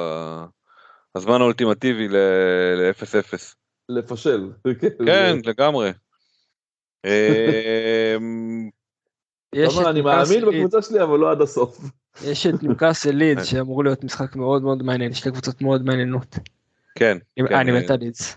[1.15, 3.55] הזמן האולטימטיבי ל-0-0.
[3.89, 4.51] לפשל.
[5.07, 5.93] כן לגמרי.
[7.07, 8.71] אמ,
[9.53, 11.79] יש את אני מאמין בקבוצה שלי, אבל לא עד הסוף.
[12.25, 16.39] יש את ניוקאסל לידס שאמור להיות משחק מאוד מאוד מעניין, שתי קבוצות מאוד מעניינות.
[16.95, 17.19] כן.
[17.37, 18.37] כן, אני אה, מת על לידס.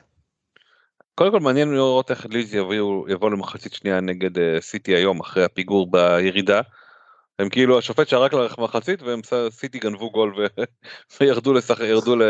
[1.15, 5.91] קודם כל מעניין לראות איך יביאו יבוא למחצית שנייה נגד אה, סיטי היום אחרי הפיגור
[5.91, 6.61] בירידה.
[7.39, 10.63] הם כאילו השופט שרק למחצית והם סיטי גנבו גול ו-
[11.19, 11.81] וירדו לשח...
[11.81, 12.23] ל...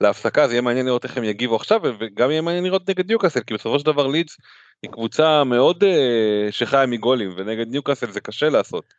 [0.00, 3.40] להפסקה אז יהיה מעניין לראות איך הם יגיבו עכשיו וגם יהיה מעניין לראות נגד ניוקאסל
[3.40, 4.36] כי בסופו של דבר לידס
[4.82, 8.94] היא קבוצה מאוד אה, שחיה מגולים ונגד ניוקאסל זה קשה לעשות.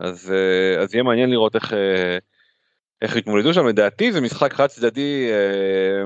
[0.00, 2.18] אז אה, אז יהיה מעניין לראות איך אה,
[3.02, 6.02] איך יתמודדו שם לדעתי זה משחק חד צדדי אה,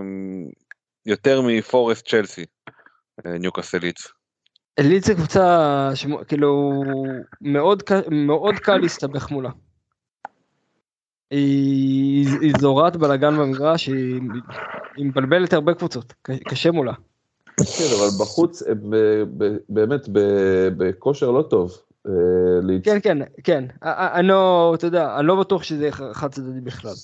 [1.07, 2.45] יותר מפורסט צ'לסי.
[3.27, 4.09] אה, ניוקאסל לידס.
[4.81, 6.83] לידס זה קבוצה שכאילו
[7.41, 9.51] מאוד מאוד קל להסתבך מולה.
[11.31, 14.20] היא היא זורעת בלאגן במגרש, היא
[14.97, 16.93] היא מבלבלת הרבה קבוצות, קשה מולה.
[17.57, 20.09] כן, אבל בחוץ ב- באמת
[20.77, 21.79] בכושר לא טוב.
[22.07, 22.12] אה.
[22.85, 26.95] כן כן כן, אני לא, אתה יודע, אני לא בטוח שזה חד צדדי בכלל.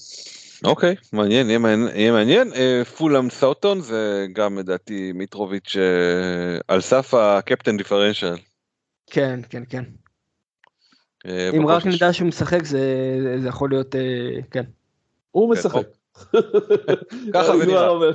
[0.64, 2.52] אוקיי מעניין יהיה מעניין.
[2.52, 8.34] אה, פולאם סאוטון זה גם לדעתי מיטרוביץ' אה, על סף הקפטן דיפרנציאל.
[9.10, 9.84] כן כן כן.
[11.26, 11.86] אה, אם רק.
[11.86, 12.80] נדע שהוא משחק זה
[13.42, 14.00] זה יכול להיות, אה,
[14.50, 14.64] כן.
[15.30, 15.86] הוא כן, משחק.
[17.34, 17.88] ככה אני זה נראה.
[17.88, 18.12] אומר.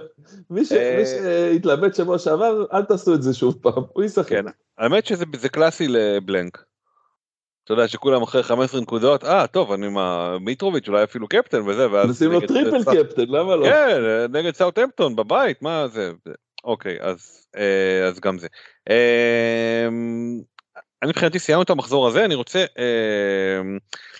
[0.49, 4.29] מי אה, שהתלבט שבוע שעבר, אל תעשו את זה שוב פעם, הוא ישחק.
[4.29, 4.45] כן.
[4.77, 6.63] האמת שזה זה קלאסי לבלנק.
[7.64, 11.91] אתה יודע שכולם אחרי 15 נקודות אה טוב אני מה מיטרוביץ' אולי אפילו קפטן וזה
[11.91, 13.65] ואז נשים לו triple captain, למה לא?
[13.65, 16.34] כן נגד סאוטהמפטון בבית מה זה זה-
[16.64, 18.48] אוקיי אז אה, אז גם זה.
[18.90, 19.88] אה,
[21.02, 23.61] אני מבחינתי סיימנו את המחזור הזה אני רוצה אה,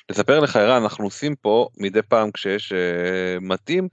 [0.10, 2.78] לספר לך ערן אנחנו עושים פה מדי פעם כשיש אה,
[3.42, 3.88] מתאים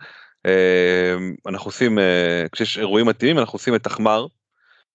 [0.47, 1.15] אה,
[1.47, 4.27] אנחנו עושים אה, כשיש אירועים מתאימים אנחנו עושים את תחמר.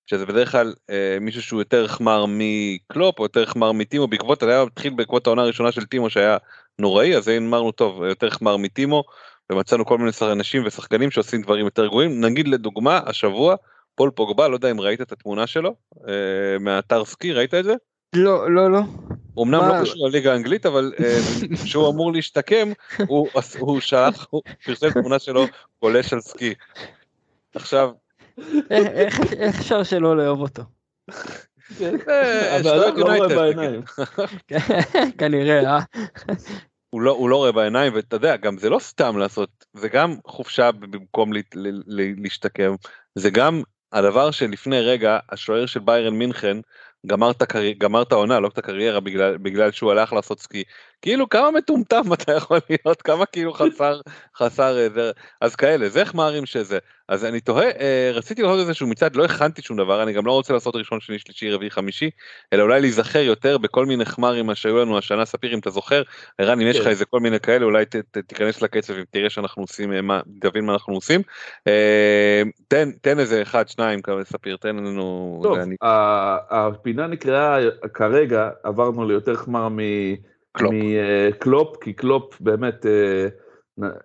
[0.07, 4.49] שזה בדרך כלל אה, מישהו שהוא יותר חמר מקלופ או יותר חמר מטימו בעקבות זה
[4.49, 6.37] היה התחיל בעקבות העונה הראשונה של טימו שהיה
[6.79, 9.03] נוראי אז אמרנו טוב יותר חמר מטימו
[9.51, 13.55] ומצאנו כל מיני אנשים ושחקנים שעושים דברים יותר גרועים נגיד לדוגמה השבוע
[13.95, 15.75] פול פוגבה לא יודע אם ראית את התמונה שלו
[16.07, 16.13] אה,
[16.59, 17.73] מהאתר סקי ראית את זה?
[18.15, 18.81] לא לא לא.
[19.39, 19.79] אמנם מה?
[19.79, 21.19] לא קשור לליגה האנגלית אבל אה,
[21.63, 22.71] כשהוא אמור להשתקם
[23.07, 23.27] הוא
[23.59, 25.45] הוא שלח הוא פרסם תמונה שלו
[25.81, 26.53] גולש על סקי.
[27.55, 27.91] עכשיו
[28.69, 30.63] איך- אפשר שלא לאהוב אותו?
[31.79, 31.95] כן.
[32.09, 32.59] אה,
[32.95, 33.81] לא רואה בעיניים.
[35.17, 35.79] כנראה, אה?
[36.89, 40.15] הוא לא, הוא לא רואה בעיניים ואתה יודע גם זה לא סתם לעשות זה גם
[40.27, 42.75] חופשה במקום ל, ל, ל, להשתקם
[43.15, 46.57] זה גם הדבר שלפני רגע השוער של ביירן מינכן
[47.05, 47.73] גמר את, הקרי...
[47.73, 50.63] גמר את העונה לא את הקריירה בגלל בגלל שהוא הלך לעשות סקי
[51.05, 53.01] כאילו כמה מטומטם אתה יכול להיות?
[53.01, 53.99] כמה כאילו חסר
[54.37, 55.11] חסר אה, זה?
[55.41, 56.79] אז כאלה זה חמרים שזה?
[57.09, 60.31] אז אני תוהה אה, רציתי לעשות איזשהו מצעד לא הכנתי שום דבר אני גם לא
[60.31, 62.09] רוצה לעשות ראשון שני שלישי רביעי חמישי
[62.53, 66.01] אלא אולי להיזכר יותר בכל מיני חמרים שהיו לנו השנה ספיר אם אתה זוכר?
[66.37, 66.89] ערן אם יש לך כן.
[66.89, 70.21] איזה כל מיני כאלה אולי ת, ת, תיכנס לקצב אם תראה שאנחנו עושים אה, מה
[70.41, 71.21] תבין מה אנחנו עושים.
[71.67, 77.57] אה, תן תן איזה אחד שניים ספיר תן לנו טוב, אני- הפינה נקראה
[77.93, 80.73] כרגע, עברנו ליותר חמר מ- קלופ.
[81.29, 83.27] מקלופ, כי קלופ באמת, אה,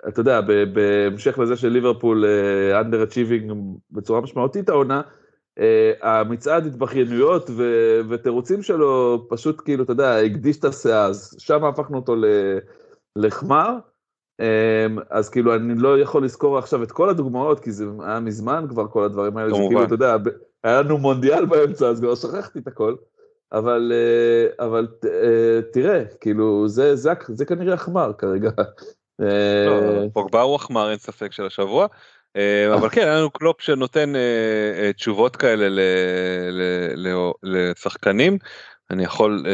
[0.09, 0.41] אתה יודע,
[0.73, 2.25] בהמשך לזה של ליברפול
[2.81, 3.53] אנדר אצ'יבינג
[3.91, 5.03] בצורה משמעותית העונה,
[5.59, 11.65] אה, המצעד התבכיינויות ו- ותירוצים שלו פשוט כאילו, אתה יודע, הקדיש את הסאה, אז שם
[11.65, 12.15] הפכנו אותו
[13.17, 13.77] לחמר.
[14.41, 18.67] אמ, אז כאילו אני לא יכול לזכור עכשיו את כל הדוגמאות, כי זה היה מזמן
[18.69, 20.17] כבר כל הדברים האלה, זה כאילו, אתה יודע,
[20.65, 22.95] היה לנו מונדיאל באמצע, אז כבר שכחתי את הכל.
[23.53, 28.51] אבל, אה, אבל אה, תראה, כאילו, זה, זה, זה כנראה החמר כרגע.
[29.19, 31.87] לא, פוגבה הוא החמר, אין ספק של השבוע.
[32.75, 34.13] אבל כן, היה לנו קלופ שנותן
[34.97, 35.83] תשובות כאלה
[37.43, 38.39] לשחקנים.
[38.91, 39.45] אני יכול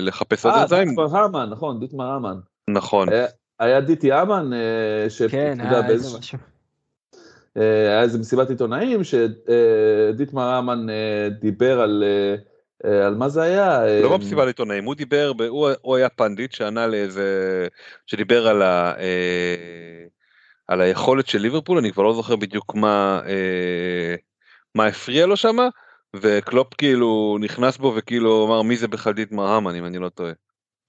[0.00, 0.76] לחפש עוד את זה.
[0.76, 2.36] אה, דיטמר המן, נכון, דיטמר המן.
[2.70, 3.08] נכון.
[3.60, 4.50] היה דיטי אמן,
[5.28, 6.38] כן, היה איזה משהו.
[7.54, 10.86] היה איזה מסיבת עיתונאים שדיטמר אמן
[11.40, 12.04] דיבר על,
[12.84, 14.00] על מה זה היה.
[14.02, 15.32] לא במסיבת עיתונאים, הוא דיבר,
[15.82, 17.68] הוא, היה פנדיט שענה לאיזה,
[18.06, 18.92] שדיבר על, ה,
[20.68, 23.20] על היכולת של ליברפול, אני כבר לא זוכר בדיוק מה,
[24.74, 25.68] מה הפריע לו שמה,
[26.16, 30.32] וקלופ כאילו נכנס בו וכאילו אמר מי זה בכלל דיטמר האמן אם אני לא טועה.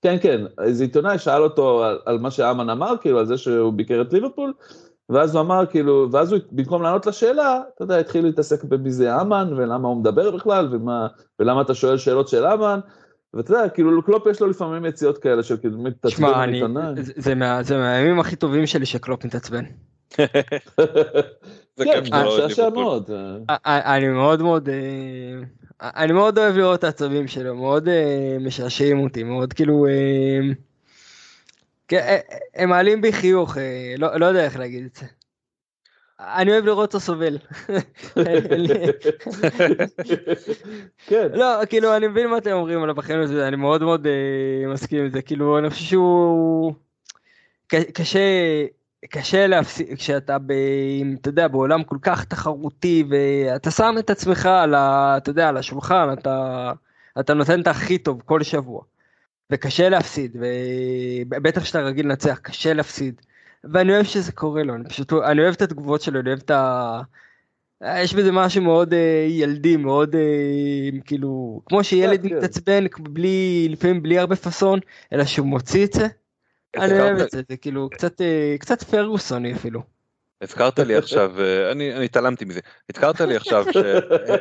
[0.01, 3.73] כן, כן, איזה עיתונאי שאל אותו על, על מה שהאמן אמר, כאילו, על זה שהוא
[3.73, 4.53] ביקר את ליברפול,
[5.09, 9.21] ואז הוא אמר, כאילו, ואז הוא, במקום לענות לשאלה, אתה יודע, התחיל להתעסק במי זה
[9.21, 11.07] האמן, ולמה הוא מדבר בכלל, ומה,
[11.39, 12.79] ולמה אתה שואל שאלות של האמן,
[13.33, 17.03] ואתה יודע, כאילו, קלופ יש לו לפעמים יציאות כאלה של כאילו, מתעצבן עם עיתונאי.
[17.03, 19.63] זה, זה, מה, זה מהימים הכי טובים שלי שקלופ מתעצבן.
[21.77, 23.09] כן, משעשע מאוד.
[23.65, 24.69] אני מאוד מאוד...
[25.81, 27.89] אני מאוד אוהב לראות את העצבים שלו, מאוד
[28.39, 29.85] משעשעים אותי, מאוד כאילו...
[31.87, 32.17] כן,
[32.55, 33.59] הם מעלים בי חיוך, uh,
[33.97, 35.05] לא, לא יודע איך להגיד את זה.
[36.19, 37.37] אני אוהב לראות אותו סובל.
[41.07, 41.27] כן.
[41.33, 44.09] לא, כאילו, אני מבין מה אתם אומרים על הבחיים הזה, אני מאוד מאוד uh,
[44.73, 46.73] מסכים עם זה, כאילו, אני חושב שהוא...
[47.67, 48.19] קשה,
[49.09, 50.51] קשה להפסיק, כשאתה ב...
[51.21, 55.13] אתה יודע, בעולם כל כך תחרותי, ואתה שם את עצמך על ה...
[55.17, 56.71] אתה יודע, על השולחן, אתה,
[57.19, 58.81] אתה נותן את הכי טוב כל שבוע.
[59.51, 60.37] וקשה להפסיד,
[61.29, 63.21] ובטח כשאתה רגיל לנצח, קשה להפסיד.
[63.63, 66.51] ואני אוהב שזה קורה לו, אני פשוט, אני אוהב את התגובות שלו, אני אוהב את
[66.51, 67.01] ה...
[67.83, 68.95] יש בזה משהו מאוד uh,
[69.27, 72.37] ילדי, מאוד uh, כאילו, כמו שילד כן, כן.
[72.37, 74.79] מתעצבן, בלי, לפעמים בלי הרבה פאסון,
[75.13, 76.07] אלא שהוא מוציא את זה.
[76.77, 79.81] אני אוהב את זה, זה כאילו קצת, אה, קצת פרגוסוני אפילו.
[80.41, 82.59] הזכרת לי עכשיו, אה, אני התעלמתי מזה,
[82.89, 83.77] הזכרת לי עכשיו ש...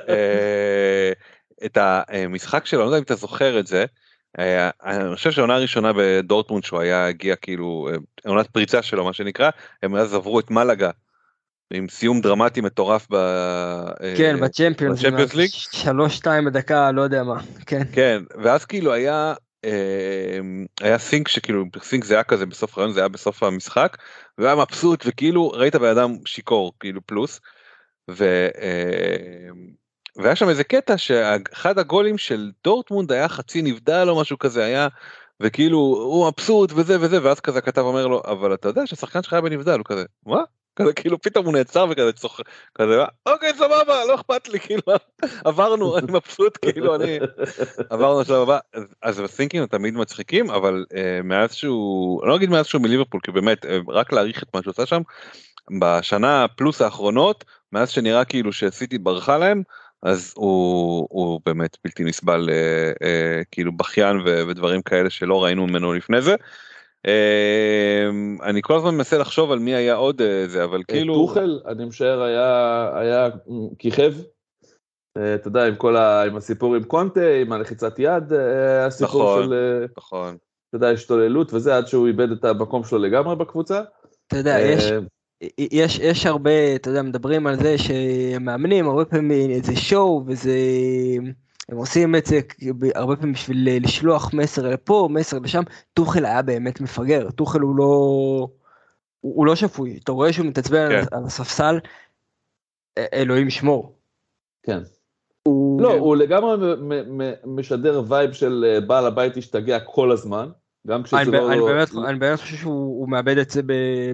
[0.08, 1.12] אה,
[1.66, 3.84] את המשחק שלו, אני לא יודע אם אתה זוכר את זה,
[4.84, 7.88] אני חושב שהעונה הראשונה בדורטמונד שהוא היה הגיע כאילו
[8.26, 9.50] עונת פריצה שלו מה שנקרא
[9.82, 10.90] הם אז עברו את מלאגה
[11.72, 13.16] עם סיום דרמטי מטורף ב...
[14.16, 19.34] כן בצ'מפיונס ליג שלוש שתיים בדקה לא יודע מה כן כן ואז כאילו היה
[20.80, 23.96] היה סינק שכאילו סינק זה היה כזה בסוף הרעיון זה היה בסוף המשחק
[24.38, 27.40] והיה מבסוט וכאילו ראית בן אדם שיכור כאילו פלוס.
[28.10, 28.48] ו...
[30.16, 34.88] והיה שם איזה קטע שאחד הגולים של דורטמונד היה חצי נבדל או משהו כזה היה
[35.40, 39.32] וכאילו הוא מבסוט וזה וזה ואז כזה הכתב אומר לו אבל אתה יודע שהשחקן שלך
[39.32, 40.42] היה בנבדל הוא כזה מה?
[40.76, 44.82] כזה כאילו פתאום הוא נעצר וכזה צוחק כזה אוקיי סבבה לא אכפת לי כאילו
[45.44, 47.18] עברנו אני מבסוט כאילו אני
[47.90, 48.58] עברנו לשלב הבא.
[49.02, 53.66] אז הסינקים תמיד מצחיקים אבל אה, מאז שהוא לא אגיד מאז שהוא מליברפול כי באמת
[53.66, 55.02] אה, רק להעריך את מה שהוא עושה שם
[55.80, 59.62] בשנה פלוס האחרונות מאז שנראה כאילו שסיטי ברחה להם
[60.04, 64.16] אז הוא, הוא באמת בלתי נסבל אה, אה, כאילו בכיין
[64.48, 66.34] ודברים כאלה שלא ראינו ממנו לפני זה.
[67.06, 71.14] אמ, אני כל הזמן מנסה לחשוב על מי היה עוד אה, זה אבל אה, כאילו
[71.14, 73.28] טוחל אני משער היה היה
[73.78, 74.14] כיכב.
[75.16, 76.22] אה, אתה יודע עם כל ה...
[76.22, 78.32] עם הסיפור עם קונטה עם הלחיצת יד
[78.86, 80.36] הסיפור נכון, של נכון.
[80.68, 83.82] אתה יודע השתוללות וזה עד שהוא איבד את המקום שלו לגמרי בקבוצה.
[84.26, 84.92] אתה יודע יש
[85.58, 90.58] יש יש הרבה אתה יודע מדברים על זה שמאמנים הרבה פעמים איזה שואו וזה.
[91.68, 92.40] הם עושים את זה
[92.94, 95.62] הרבה פעמים בשביל לשלוח מסר לפה, מסר לשם.
[95.94, 98.48] טוחל היה באמת מפגר, טוחל הוא לא...
[99.20, 101.16] הוא לא שפוי, אתה רואה שהוא מתעצבן כן.
[101.16, 101.78] על הספסל,
[102.98, 103.98] אלוהים ישמור.
[104.62, 104.78] כן.
[105.42, 105.82] הוא...
[105.82, 106.74] לא, הוא לגמרי
[107.44, 110.48] משדר vibe של אה, בעל הבית השתגע כל הזמן.
[110.86, 111.52] גם כשזה אני, לא...
[111.52, 113.60] אני, באמת, אני באמת חושב שהוא מאבד את זה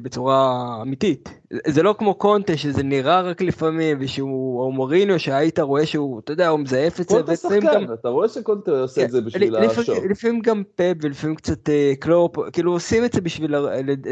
[0.03, 1.29] בצורה אמיתית.
[1.67, 6.33] זה לא כמו קונטה שזה נראה רק לפעמים ושהוא או מוריניו שהיית רואה שהוא אתה
[6.33, 7.15] יודע הוא מזייף את זה.
[7.15, 7.95] קונטה שחקן גם...
[7.95, 10.09] אתה רואה שקונטה עושה את זה בשביל ה show.
[10.09, 13.55] לפעמים גם פפ ולפעמים קצת אה, קלופ כאילו עושים את זה בשביל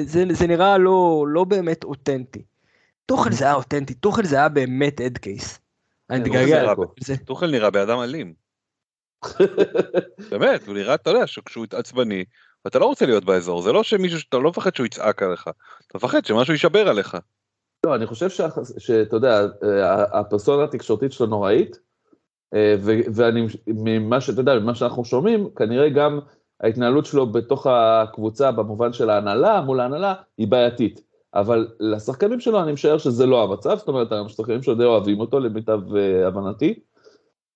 [0.02, 2.43] זה, זה נראה לא לא באמת אותנטי.
[3.06, 5.59] טוכל זה היה אותנטי טוכל זה היה באמת head case.
[6.10, 7.16] אני מתגעגע לזה.
[7.16, 8.35] טוכל נראה באדם אלים.
[10.30, 12.24] באמת הוא נראה אתה יודע שכשהוא עצבני
[12.64, 15.43] ואתה לא רוצה להיות באזור זה לא שמישהו שאתה לא מפחד שהוא יצעק עליך
[15.86, 17.16] אתה מפחד שמשהו יישבר עליך.
[17.86, 18.28] לא אני חושב
[18.78, 19.47] שאתה יודע
[20.12, 21.78] הפרסונה התקשורתית שלו נוראית
[22.55, 22.74] אה,
[23.14, 26.20] ואני ממה שאתה יודע ממה שאנחנו שומעים כנראה גם
[26.60, 31.01] ההתנהלות שלו בתוך הקבוצה במובן של ההנהלה, מול ההנהלה, היא בעייתית.
[31.35, 35.40] אבל לשחקנים שלו אני משער שזה לא המצב, זאת אומרת, השחקנים שלו די אוהבים אותו
[35.40, 36.80] למיטב אה, הבנתי.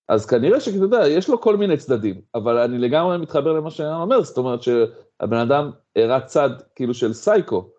[0.09, 4.01] אז כנראה שאתה יודע, יש לו כל מיני צדדים, אבל אני לגמרי מתחבר למה שאני
[4.01, 7.69] אומר, זאת אומרת שהבן אדם הראה צד כאילו של סייקו.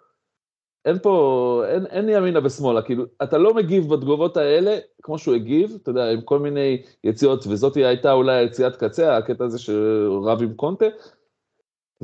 [0.84, 5.78] אין פה, אין, אין ימינה ושמאלה, כאילו, אתה לא מגיב בתגובות האלה כמו שהוא הגיב,
[5.82, 10.54] אתה יודע, עם כל מיני יציאות, וזאת הייתה אולי יציאת קצה, הקטע הזה שרב עם
[10.54, 10.86] קונטה,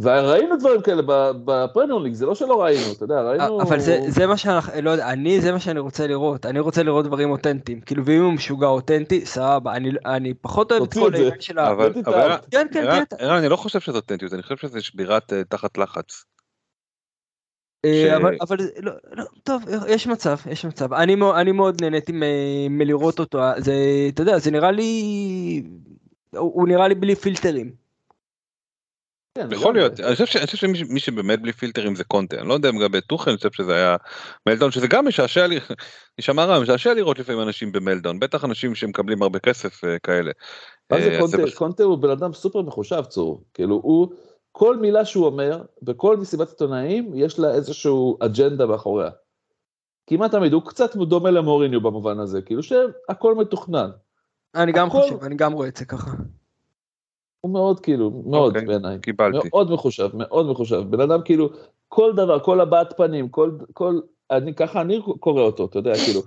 [0.02, 1.02] וראינו דברים כאלה
[1.44, 3.62] בפרמיון ליג, זה לא שלא ראינו, אתה יודע, ראינו...
[3.62, 6.82] אבל זה, זה מה שאנחנו, לא יודע, אני, זה מה שאני רוצה לראות, אני רוצה
[6.82, 11.14] לראות דברים אותנטיים, כאילו, ואם הוא משוגע אותנטי, סבבה, אני, אני פחות אוהב את כל
[11.14, 11.70] העניין של ה...
[11.70, 13.16] אבל, אבל, כן, כן, ערן, כן.
[13.18, 16.24] ערן, אני לא חושב שזה אותנטיות, אני חושב שזה שבירת אה, תחת לחץ.
[17.84, 20.92] אה, ש- אבל, אבל, לא, לא, טוב, יש מצב, יש מצב.
[20.92, 22.12] אני, אני מאוד נהניתי
[22.70, 23.74] מלראות אותו, זה,
[24.14, 25.62] אתה יודע, זה נראה לי,
[26.36, 27.79] הוא, הוא נראה לי בלי פילטרים.
[29.34, 29.80] כן, יכול לגמרי.
[29.80, 33.36] להיות, אני חושב שמי שבאמת בלי פילטרים זה קונטה, אני לא יודע לגבי טוחן, אני
[33.36, 33.96] חושב שזה היה
[34.48, 35.58] מלדון, שזה גם משעשע לי,
[36.18, 40.30] נשמע רע, משעשע לראות לפעמים אנשים במלדון, בטח אנשים שמקבלים הרבה כסף אה, כאלה.
[40.92, 41.46] מה זה אה, אז קונטה?
[41.46, 43.44] בש- קונטה הוא בן אדם סופר מחושב, צור.
[43.54, 44.08] כאילו, הוא,
[44.52, 49.10] כל מילה שהוא אומר, בכל מסיבת עיתונאים, יש לה איזשהו אג'נדה מאחוריה.
[50.06, 53.90] כמעט תמיד, הוא קצת דומה למוריניו במובן הזה, כאילו שהכל מתוכנן.
[54.54, 56.10] אני גם חושב, אני גם רואה את זה ככה.
[57.40, 58.98] הוא מאוד כאילו, מאוד אוקיי, בעיניי.
[58.98, 59.48] קיבלתי.
[59.48, 60.82] מאוד מחושב, מאוד מחושב.
[60.90, 61.48] בן אדם כאילו,
[61.88, 64.00] כל דבר, כל הבעת פנים, כל, כל,
[64.30, 66.20] אני, ככה אני קורא אותו, אתה יודע, כאילו,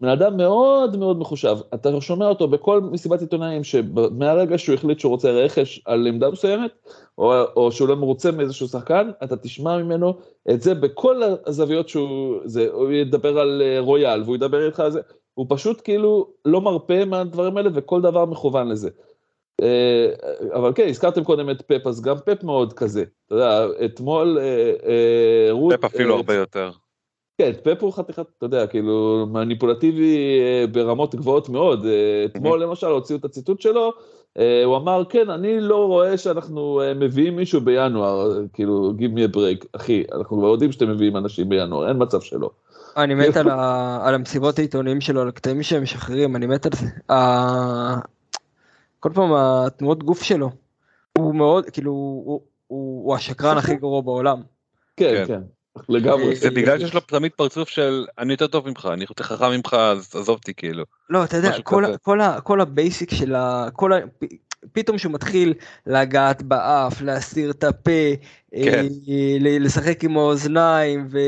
[0.00, 1.56] בן אדם מאוד מאוד מחושב.
[1.74, 6.70] אתה שומע אותו בכל מסיבת עיתונאים, שמהרגע שהוא החליט שהוא רוצה רכש על עמדה מסוימת,
[7.18, 10.14] או, או שהוא לא מרוצה מאיזשהו שחקן, אתה תשמע ממנו
[10.50, 14.90] את זה בכל הזוויות שהוא, זה, הוא ידבר על אה, רויאל, והוא ידבר איתך על
[14.90, 15.00] זה,
[15.34, 18.90] הוא פשוט כאילו לא מרפה מהדברים האלה, וכל דבר מכוון לזה.
[19.62, 20.08] אה,
[20.54, 23.04] אבל כן, הזכרתם קודם את פפ, אז גם פפ מאוד כזה.
[23.26, 25.72] אתה יודע, אתמול אה, אה, רות...
[25.74, 26.70] פפ אפילו הרבה יותר.
[27.38, 30.40] כן, פפ הוא חתיכת, אתה יודע, כאילו, מניפולטיבי
[30.72, 31.86] ברמות גבוהות מאוד.
[32.24, 33.92] אתמול למשל הוציאו את הציטוט שלו,
[34.64, 39.66] הוא אמר, כן, אני לא רואה שאנחנו מביאים מישהו בינואר, כאילו, give me a break,
[39.72, 42.50] אחי, אנחנו כבר יודעים שאתם מביאים אנשים בינואר, אין מצב שלא.
[42.96, 46.72] אני מת על, ה, על המסיבות העיתונאים שלו, על הקטעים שהם משחררים, אני מת על
[46.74, 46.86] זה.
[49.06, 50.50] כל פעם התנועות גוף שלו,
[51.18, 52.24] הוא מאוד, כאילו, הוא,
[52.66, 54.42] הוא, הוא השקרן הכי גרוע בעולם.
[54.96, 55.26] כן, כן.
[55.26, 55.40] כן,
[55.88, 56.36] לגמרי.
[56.36, 59.74] זה בגלל שיש לו תמיד פרצוף של אני יותר טוב ממך, אני יותר חכם ממך,
[59.74, 60.84] אז עזוב אותי כאילו.
[61.10, 61.56] לא, אתה יודע,
[62.42, 63.68] כל ה basic של ה...
[64.72, 65.54] פתאום שהוא מתחיל
[65.86, 67.90] לגעת באף, להסתיר את הפה,
[68.64, 68.86] כן.
[69.08, 71.18] אה, ל- לשחק עם האוזניים, ו...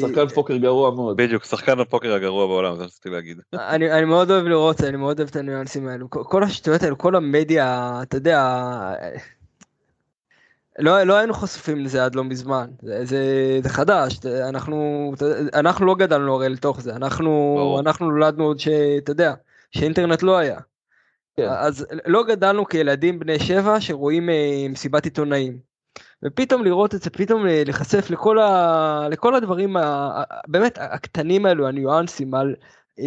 [0.00, 1.16] שחקן פוקר גרוע מאוד.
[1.16, 3.40] בדיוק, שחקן הפוקר הגרוע בעולם, זה מה שרציתי להגיד.
[3.54, 6.10] אני, אני מאוד אוהב לראות את זה, אני מאוד אוהב את הניואנסים האלו.
[6.10, 8.40] כל, כל השטויות האלו, כל המדיה, אתה יודע,
[10.78, 12.70] לא, לא היינו חשופים לזה עד לא מזמן.
[12.82, 13.22] זה, זה,
[13.62, 15.12] זה חדש, אנחנו,
[15.54, 17.80] אנחנו לא גדלנו הרי לתוך זה, אנחנו, ברור.
[17.80, 19.34] אנחנו נולדנו עוד שאתה יודע,
[19.70, 20.58] שאינטרנט לא היה.
[21.42, 21.48] כן.
[21.58, 25.58] אז לא גדלנו כילדים בני שבע שרואים אה, מסיבת עיתונאים.
[26.24, 29.08] ופתאום לראות את זה, פתאום אה, להיחשף לכל, ה...
[29.10, 29.82] לכל הדברים ה...
[29.82, 32.54] ה- באמת הקטנים האלו, הניואנסים, על
[32.98, 33.04] אה,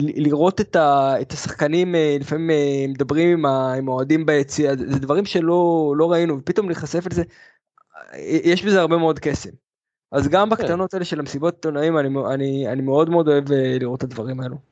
[0.00, 1.14] לראות את, ה...
[1.20, 3.74] את השחקנים אה, לפעמים אה, מדברים עם, ה...
[3.74, 7.22] עם האוהדים ביציע, זה דברים שלא לא ראינו, ופתאום להיחשף לזה,
[8.44, 9.50] יש בזה הרבה מאוד קסם.
[10.12, 14.04] אז גם בקטנות האלה של המסיבות עיתונאים, אני, אני, אני מאוד מאוד אוהב לראות את
[14.04, 14.69] הדברים האלו.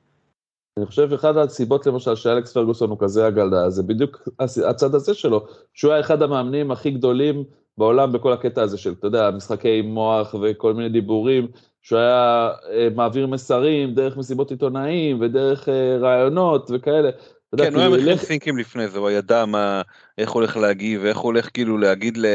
[0.79, 4.29] אני חושב אחת הסיבות למשל שאלכס פרגוסון הוא כזה אגדה, זה בדיוק
[4.69, 7.45] הצד הזה שלו, שהוא היה אחד המאמנים הכי גדולים
[7.79, 11.47] בעולם בכל הקטע הזה של, אתה יודע, משחקי מוח וכל מיני דיבורים,
[11.83, 17.11] שהוא היה אה, מעביר מסרים דרך מסיבות עיתונאים ודרך אה, רעיונות וכאלה.
[17.53, 19.83] יודע, כן, הוא היה כאילו, מכין ילך- סינקים לפני זה, הוא ידע מה,
[20.19, 22.27] איך הולך להגיב, הוא הולך כאילו להגיד ל...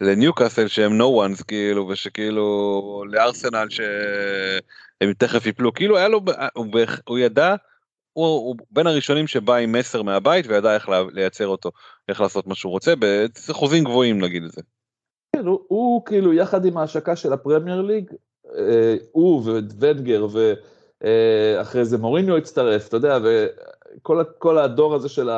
[0.00, 6.20] לניוקאסל שהם no ones כאילו, ושכאילו לארסנל שהם תכף יפלו, כאילו היה לו,
[6.54, 6.66] הוא,
[7.08, 7.54] הוא ידע,
[8.12, 11.70] הוא, הוא בין הראשונים שבא עם מסר מהבית וידע איך לייצר אותו,
[12.08, 12.94] איך לעשות מה שהוא רוצה,
[13.48, 14.60] בחוזים גבוהים נגיד את זה.
[15.36, 18.10] כן, הוא, הוא כאילו יחד עם ההשקה של הפרמייר ליג,
[18.58, 19.42] אה, הוא
[19.78, 20.26] וונגר
[21.00, 25.30] ואחרי זה מוריניו הצטרף, אתה יודע, וכל הדור הזה של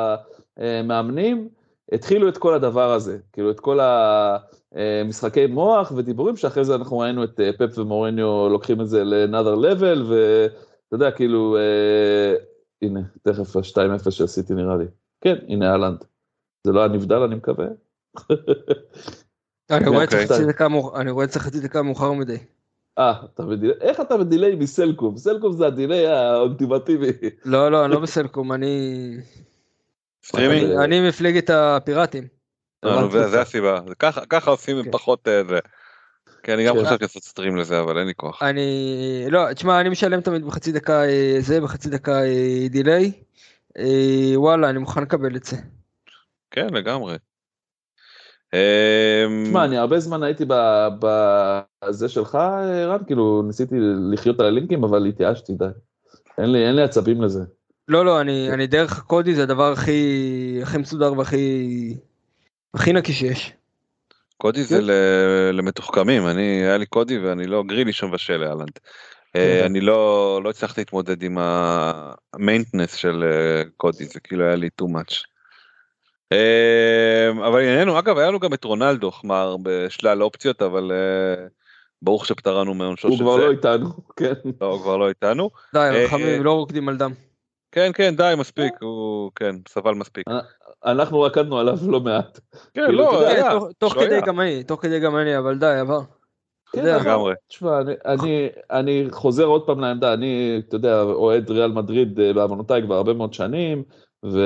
[0.57, 1.49] המאמנים,
[1.93, 7.23] התחילו את כל הדבר הזה, כאילו את כל המשחקי מוח ודיבורים, שאחרי זה אנחנו ראינו
[7.23, 10.55] את אה, פפ ומוריניו לוקחים את זה ל-another level, ואתה
[10.95, 12.35] יודע, כאילו, אה,
[12.81, 14.85] הנה, תכף ה-2-0 שעשיתי נראה לי.
[15.21, 15.97] כן, הנה האלנד.
[16.67, 17.65] זה לא היה נבדל, אני מקווה.
[19.71, 20.35] אני רואה את זה אוקיי.
[20.37, 22.37] חצי דקה מאוחר- אני רואה את זה חצי דקה מאוחר מדי.
[22.97, 25.17] אה, אתה ב delay, איך אתה ב delay מסלקום?
[25.17, 27.11] סלקום זה ה delay האולטימטיבי.
[27.45, 28.67] לא, לא, אני לא בסלקום, אני...
[30.25, 30.71] סטרימינג?
[30.71, 32.27] אני מפלגת הפיראטים.
[32.83, 33.95] הבנתי זה הסיבה, זה
[34.29, 34.91] ככה- עושים עם כן.
[34.91, 35.59] פחות אה, זה.
[36.43, 36.85] כי אני גם כן.
[36.85, 38.43] חשבתי לעשות סטרים לזה, אבל אין לי כוח.
[38.43, 42.19] אני, לא, תשמע, אני משלם תמיד בחצי דקה אה, זה, בחצי דקה
[42.69, 43.11] דיליי.
[43.77, 45.57] אה, וואלה, אני מוכן לקבל את זה.
[46.51, 47.15] כן, לגמרי.
[48.53, 52.35] אמ, תשמע, אני הרבה זמן הייתי ב- בזה שלך,
[52.87, 53.75] רן, כאילו, ניסיתי
[54.13, 55.65] לחיות על הלינקים, אבל התייאשתי, די.
[56.37, 57.39] אין לי, אין לי עצבים לזה.
[57.87, 61.95] לא, לא, אני, אני דרך הקודי זה הדבר הכי, הכי מסודר והכי,
[62.73, 63.51] הכי נקי שיש.
[64.37, 64.83] קודי זה כן.
[64.83, 68.79] ל- למתוחכמים, אני, היה לי קודי ואני לא גרילי שמבשל לאלנד.
[69.35, 69.65] אה, כן.
[69.65, 74.85] אני לא, לא הצלחתי להתמודד עם המיינטנס של אה, קודי, זה כאילו היה לי too
[74.85, 75.23] much.
[76.31, 80.91] אה, אבל ענייננו, אגב, היה לנו גם את רונלדו, חמר בשלל אופציות, אבל
[82.01, 83.45] ברוך שפטרנו מעונשו הוא של כבר זה.
[83.45, 84.33] לא איתנו, כן.
[84.61, 85.49] לא, הוא כבר לא איתנו.
[85.73, 87.11] די, רחמים, לא רוקדים על דם.
[87.73, 90.25] כן, כן, די, מספיק, הוא, כן, סבל מספיק.
[90.85, 92.39] אנחנו רקדנו עליו לא מעט.
[92.73, 94.21] כן, כאילו, לא, היה, תוך- שהוא כדי.
[94.21, 95.99] גם אני, תוך כדי גם אני, אבל די, עבר.
[96.73, 97.33] כן, לגמרי.
[97.47, 102.33] תשמע, אני, אני, אני חוזר עוד פעם לעמדה, אני, אתה יודע, אוהד ריאל מדריד אה,
[102.33, 103.83] בעוונותיי כבר הרבה מאוד שנים,
[104.25, 104.39] ו,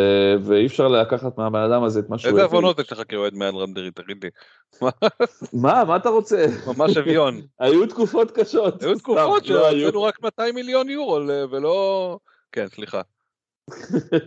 [0.44, 2.44] ואי אפשר לקחת מהבן אדם הזה את מה שהוא איזה.
[2.44, 4.30] עוונות יש לך כאוהד מעל רנדרי, תגיד לי.
[5.54, 6.46] מה, מה, אתה רוצה?
[6.68, 7.42] ממש אביון.
[7.60, 8.84] היו תקופות קשות.
[8.84, 9.80] היו תקופות לא היו.
[9.80, 11.20] שהוצאנו רק 200 מיליון יורו
[11.52, 12.18] ולא...
[12.52, 13.02] כן, סליחה.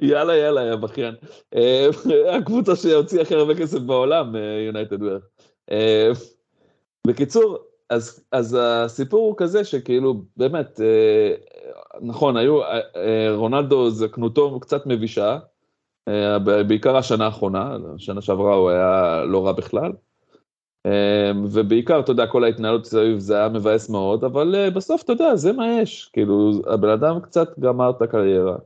[0.03, 1.15] יאללה, יאללה, יא בכיין.
[1.55, 1.89] אה,
[2.37, 4.35] הקבוצה שהוציאה הכי הרבה כסף בעולם,
[4.67, 5.21] יונייטד וויר.
[7.07, 7.59] בקיצור,
[7.91, 11.35] אז, אז הסיפור הוא כזה שכאילו, באמת, אה,
[12.01, 15.39] נכון, היו, אה, אה, רונלדו זקנותו קצת מבישה,
[16.09, 19.93] אה, בעיקר השנה האחרונה, השנה שעברה הוא היה לא רע בכלל.
[20.87, 25.13] אה, ובעיקר, אתה יודע, כל ההתנהלות סביב זה היה מבאס מאוד, אבל אה, בסוף, אתה
[25.13, 28.57] יודע, זה מה יש, כאילו, הבן אדם קצת גמר את הקריירה.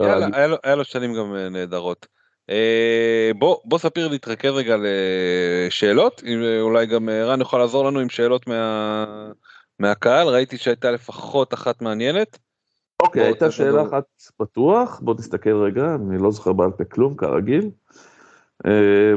[0.00, 2.06] היה לו- היה לו שנים גם אה, נהדרות.
[2.50, 8.00] אה, בוא בוא ספיר נתרכז רגע לשאלות, אם, אה, אולי גם רן יוכל לעזור לנו
[8.00, 9.32] עם שאלות מה-
[9.78, 12.38] מהקהל, ראיתי שהייתה לפחות אחת מעניינת.
[13.02, 14.04] אוקיי, הייתה שאלה אחת
[14.36, 17.70] פתוח, בוא תסתכל רגע, אני לא זוכר בעל פה כלום, כרגיל.
[18.66, 19.12] אה,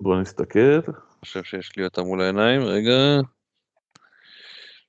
[0.00, 0.80] בוא נסתכל.
[0.86, 3.20] אני חושב שיש לי אותה מול העיניים, רגע.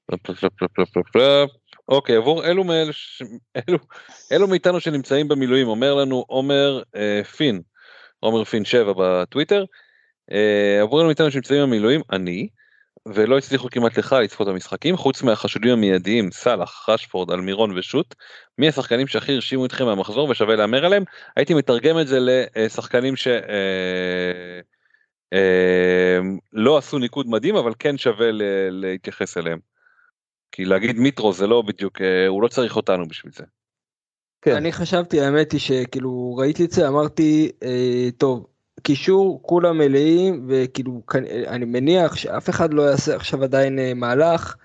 [0.05, 1.49] פלפ, פלפ, פלפ, פלפ, פלפ.
[1.89, 3.23] אוקיי, עבור אלו מאלו, ש...
[3.57, 3.77] אלו,
[4.31, 7.61] אלו מאיתנו שנמצאים במילואים, אומר לנו עומר אה, פין,
[8.19, 9.65] עומר פין 7 בטוויטר,
[10.31, 12.49] אה, עבור אלו מאיתנו שנמצאים במילואים, אני,
[13.15, 18.15] ולא הצליחו כמעט לך לצפות במשחקים, חוץ מהחשודים המיידיים, סאלח, רשפורד, אלמירון ושות',
[18.57, 21.03] מי השחקנים שהכי הרשימו אתכם מהמחזור ושווה להמר עליהם?
[21.35, 22.19] הייתי מתרגם את זה
[22.55, 23.27] לשחקנים ש...
[23.27, 24.59] אה,
[25.33, 26.19] אה,
[26.53, 29.78] לא עשו ניקוד מדהים אבל כן שווה ל- להתייחס אליהם.
[30.51, 33.43] כי להגיד מיטרו זה לא בדיוק אה, הוא לא צריך אותנו בשביל זה.
[34.41, 34.55] כן.
[34.55, 38.47] אני חשבתי, האמת היא שכאילו ראיתי את זה, אמרתי, אה, טוב,
[38.83, 41.01] קישור, כולם מלאים, וכאילו,
[41.47, 44.55] אני מניח שאף אחד לא יעשה עכשיו עדיין אה, מהלך,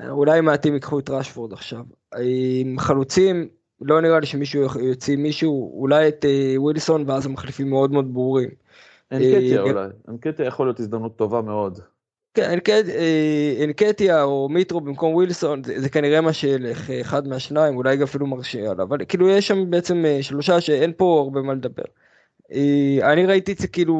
[0.00, 1.84] אה, אולי מעטים ייקחו את רשפורד עכשיו.
[2.62, 3.48] עם חלוצים,
[3.80, 8.48] לא נראה לי שמישהו יוציא מישהו, אולי את אה, ווילסון, ואז המחליפים מאוד מאוד ברורים.
[9.12, 11.80] אנקטיה אה, אולי, אנקטיה יכול להיות הזדמנות טובה מאוד.
[12.36, 12.58] כן,
[12.88, 18.02] אה, אנקטיה או מיטרו במקום ווילסון, זה, זה כנראה מה שילך, אה, אחד מהשניים, אולי
[18.02, 21.82] אפילו מרשיאל, אבל כאילו יש שם בעצם אה, שלושה שאין פה הרבה מה לדבר.
[23.02, 23.96] אני ראיתי את זה כאילו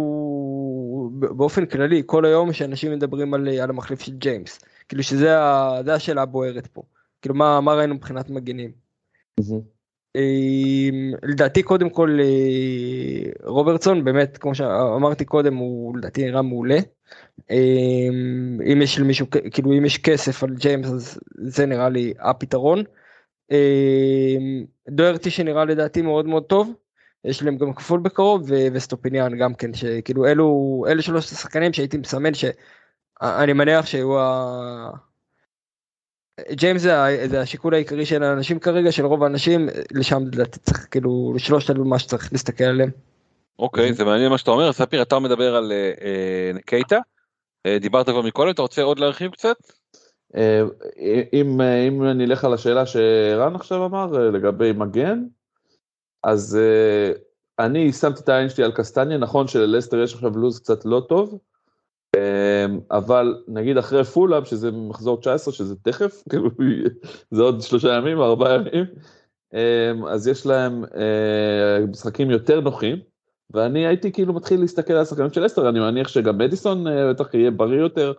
[1.13, 6.23] באופן כללי, כל היום שאנשים מדברים על, על המחליף של ג'יימס, כאילו שזה ה- השאלה
[6.23, 6.83] הבוערת פה,
[7.23, 8.71] כאילו מה, מה ראינו מבחינת מגנים.
[11.23, 12.19] לדעתי קודם כל
[13.45, 16.79] רוברטסון באמת כמו שאמרתי קודם הוא לדעתי נראה מעולה.
[17.51, 18.09] אה,
[18.73, 22.85] אם יש למישהו כאילו אם יש כסף על ג'יימס אז זה נראה לי הפתרון.
[23.53, 24.37] אה,
[24.89, 26.75] דוורטי שנראה לדעתי מאוד מאוד טוב.
[27.25, 32.35] יש להם גם כפול בקרוב ואסטופיניאן גם כן שכאילו אלו אלה שלושת השחקנים שהייתי מסמן
[32.35, 34.91] שאני מניח שהיו ה...
[36.53, 41.33] ג'יימס זה, זה השיקול העיקרי של האנשים כרגע של רוב האנשים לשם לדעתי צריך כאילו
[41.37, 42.91] לשלושת אלו מה שצריך להסתכל עליהם.
[43.59, 46.99] אוקיי זה מעניין מה שאתה אומר ספיר אתה מדבר על אה, אה, קייטה.
[47.67, 49.57] אה, דיברת כבר מקודם אתה רוצה עוד להרחיב קצת?
[51.33, 55.25] אם, אם נלך על השאלה שרן עכשיו אמר לגבי מגן,
[56.23, 56.59] אז
[57.59, 61.39] אני שמתי את העין שלי על קסטניה, נכון שללסטר יש עכשיו לו"ז קצת לא טוב,
[62.91, 66.51] אבל נגיד אחרי פולאם, שזה מחזור 19, שזה תכף, כאילו
[67.31, 68.85] זה עוד שלושה ימים, ארבעה ימים,
[70.09, 70.85] אז יש להם
[71.91, 72.99] משחקים יותר נוחים,
[73.51, 77.35] ואני הייתי כאילו מתחיל להסתכל על השחקנים של לסטר, אני מניח שגם מדיסון אה, בטח
[77.35, 78.13] יהיה בריא יותר,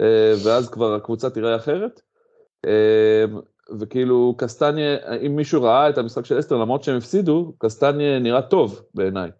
[0.00, 2.00] אה, ואז כבר הקבוצה תראה אחרת.
[2.66, 3.24] אה,
[3.80, 8.82] וכאילו קסטניה, אם מישהו ראה את המשחק של אסטר למרות שהם הפסידו, קסטניה נראה טוב
[8.94, 9.30] בעיניי.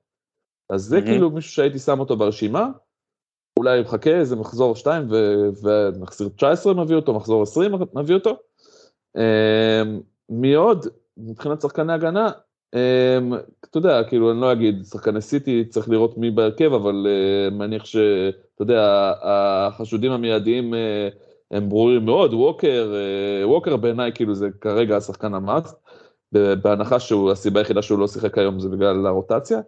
[0.71, 1.07] אז זה מהמם.
[1.07, 2.69] כאילו מישהו שהייתי שם אותו ברשימה,
[3.59, 5.09] אולי מחכה איזה מחזור 2
[5.63, 8.37] ומחזיר 19 מביא אותו, מחזור 20 מביא אותו.
[10.29, 10.87] מי עוד?
[11.17, 12.31] מבחינת שחקני הגנה,
[12.75, 17.85] אתה יודע, כאילו, אני לא אגיד, שחקני סיטי, צריך לראות מי בהרכב, אבל אה, מניח
[17.85, 21.09] שאתה יודע, החשודים המיידיים אה,
[21.51, 25.77] הם ברורים מאוד, ווקר, אה, ווקר בעיניי, כאילו, זה כרגע השחקן המאסט,
[26.33, 29.61] בהנחה שהוא, הסיבה היחידה שהוא לא שיחק היום זה בגלל הרוטציה.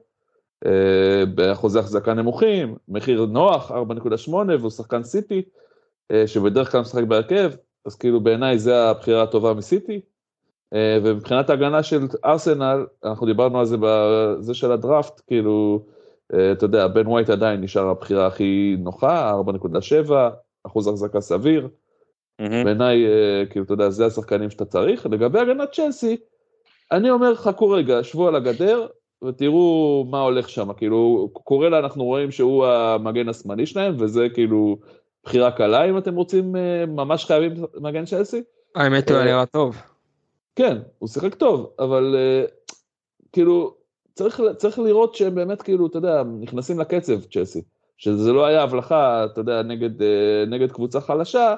[1.34, 5.42] באחוזי החזקה נמוכים, מחיר נוח, 4.8, והוא שחקן סיטי,
[6.26, 7.52] שבדרך כלל משחק בהרכב,
[7.86, 10.00] אז כאילו בעיניי זה הבחירה הטובה מסיטי.
[10.74, 15.84] אה, ומבחינת ההגנה של ארסנל, אנחנו דיברנו על זה בזה של הדראפט, כאילו,
[16.34, 20.12] אה, אתה יודע, בן ווייט עדיין נשאר הבחירה הכי נוחה, 4.7,
[20.66, 21.68] אחוז החזקה סביר.
[22.42, 22.64] Mm-hmm.
[22.64, 25.06] בעיניי, אה, כאילו, אתה יודע, זה השחקנים שאתה צריך.
[25.06, 26.16] לגבי הגנת צ'לסי,
[26.92, 28.86] אני אומר, חכו רגע, שבו על הגדר
[29.24, 30.72] ותראו מה הולך שם.
[30.72, 34.78] כאילו, קורלה, אנחנו רואים שהוא המגן השמאלי שלהם, וזה כאילו
[35.24, 36.52] בחירה קלה אם אתם רוצים,
[36.88, 38.42] ממש חייבים מגן צ'לסי.
[38.74, 39.76] האמת הוא נראה טוב.
[40.56, 42.70] כן, הוא שיחק טוב, אבל uh,
[43.32, 43.74] כאילו,
[44.14, 47.62] צריך, צריך לראות שהם באמת כאילו, אתה יודע, נכנסים לקצב, צ'לסי.
[47.96, 50.04] שזה לא היה הבלחה, אתה יודע, נגד, uh,
[50.46, 51.54] נגד קבוצה חלשה,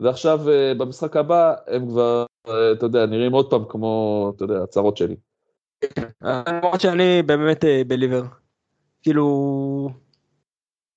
[0.00, 2.24] ועכשיו uh, במשחק הבא הם כבר,
[2.72, 5.16] אתה יודע, נראים עוד פעם כמו, אתה יודע, הצהרות שלי.
[6.22, 8.22] למרות שאני באמת בליבר.
[9.02, 9.88] כאילו...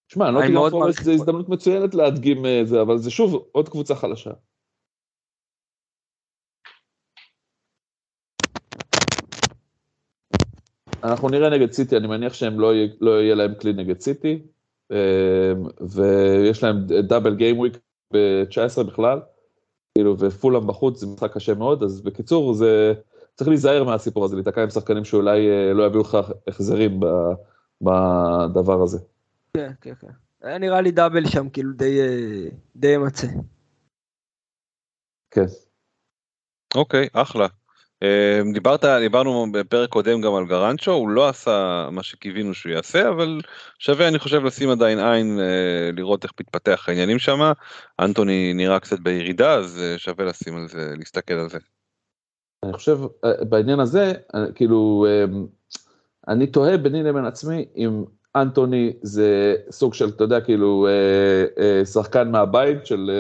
[0.08, 4.32] שמע, אני לא כאילו, זו הזדמנות מצוינת להדגים זה, אבל זה שוב עוד קבוצה חלשה.
[11.06, 12.72] אנחנו נראה נגד סיטי, אני מניח שהם לא,
[13.02, 14.42] לא יהיה להם כלי נגד סיטי,
[14.92, 14.98] אמ,
[15.82, 17.78] ויש להם דאבל גיים וויק
[18.14, 19.20] ב-19 בכלל,
[19.96, 22.94] כאילו, ופולאם בחוץ זה משחק קשה מאוד, אז בקיצור, זה,
[23.36, 26.18] צריך להיזהר מהסיפור הזה, להתקע עם שחקנים שאולי אה, לא יביאו לך
[26.48, 27.00] החזרים
[27.82, 29.00] בדבר הזה.
[29.54, 30.08] כן, כן, כן.
[30.42, 33.28] היה נראה לי דאבל שם, כאילו, די, אה, די מצה.
[35.32, 35.46] כן.
[36.76, 37.48] אוקיי, אחלה.
[38.42, 43.10] אמ, דיברת, דיברנו בפרק קודם גם על גרנצ'ו, הוא לא עשה מה שקיווינו שהוא יעשה,
[43.10, 43.42] אבל
[43.80, 47.52] שווה אני חושב לשים עדיין עין אה, לראות איך מתפתח העניינים שם.
[48.00, 51.58] אנטוני נראה קצת בירידה, אז אה, שווה לשים על זה, להסתכל על זה.
[52.64, 54.14] אני חושב, אה, בעניין הזה,
[54.56, 55.46] כאילו, אמ,
[56.28, 58.04] אני תוהה ביני לבין עצמי אם
[58.36, 60.88] אנטוני זה סוג של, אתה יודע, כאילו,
[61.94, 63.12] שחקן מהבית של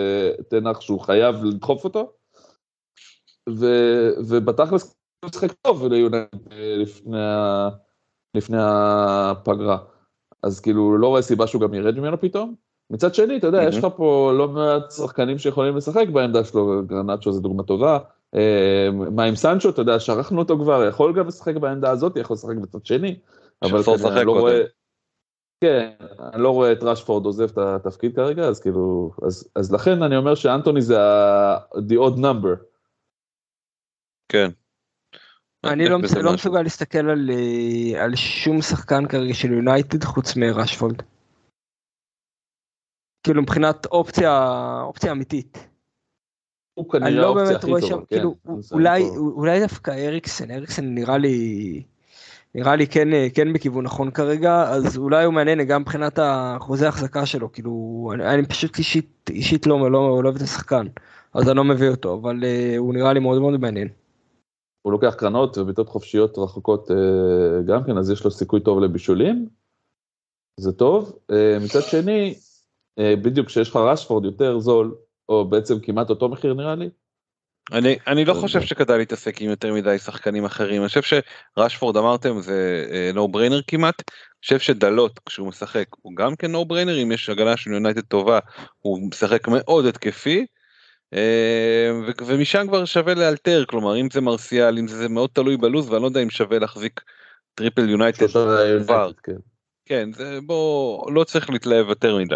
[0.49, 2.12] תנח שהוא חייב לדחוף אותו.
[4.27, 7.17] ובתכלס הוא משחק טוב ליונד לפני,
[8.35, 9.77] לפני הפגרה.
[10.43, 12.55] אז כאילו לא רואה סיבה שהוא גם ירד ממנו פתאום.
[12.89, 13.69] מצד שני, אתה יודע, mm-hmm.
[13.69, 17.99] יש לך פה לא מעט שחקנים שיכולים לשחק בעמדה שלו, גרנצ'ו זה דוגמה טובה.
[18.35, 22.34] אה, מה עם סנצ'ו, אתה יודע, שרחנו אותו כבר, יכול גם לשחק בעמדה הזאת, יכול
[22.34, 23.19] לשחק בצד שני.
[23.63, 24.61] אבל אני לא רואה...
[25.61, 25.89] כן,
[26.34, 30.17] אני לא רואה את רשפורד עוזב את התפקיד כרגע, אז כאילו, אז, אז לכן אני
[30.17, 32.74] אומר שאנטוני זה ה-the odd number.
[34.30, 34.49] כן.
[35.65, 41.03] אני לא, לא מסוגל להסתכל על, אה, על שום שחקן כרגע של יונייטד חוץ מרשפולד.
[43.23, 44.31] כאילו מבחינת אופציה,
[44.81, 45.68] אופציה אמיתית.
[46.73, 48.06] הוא כנראה לא האופציה הכי טובה, שם, כן.
[48.06, 48.35] כאילו,
[48.72, 51.84] אולי, אולי דווקא אריקסן, אריקסן נראה לי,
[52.56, 57.26] נראה לי כן, כן בכיוון נכון כרגע, אז אולי הוא מעניין גם מבחינת החוזה ההחזקה
[57.26, 60.88] שלו, כאילו, אני, אני פשוט אישית, אישית לא, לא, לא אוהב את השחקן,
[61.34, 63.88] אז אני לא מביא אותו, אבל uh, הוא נראה לי מאוד מאוד מעניין.
[64.86, 69.48] הוא לוקח קרנות ובעיטות חופשיות רחוקות אה, גם כן, אז יש לו סיכוי טוב לבישולים,
[70.60, 71.20] זה טוב.
[71.32, 72.36] אה, מצד שני,
[72.99, 74.95] אה, בדיוק כשיש לך רשפורד יותר זול,
[75.30, 76.90] או בעצם כמעט אותו מחיר נראה לי.
[77.72, 81.22] אני, אני לא חושב שכדאי להתעסק עם יותר מדי שחקנים אחרים, אני חושב
[81.57, 86.65] שרשפורד אמרתם זה no brainer כמעט, אני חושב שדלות כשהוא משחק הוא גם כן no
[86.65, 88.40] brainer, אם יש הגנה של יונייטד טובה
[88.80, 90.45] הוא משחק מאוד התקפי.
[91.14, 91.91] אה,
[92.26, 96.07] ומשם כבר שווה לאלתר כלומר אם זה מרסיאל אם זה מאוד תלוי בלו"ז ואני לא
[96.07, 97.02] יודע אם שווה להחזיק
[97.56, 98.27] triple יונייטד
[98.86, 99.11] כבר.
[99.23, 99.36] כן.
[99.86, 102.36] כן זה בוא לא צריך להתלהב יותר מדי.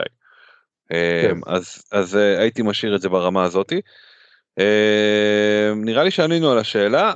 [0.91, 1.37] אה, כן.
[1.45, 3.81] אז אז אה, הייתי משאיר את זה ברמה הזאתי.
[5.75, 7.13] נראה לי שענינו על השאלה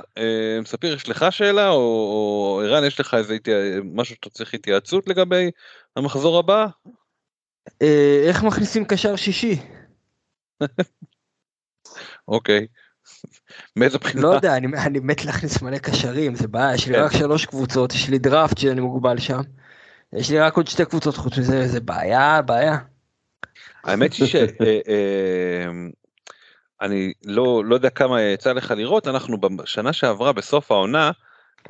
[0.64, 3.36] ספיר יש לך שאלה או ערן יש לך איזה
[3.84, 5.50] משהו שאתה צריך התייעצות לגבי
[5.96, 6.66] המחזור הבא?
[8.26, 9.56] איך מכניסים קשר שישי?
[12.28, 12.66] אוקיי.
[13.76, 14.22] מאיזה בחינה?
[14.22, 17.00] לא יודע, אני, אני מת להכניס מלא קשרים, זה בעיה, יש לי כן.
[17.00, 19.40] רק שלוש קבוצות, יש לי דראפט שאני מוגבל שם.
[20.12, 22.78] יש לי רק עוד שתי קבוצות חוץ מזה, זה בעיה, בעיה.
[23.84, 24.48] האמת היא שאני
[26.82, 26.88] אה,
[27.24, 31.10] לא, לא יודע כמה יצא לך לראות, אנחנו בשנה שעברה בסוף העונה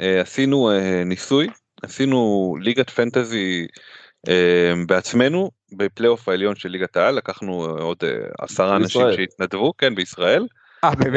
[0.01, 1.48] אה, עשינו אה, ניסוי,
[1.82, 3.66] עשינו ליגת פנטזי אה,
[4.86, 9.02] בעצמנו בפלייאוף העליון של ליגת העל לקחנו עוד אה, עשרה אנשים.
[9.16, 10.46] שהתנדבו כן בישראל.
[10.84, 11.16] אה באמת?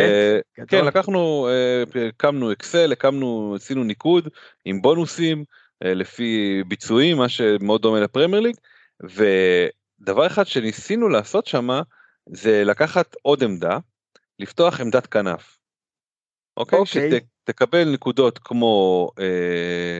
[0.60, 0.66] אה.
[0.68, 4.28] כן לקחנו אה, הקמנו אקסל הקמנו עשינו ניקוד
[4.66, 5.44] עם בונוסים
[5.84, 8.56] אה, לפי ביצועים מה שמאוד דומה לפרמייר ליג
[9.04, 11.82] ודבר אחד שניסינו לעשות שמה
[12.30, 13.78] זה לקחת עוד עמדה
[14.40, 15.58] לפתוח עמדת כנף.
[16.58, 16.80] אוקיי?
[16.80, 17.20] אוקיי.
[17.44, 20.00] שתקבל נקודות כמו אה, אה,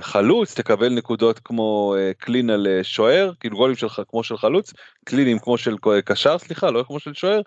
[0.00, 4.72] חלוץ תקבל נקודות כמו אה, קלין על אה, שוער כאילו גולים שלך כמו של חלוץ
[5.04, 7.40] קלינים כמו של קשר סליחה לא כמו של שוער.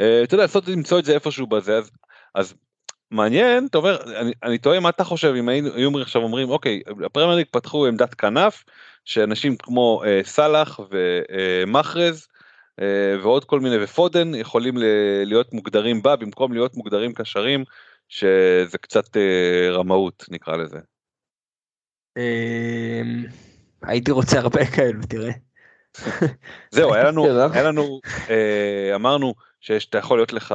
[0.00, 1.90] אה, אתה יודע לעשות למצוא את זה איפשהו בזה אז
[2.34, 2.54] אז
[3.10, 6.82] מעניין אתה אומר אני, אני תוהה מה אתה חושב אם היינו היו עכשיו אומרים אוקיי
[7.06, 8.64] הפרמייר פתחו עמדת כנף
[9.04, 12.28] שאנשים כמו אה, סאלח ומחרז
[12.80, 14.74] אה, ועוד כל מיני ופודן יכולים
[15.24, 17.64] להיות מוגדרים בה במקום להיות מוגדרים קשרים
[18.08, 20.78] שזה קצת אה, רמאות נקרא לזה.
[22.18, 23.24] אמ,
[23.82, 25.30] הייתי רוצה הרבה כאלו, תראה.
[26.70, 28.00] זהו היה לנו כן, אנחנו- היה לנו
[28.30, 30.54] אה, אמרנו שאתה יכול להיות לך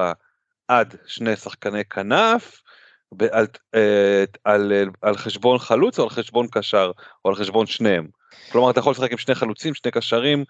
[0.68, 2.62] עד שני שחקני כנף
[3.32, 4.72] על, אה, על,
[5.02, 6.92] על חשבון חלוץ או על חשבון קשר
[7.26, 8.08] או על חשבון שניהם.
[8.52, 10.44] כלומר אתה יכול לשחק עם שני חלוצים שני קשרים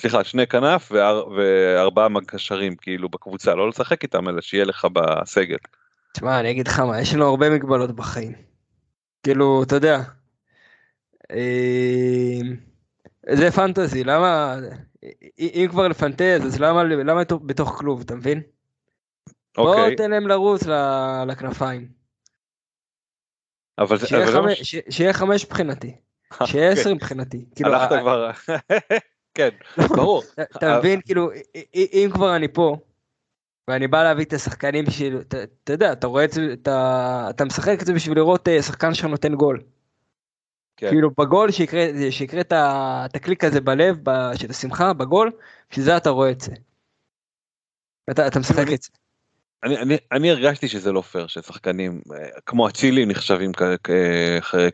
[0.00, 5.56] סליחה שני כנף ואר, וארבעה קשרים כאילו בקבוצה לא לשחק איתם אלא שיהיה לך בסגל.
[6.12, 8.32] תשמע, אני אגיד לך מה, יש לנו הרבה מגבלות בחיים.
[9.22, 10.00] כאילו, אתה יודע.
[11.32, 12.56] אמ,
[13.30, 14.56] זה פנטזי, למה...
[15.38, 18.42] אם כבר לפנטז, אז למה למה בתוך כלוב, אתה מבין?
[19.56, 20.62] בוא אוקיי תן להם לרוץ
[21.26, 21.88] לכנפיים.
[23.78, 25.96] אבל שיהיה אבל חמש- ש- שיהיה חמש מבחינתי.
[26.44, 26.80] שיהיה אוקיי.
[26.82, 27.44] עשר מבחינתי.
[27.54, 28.30] כאילו, הלכת ה- כבר
[29.36, 29.48] כן
[29.96, 30.22] ברור
[30.56, 31.30] אתה- מבין, כאילו,
[31.74, 32.76] אם כבר אני פה,
[33.70, 35.16] ואני בא להביא את השחקנים בשביל,
[35.64, 39.34] אתה יודע, אתה רואה את זה, אתה- משחק את זה בשביל לראות אה, שחקן שנותן
[39.34, 39.62] גול.
[40.84, 40.90] כן.
[40.90, 45.30] כאילו בגול שיקרה, את הקליק הזה בלב, ב- של השמחה, בגול,
[45.70, 46.52] בשביל זה אתה רואה את זה.
[48.10, 48.88] אתה אתה משחק אני- את זה.
[49.64, 53.52] אני, אני, אני הרגשתי שזה לא פייר ששחקנים אה, כמו אצילי נחשבים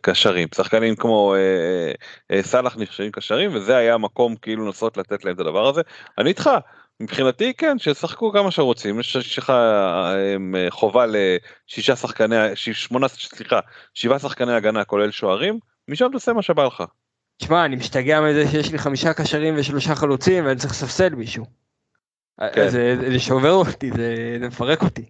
[0.02, 1.92] קשרים שחקנים כמו אה,
[2.30, 5.80] אה, סאלח נחשבים קשרים וזה היה המקום כאילו לנסות לתת להם את הדבר הזה
[6.18, 6.50] אני איתך
[7.00, 10.14] מבחינתי כן שישחקו כמה שרוצים יש לך אה,
[10.54, 13.60] אה, חובה לשישה שחקני שמונה סליחה
[13.94, 15.58] שבעה שחקני הגנה כולל שוערים
[15.90, 16.82] משם תעשה מה שבא לך.
[17.36, 21.44] תשמע, אני משתגע מזה שיש לי חמישה קשרים ושלושה חלוצים ואני צריך לספסל מישהו.
[22.54, 22.68] כן.
[22.68, 25.04] זה, זה שובר אותי, זה, זה מפרק אותי.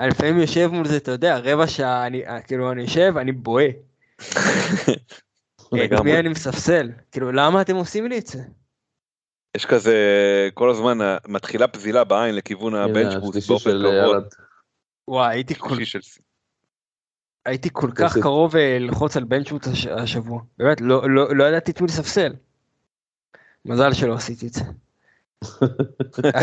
[0.00, 3.68] אני לפעמים יושב מול זה, אתה יודע, רבע שעה, אני, כאילו, אני יושב, אני בוהה.
[5.72, 6.04] את.
[6.04, 6.90] מי אני מספסל?
[7.12, 8.42] כאילו, למה אתם עושים לי את זה?
[9.56, 9.94] יש כזה
[10.54, 12.74] כל הזמן אה, מתחילה פזילה בעין לכיוון
[13.48, 13.94] באופן קבוע.
[13.94, 14.34] ילד.
[15.08, 15.76] וואי, הייתי כל,
[17.46, 18.18] הייתי כל כך.
[18.18, 20.40] קרוב אה, ללחוץ על bench boost הש, השבוע.
[20.58, 22.32] באמת, לא, לא, לא ידעתי את מי לספסל.
[23.64, 24.62] מזל שלא עשיתי את זה.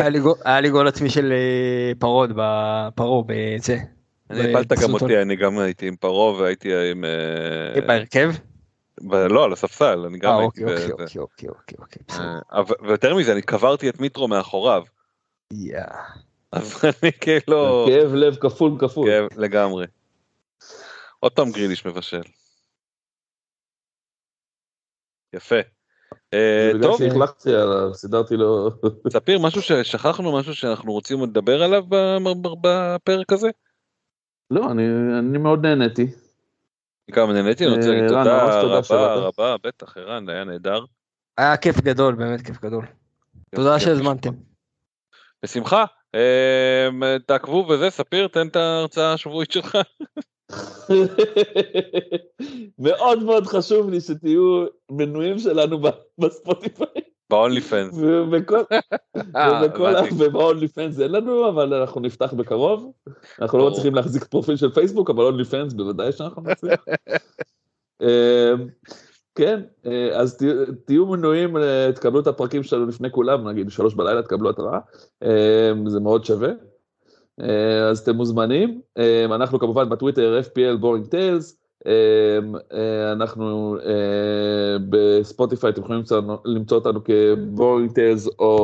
[0.46, 3.78] היה, לי גול, עצמי של אה, פרוד, בפרו, בזה.
[4.30, 4.94] אני הפלת גם.
[4.94, 7.06] אותי, אני גם הייתי עם פרעה והייתי עם...
[7.06, 8.32] אה, בהרכב?
[9.12, 10.92] לא, על הספסל, אני גם אה, הייתי אוקיי.
[10.92, 12.26] אוקיי, אוקיי, אוקיי, אוקיי, אוקיי.
[12.54, 14.84] אה, ויותר מזה, אני קברתי את מיטרו מאחוריו,
[15.54, 15.80] יא.
[16.52, 17.86] אז אני כאילו...
[17.90, 19.10] כאב לב כפול כפול.
[19.10, 19.86] כן, לגמרי.
[21.24, 22.22] עוד פעם גריליש מבשל.
[25.34, 25.56] יפה.
[26.34, 28.70] אה, טוב, שהחלקתי עליו, סידרתי לו...
[29.10, 31.84] ספיר, משהו ששכחנו, משהו שאנחנו רוצים לדבר עליו
[32.62, 33.50] בפרק הזה?
[34.52, 34.84] לא, אני
[35.20, 36.08] אני מאוד נהניתי.
[37.12, 39.16] גם נהניתי, אני רוצה להגיד אה, ערן, תודה רבה.
[39.16, 40.86] רבה, בטח, ערן, היה נהדר.
[41.38, 42.86] היה כיף גדול, באמת כיף גדול.
[43.56, 44.34] תודה שהזמנתם.
[45.44, 45.86] בשמחה.
[46.16, 49.78] אה, תעקבו וזה, ספיר, תן את ההרצאה השבועית שלך.
[52.80, 55.80] מאוד מאוד חשוב לי שתהיו מנויים שלנו
[56.20, 56.88] בספוטיפיי.
[57.30, 58.04] ב-only fans.
[59.36, 59.62] אה.
[60.18, 62.92] וב-only fans אין לנו, אבל אנחנו נפתח בקרוב.
[63.42, 63.72] אנחנו לא.
[63.74, 66.86] צריכים להחזיק פרופיל של פייסבוק, אבל only fans בוודאי שאנחנו נצליח.
[68.02, 68.54] אה,
[69.36, 73.94] כן, אה, אז תה- תהיו מנויים, אה, תקבלו את הפרקים שלנו לפני כולם, נגיד שלוש
[73.94, 74.80] בלילה תקבלו התראה,
[75.24, 76.50] אה, זה מאוד שווה.
[77.42, 81.60] אה, אז אתם מוזמנים, אה, אנחנו כמובן בטוויטר FPL בורינג טיילס,
[83.12, 86.04] אנחנו אה, בספוטיפיי אתם יכולים
[86.46, 88.62] למצוא, אותנו כבורינג טיילס או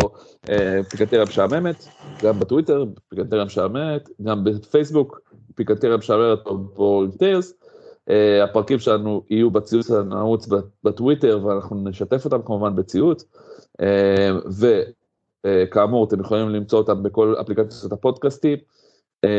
[0.89, 1.85] פיקנטריה משעממת,
[2.23, 5.21] גם בטוויטר פיקנטריה משעממת, גם בפייסבוק
[5.55, 7.53] פיקנטריה משעממת או בורינג טיילס.
[8.43, 10.47] הפרקים שלנו יהיו בציוץ הנעוץ
[10.83, 13.25] בטוויטר ואנחנו נשתף אותם כמובן בציוץ.
[15.47, 18.57] וכאמור אתם יכולים למצוא אותם בכל אפליקציות הפודקאסטים.
[19.25, 19.29] Uh,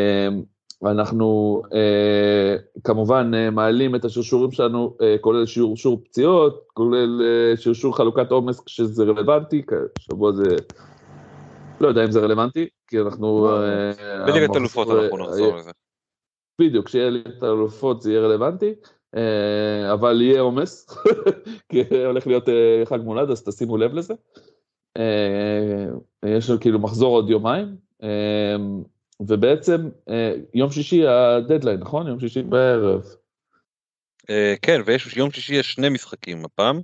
[0.85, 7.97] אנחנו אה, כמובן אה, מעלים את השרשורים שלנו, אה, כולל שרשור פציעות, כולל אה, שרשור
[7.97, 9.63] חלוקת עומס כשזה רלוונטי,
[9.99, 10.57] שבוע זה,
[11.81, 13.49] לא יודע אם זה רלוונטי, כי אנחנו...
[13.51, 13.93] אה,
[14.27, 15.71] בליגת המחזור- אלופות אנחנו אה, נחזור לזה.
[16.61, 18.75] בדיוק, כשיהיה ליגת האלופות זה יהיה רלוונטי,
[19.17, 20.87] אה, אבל יהיה עומס,
[21.69, 24.15] כי הולך להיות אה, חג מולד, אז תשימו לב לזה.
[24.97, 25.87] אה,
[26.37, 28.57] יש לנו כאילו מחזור עוד יומיים, אה,
[29.21, 32.07] ובעצם אה, יום שישי הדדליין, נכון?
[32.07, 33.03] יום שישי בערב.
[34.31, 36.81] אה, כן, ויש יום שישי יש שני משחקים הפעם.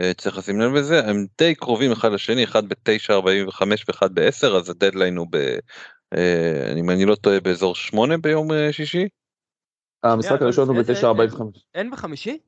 [0.00, 4.70] אה, צריך לשים לב לזה, הם די קרובים אחד לשני, אחד ב-9.45 ואחד ב-10, אז
[4.70, 5.36] הדדליין הוא ב...
[6.16, 9.08] אה, אם אני לא טועה באזור 8 ביום אה, שישי?
[10.04, 11.42] המשחק הראשון הוא איזה- ב-9.45.
[11.74, 12.38] אין בחמישי?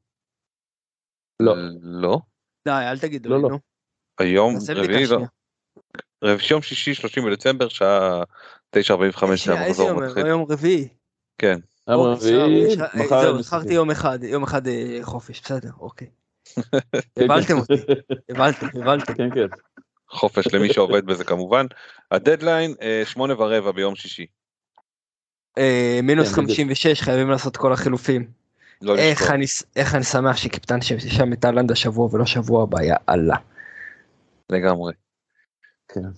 [1.40, 1.54] לא.
[1.82, 2.18] לא.
[2.68, 3.58] די, אל תגידו לא, לי, לא.
[4.20, 4.26] נו.
[4.26, 5.20] היום רביעי, לא.
[6.24, 8.22] רב- יום שישי 30 בדצמבר שעה
[8.76, 8.82] 9:45
[9.36, 10.02] שנייה, איזה שהמחזור יום?
[10.02, 10.26] מתחיל.
[10.26, 10.88] יום רביעי.
[11.38, 11.58] כן.
[11.90, 13.70] יום אוקיי, רביעי, יש- אה, מחר זהו, משחקים.
[13.72, 16.08] יום אחד, יום אחד אה, חופש, בסדר, אוקיי.
[16.54, 16.58] כן,
[17.24, 17.52] הבלתם כן.
[17.58, 17.72] אותי,
[18.30, 19.14] הבלתם, הבלתם.
[19.14, 19.46] כן, כן.
[20.10, 21.66] חופש למי שעובד בזה כמובן.
[22.10, 24.26] הדדליין אה, שמונה ורבע ביום שישי.
[26.02, 26.58] מינוס כן, בדיוק.
[26.58, 28.30] 56, חייבים לעשות כל החילופים.
[28.82, 29.30] לא איך.
[29.30, 33.36] אני ש- איך אני שמח שקיפטן שם את אהלנד השבוע ולא שבוע הבא, יא אללה.
[34.50, 34.92] לגמרי.
[35.88, 36.08] כן.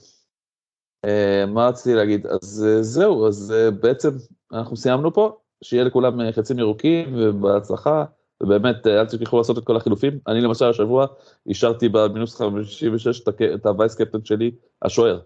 [1.04, 2.26] אה, מה רציתי להגיד?
[2.26, 4.10] אז אה, זהו, אז אה, בעצם
[4.52, 8.04] אנחנו סיימנו פה, שיהיה לכולם חצים ירוקים ובהצלחה,
[8.42, 10.18] ובאמת אל תשכחו לעשות את כל החילופים.
[10.26, 11.06] אני למשל השבוע
[11.46, 13.20] אישרתי במינוס 56
[13.54, 14.50] את הווייס קפטן שלי,
[14.82, 15.20] השוער.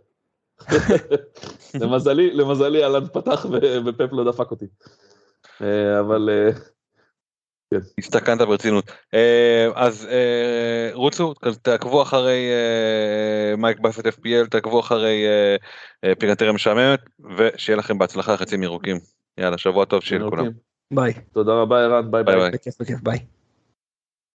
[1.80, 4.66] למזלי, למזלי אהלן פתח ו- ופפ לא דפק אותי.
[6.00, 6.28] אבל
[7.98, 8.90] הסתכנת ברצינות.
[9.14, 15.24] אה, אז אה, רוצו, תעקבו אחרי אה, מייק באפט FPL, תעקבו אחרי
[16.18, 17.00] פיקנטריה משעממת,
[17.38, 18.96] ושיהיה לכם בהצלחה חצים ירוקים.
[19.38, 20.46] יאללה, שבוע טוב שיהיה לכולם.
[20.90, 21.12] ביי.
[21.32, 22.42] תודה רבה ערן, ביי ביי ביי.
[22.42, 22.50] ביי.
[22.50, 23.18] בכיף בכיף ביי.